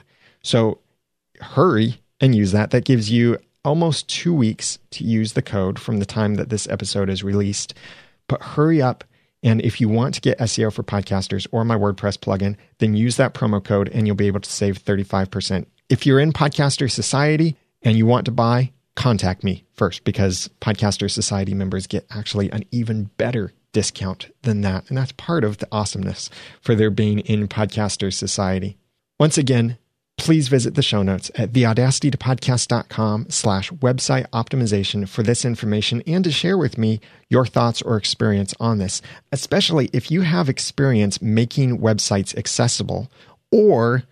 So 0.42 0.78
hurry 1.40 2.00
and 2.20 2.34
use 2.34 2.52
that. 2.52 2.70
That 2.70 2.84
gives 2.84 3.10
you 3.10 3.38
almost 3.64 4.08
two 4.08 4.32
weeks 4.34 4.78
to 4.90 5.04
use 5.04 5.32
the 5.32 5.42
code 5.42 5.78
from 5.78 5.98
the 5.98 6.06
time 6.06 6.34
that 6.36 6.48
this 6.48 6.68
episode 6.68 7.10
is 7.10 7.24
released. 7.24 7.74
But 8.28 8.42
hurry 8.42 8.80
up. 8.80 9.04
And 9.42 9.60
if 9.62 9.80
you 9.80 9.88
want 9.88 10.14
to 10.14 10.20
get 10.20 10.38
SEO 10.38 10.72
for 10.72 10.82
podcasters 10.82 11.46
or 11.52 11.64
my 11.64 11.76
WordPress 11.76 12.18
plugin, 12.18 12.56
then 12.78 12.94
use 12.94 13.16
that 13.16 13.34
promo 13.34 13.62
code 13.62 13.88
and 13.90 14.06
you'll 14.06 14.16
be 14.16 14.26
able 14.26 14.40
to 14.40 14.50
save 14.50 14.82
35%. 14.84 15.66
If 15.88 16.06
you're 16.06 16.18
in 16.18 16.32
Podcaster 16.32 16.90
Society 16.90 17.56
and 17.82 17.96
you 17.96 18.04
want 18.04 18.24
to 18.24 18.32
buy, 18.32 18.72
contact 18.96 19.44
me 19.44 19.64
first 19.74 20.02
because 20.02 20.50
Podcaster 20.60 21.08
Society 21.08 21.54
members 21.54 21.86
get 21.86 22.04
actually 22.10 22.50
an 22.50 22.64
even 22.72 23.04
better 23.16 23.52
discount 23.72 24.30
than 24.42 24.60
that. 24.62 24.88
And 24.88 24.96
that's 24.96 25.12
part 25.12 25.44
of 25.44 25.58
the 25.58 25.68
awesomeness 25.70 26.30
for 26.60 26.74
their 26.74 26.90
being 26.90 27.20
in 27.20 27.48
Podcaster 27.48 28.12
Society. 28.12 28.76
Once 29.18 29.36
again, 29.36 29.78
please 30.16 30.48
visit 30.48 30.74
the 30.74 30.82
show 30.82 31.02
notes 31.02 31.30
at 31.36 31.52
theaudacitytopodcast.com 31.52 33.26
slash 33.30 33.70
website 33.70 34.28
optimization 34.30 35.08
for 35.08 35.22
this 35.22 35.44
information 35.44 36.02
and 36.06 36.24
to 36.24 36.30
share 36.30 36.58
with 36.58 36.76
me 36.76 37.00
your 37.30 37.46
thoughts 37.46 37.80
or 37.82 37.96
experience 37.96 38.52
on 38.60 38.78
this, 38.78 39.00
especially 39.32 39.88
if 39.92 40.10
you 40.10 40.22
have 40.22 40.48
experience 40.48 41.22
making 41.22 41.78
websites 41.78 42.36
accessible 42.36 43.10
or 43.50 44.02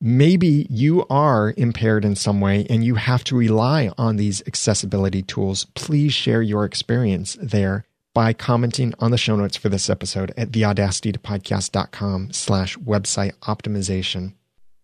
maybe 0.00 0.66
you 0.70 1.06
are 1.10 1.52
impaired 1.56 2.04
in 2.04 2.16
some 2.16 2.40
way 2.40 2.66
and 2.70 2.82
you 2.82 2.94
have 2.94 3.22
to 3.22 3.36
rely 3.36 3.90
on 3.98 4.16
these 4.16 4.42
accessibility 4.46 5.22
tools. 5.22 5.66
Please 5.74 6.12
share 6.12 6.42
your 6.42 6.64
experience 6.64 7.36
there 7.40 7.84
by 8.14 8.32
commenting 8.32 8.94
on 8.98 9.10
the 9.10 9.18
show 9.18 9.36
notes 9.36 9.56
for 9.56 9.68
this 9.68 9.88
episode 9.88 10.32
at 10.36 10.50
theaudacitytopodcast.com 10.50 12.32
slash 12.32 12.76
website 12.78 13.32
optimization. 13.40 14.34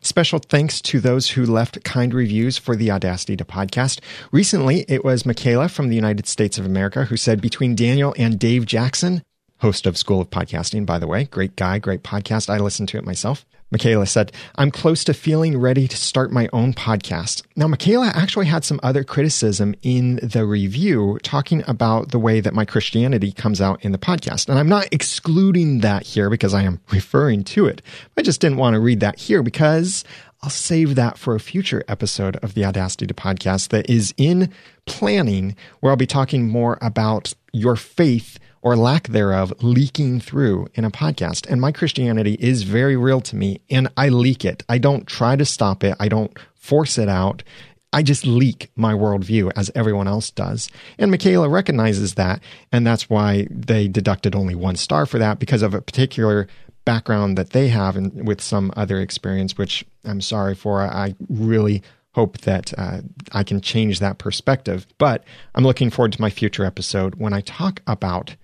Special 0.01 0.39
thanks 0.39 0.81
to 0.83 1.01
those 1.01 1.31
who 1.31 1.45
left 1.45 1.83
kind 1.83 2.14
reviews 2.14 2.59
for 2.59 2.77
the 2.77 2.91
Audacity 2.91 3.37
to 3.37 3.45
podcast. 3.45 4.01
Recently, 4.31 4.85
it 4.89 5.05
was 5.05 5.27
Michaela 5.27 5.68
from 5.68 5.89
the 5.89 5.97
United 5.97 6.29
States 6.29 6.59
of 6.59 6.66
America 6.66 7.07
who 7.07 7.16
said 7.16 7.41
between 7.41 7.74
Daniel 7.74 8.14
and 8.16 8.39
Dave 8.39 8.66
Jackson, 8.66 9.22
host 9.59 9.87
of 9.87 9.99
School 9.99 10.20
of 10.20 10.31
Podcasting, 10.31 10.87
by 10.87 10.99
the 10.99 11.09
way, 11.09 11.24
great 11.24 11.57
guy, 11.57 11.79
great 11.79 12.03
podcast. 12.03 12.49
I 12.49 12.59
listen 12.59 12.87
to 12.87 12.99
it 12.99 13.05
myself. 13.05 13.45
Michaela 13.71 14.07
said, 14.07 14.31
I'm 14.55 14.71
close 14.71 15.03
to 15.05 15.14
feeling 15.14 15.59
ready 15.59 15.89
to 15.89 15.97
start 15.97 16.31
my 16.31 16.49
own 16.53 16.73
podcast. 16.73 17.43
Now, 17.57 17.67
Michaela 17.67 18.12
actually 18.14 18.47
had 18.47 18.64
some 18.64 18.79
other 18.83 19.03
criticism 19.03 19.75
in 19.83 20.21
the 20.23 20.47
review 20.47 21.19
talking 21.25 21.64
about 21.67 22.12
the 22.12 22.19
way 22.21 22.41
that 22.41 22.55
my 22.55 22.64
Christianity 22.64 23.33
comes 23.33 23.61
out 23.61 23.85
in 23.85 23.91
the 23.91 23.99
podcast. 23.99 24.49
And 24.49 24.59
I'm 24.59 24.69
not 24.69 24.89
excluding 24.93 25.81
that 25.81 26.05
here 26.05 26.31
because 26.31 26.55
I 26.55 26.62
am 26.62 26.81
referring 26.93 27.43
to 27.45 27.67
it. 27.67 27.83
I 28.17 28.23
just 28.23 28.41
didn't 28.41 28.59
want 28.59 28.75
to 28.75 28.81
read 28.81 29.01
that 29.01 29.19
here 29.19 29.43
because 29.43 30.05
I'll 30.43 30.51
save 30.51 30.95
that 30.95 31.19
for 31.19 31.35
a 31.35 31.41
future 31.41 31.83
episode 31.89 32.37
of 32.37 32.55
the 32.55 32.64
Audacity 32.64 33.07
to 33.09 33.14
podcast 33.14 33.71
that 33.71 33.91
is 33.91 34.14
in 34.17 34.53
planning, 34.85 35.57
where 35.81 35.91
I'll 35.91 35.97
be 35.97 36.07
talking 36.07 36.49
more 36.49 36.79
about 36.81 37.35
your 37.53 37.75
faith 37.75 38.39
or 38.67 38.77
lack 38.77 39.07
thereof 39.07 39.55
leaking 39.62 40.19
through 40.19 40.67
in 40.75 40.85
a 40.85 40.91
podcast. 40.91 41.49
And 41.49 41.61
my 41.61 41.71
Christianity 41.71 42.37
is 42.41 42.64
very 42.64 42.97
real 42.97 43.21
to 43.21 43.37
me 43.37 43.61
and 43.71 43.89
I 43.97 44.09
leak 44.09 44.45
it. 44.45 44.64
I 44.69 44.79
don't 44.79 45.07
try 45.07 45.37
to 45.37 45.45
stop 45.45 45.85
it. 45.85 45.95
I 46.01 46.09
don't 46.09 46.37
force 46.57 46.99
it 46.99 47.09
out. 47.09 47.45
I 47.93 48.03
just 48.03 48.27
leak 48.27 48.73
my 48.75 48.93
worldview 48.93 49.53
as 49.55 49.71
everyone 49.77 50.09
else 50.09 50.33
does. 50.33 50.69
And 50.99 51.12
Michaela 51.12 51.49
recognizes 51.49 52.14
that. 52.14 52.41
And 52.73 52.85
that's 52.85 53.09
why 53.09 53.47
they 53.53 53.87
deducted 53.87 54.35
only 54.35 54.57
one 54.57 54.75
star 54.75 55.07
for 55.07 55.21
that 55.21 55.39
because 55.39 55.62
of 55.62 55.73
a 55.73 55.81
particular 55.81 56.49
background 56.85 57.39
that 57.39 57.51
they 57.51 57.69
have 57.69 57.97
and 57.97 58.27
with 58.27 58.41
some 58.41 58.73
other 58.77 59.01
experience, 59.01 59.57
which 59.57 59.85
I'm 60.05 60.21
sorry 60.21 60.57
for. 60.57 60.81
I 60.81 61.14
really 61.29 61.85
hope 62.17 62.39
that 62.39 62.77
uh, 62.77 63.03
I 63.31 63.45
can 63.45 63.61
change 63.61 64.01
that 64.01 64.19
perspective. 64.19 64.89
But 64.99 65.23
I'm 65.55 65.62
looking 65.62 65.89
forward 65.89 66.14
to 66.14 66.21
my 66.21 66.31
future 66.31 66.64
episode 66.64 67.14
when 67.14 67.33
I 67.33 67.43
talk 67.43 67.81
about 67.87 68.35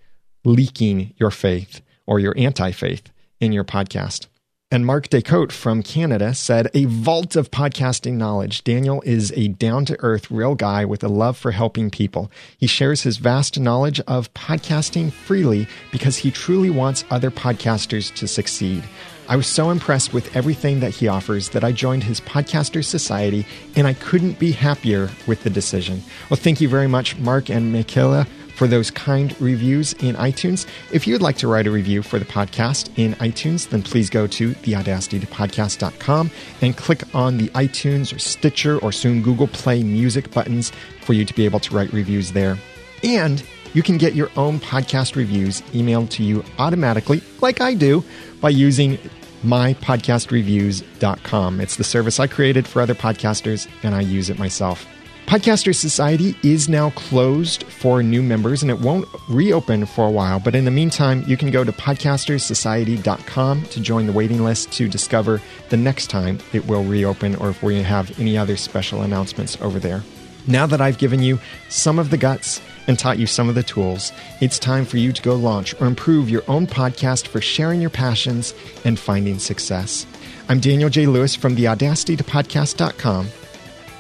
leaking 0.45 1.14
your 1.16 1.30
faith 1.30 1.80
or 2.07 2.20
your 2.20 2.34
anti 2.36 2.72
faith 2.72 3.11
in 3.40 3.53
your 3.53 3.64
podcast. 3.64 4.26
And 4.72 4.86
Mark 4.86 5.11
Decote 5.11 5.53
from 5.53 5.82
Canada 5.82 6.32
said, 6.32 6.70
A 6.72 6.86
vault 6.86 7.36
of 7.36 7.51
podcasting 7.51 8.14
knowledge. 8.14 8.64
Daniel 8.64 9.03
is 9.05 9.30
a 9.36 9.49
down 9.49 9.84
to 9.84 10.01
earth, 10.01 10.30
real 10.30 10.55
guy 10.55 10.86
with 10.86 11.05
a 11.05 11.09
love 11.09 11.36
for 11.36 11.51
helping 11.51 11.90
people. 11.90 12.30
He 12.57 12.66
shares 12.66 13.03
his 13.03 13.18
vast 13.18 13.61
knowledge 13.61 14.01
of 14.07 14.32
podcasting 14.32 15.12
freely 15.12 15.66
because 15.90 16.16
he 16.16 16.30
truly 16.30 16.70
wants 16.70 17.05
other 17.11 17.30
podcasters 17.30 18.14
to 18.14 18.26
succeed. 18.26 18.82
I 19.28 19.36
was 19.36 19.47
so 19.47 19.68
impressed 19.68 20.14
with 20.14 20.34
everything 20.34 20.80
that 20.80 20.95
he 20.95 21.07
offers 21.07 21.51
that 21.51 21.64
I 21.64 21.72
joined 21.72 22.05
his 22.05 22.22
Podcaster 22.22 22.82
Society, 22.82 23.47
and 23.76 23.86
I 23.86 23.93
couldn't 23.93 24.38
be 24.38 24.53
happier 24.53 25.11
with 25.26 25.43
the 25.45 25.51
decision. 25.51 26.03
Well, 26.30 26.40
thank 26.40 26.62
you 26.62 26.68
very 26.68 26.88
much, 26.88 27.18
Mark 27.18 27.51
and 27.51 27.72
Michaela, 27.72 28.26
for 28.55 28.66
those 28.66 28.90
kind 28.90 29.38
reviews 29.40 29.92
in 29.94 30.14
iTunes. 30.16 30.66
If 30.92 31.07
you'd 31.07 31.22
like 31.22 31.38
to 31.38 31.48
write 31.48 31.66
a 31.66 31.70
review 31.70 32.03
for 32.03 32.18
the 32.18 32.24
podcast 32.24 32.90
in 32.96 33.14
iTunes, 33.14 33.68
then 33.68 33.82
please 33.82 34.11
go 34.11 34.26
to 34.26 34.50
theaudacitytopodcast.com 34.50 36.30
and 36.61 36.76
click 36.76 37.14
on 37.14 37.38
the 37.38 37.48
iTunes 37.48 38.14
or 38.14 38.18
Stitcher 38.18 38.78
or 38.78 38.92
soon 38.92 39.22
Google 39.22 39.48
Play 39.48 39.82
music 39.82 40.30
buttons 40.30 40.70
for 41.03 41.14
you 41.14 41.24
to 41.24 41.34
be 41.34 41.44
able 41.44 41.61
to 41.61 41.74
write 41.74 41.92
reviews 41.92 42.32
there. 42.32 42.59
And 43.03 43.42
you 43.74 43.82
can 43.82 43.98
get 43.98 44.14
your 44.14 44.30
own 44.36 44.61
podcast 44.61 45.16
reviews 45.16 45.62
emailed 45.72 46.11
to 46.11 46.22
you 46.22 46.44
automatically, 46.59 47.20
like 47.40 47.61
I 47.61 47.74
do, 47.74 48.05
by 48.40 48.50
using 48.50 48.98
mypodcastreviews.com. 49.44 51.61
It's 51.61 51.74
the 51.76 51.84
service 51.84 52.20
I 52.20 52.26
created 52.26 52.68
for 52.68 52.82
other 52.82 52.94
podcasters, 52.94 53.66
and 53.82 53.94
I 53.94 54.03
use 54.03 54.28
it 54.30 54.38
myself. 54.38 54.86
Podcaster 55.33 55.74
Society 55.74 56.37
is 56.43 56.68
now 56.68 56.91
closed 56.91 57.62
for 57.62 58.03
new 58.03 58.22
members 58.22 58.61
and 58.61 58.70
it 58.70 58.80
won't 58.80 59.09
reopen 59.30 59.87
for 59.87 60.07
a 60.07 60.11
while. 60.11 60.39
But 60.39 60.55
in 60.55 60.66
the 60.66 60.70
meantime, 60.70 61.24
you 61.26 61.39
can 61.39 61.51
go 61.51 61.64
to 61.64 61.72
podcastersociety.com 61.72 63.62
to 63.62 63.80
join 63.80 64.07
the 64.07 64.12
waiting 64.12 64.45
list 64.45 64.72
to 64.72 64.91
discover 64.91 65.41
the 65.70 65.78
next 65.78 66.09
time 66.09 66.39
it 66.53 66.66
will 66.66 66.85
reopen 66.85 67.35
or 67.37 67.49
if 67.49 67.62
we 67.62 67.83
have 67.83 68.20
any 68.20 68.37
other 68.37 68.59
special 68.59 69.01
announcements 69.01 69.57
over 69.62 69.78
there. 69.78 70.03
Now 70.47 70.66
that 70.66 70.83
I've 70.83 70.99
given 70.99 71.22
you 71.22 71.39
some 71.70 71.99
of 71.99 72.11
the 72.11 72.18
guts 72.18 72.61
and 72.87 72.99
taught 72.99 73.18
you 73.18 73.26
some 73.26 73.49
of 73.49 73.55
the 73.55 73.62
tools, 73.62 74.12
it's 74.43 74.59
time 74.59 74.85
for 74.85 74.99
you 74.99 75.14
to 75.14 75.22
go 75.22 75.35
launch 75.35 75.74
or 75.80 75.87
improve 75.87 76.28
your 76.28 76.43
own 76.47 76.66
podcast 76.66 77.26
for 77.26 77.41
sharing 77.41 77.80
your 77.80 77.89
passions 77.89 78.53
and 78.85 78.99
finding 78.99 79.39
success. 79.39 80.07
I'm 80.51 80.61
Daniel 80.61 80.91
J. 80.91 81.07
Lewis 81.07 81.35
from 81.35 81.55
the 81.55 81.68
Audacity 81.68 82.18
to 82.18 82.24
Podcast.com. 82.24 83.28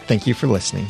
Thank 0.06 0.26
you 0.26 0.34
for 0.34 0.46
listening. 0.46 0.88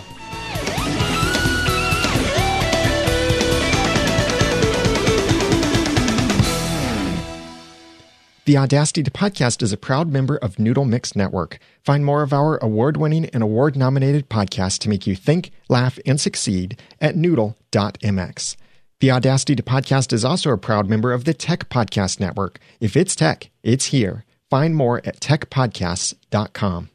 The 8.44 8.56
Audacity 8.58 9.04
to 9.04 9.10
Podcast 9.12 9.62
is 9.62 9.72
a 9.72 9.76
proud 9.76 10.10
member 10.10 10.36
of 10.36 10.58
Noodle 10.58 10.84
Mix 10.84 11.14
Network. 11.14 11.60
Find 11.84 12.04
more 12.04 12.22
of 12.24 12.32
our 12.32 12.56
award 12.58 12.96
winning 12.96 13.26
and 13.26 13.40
award 13.40 13.76
nominated 13.76 14.28
podcasts 14.28 14.78
to 14.80 14.88
make 14.88 15.06
you 15.06 15.14
think, 15.14 15.52
laugh, 15.68 15.96
and 16.04 16.20
succeed 16.20 16.80
at 17.00 17.14
noodle.mx. 17.14 18.56
The 18.98 19.10
Audacity 19.12 19.54
to 19.54 19.62
Podcast 19.62 20.12
is 20.12 20.24
also 20.24 20.50
a 20.50 20.58
proud 20.58 20.88
member 20.88 21.12
of 21.12 21.24
the 21.24 21.34
Tech 21.34 21.68
Podcast 21.68 22.18
Network. 22.18 22.58
If 22.80 22.96
it's 22.96 23.14
tech, 23.14 23.50
it's 23.62 23.86
here. 23.86 24.24
Find 24.50 24.74
more 24.74 25.00
at 25.04 25.20
techpodcasts.com. 25.20 26.91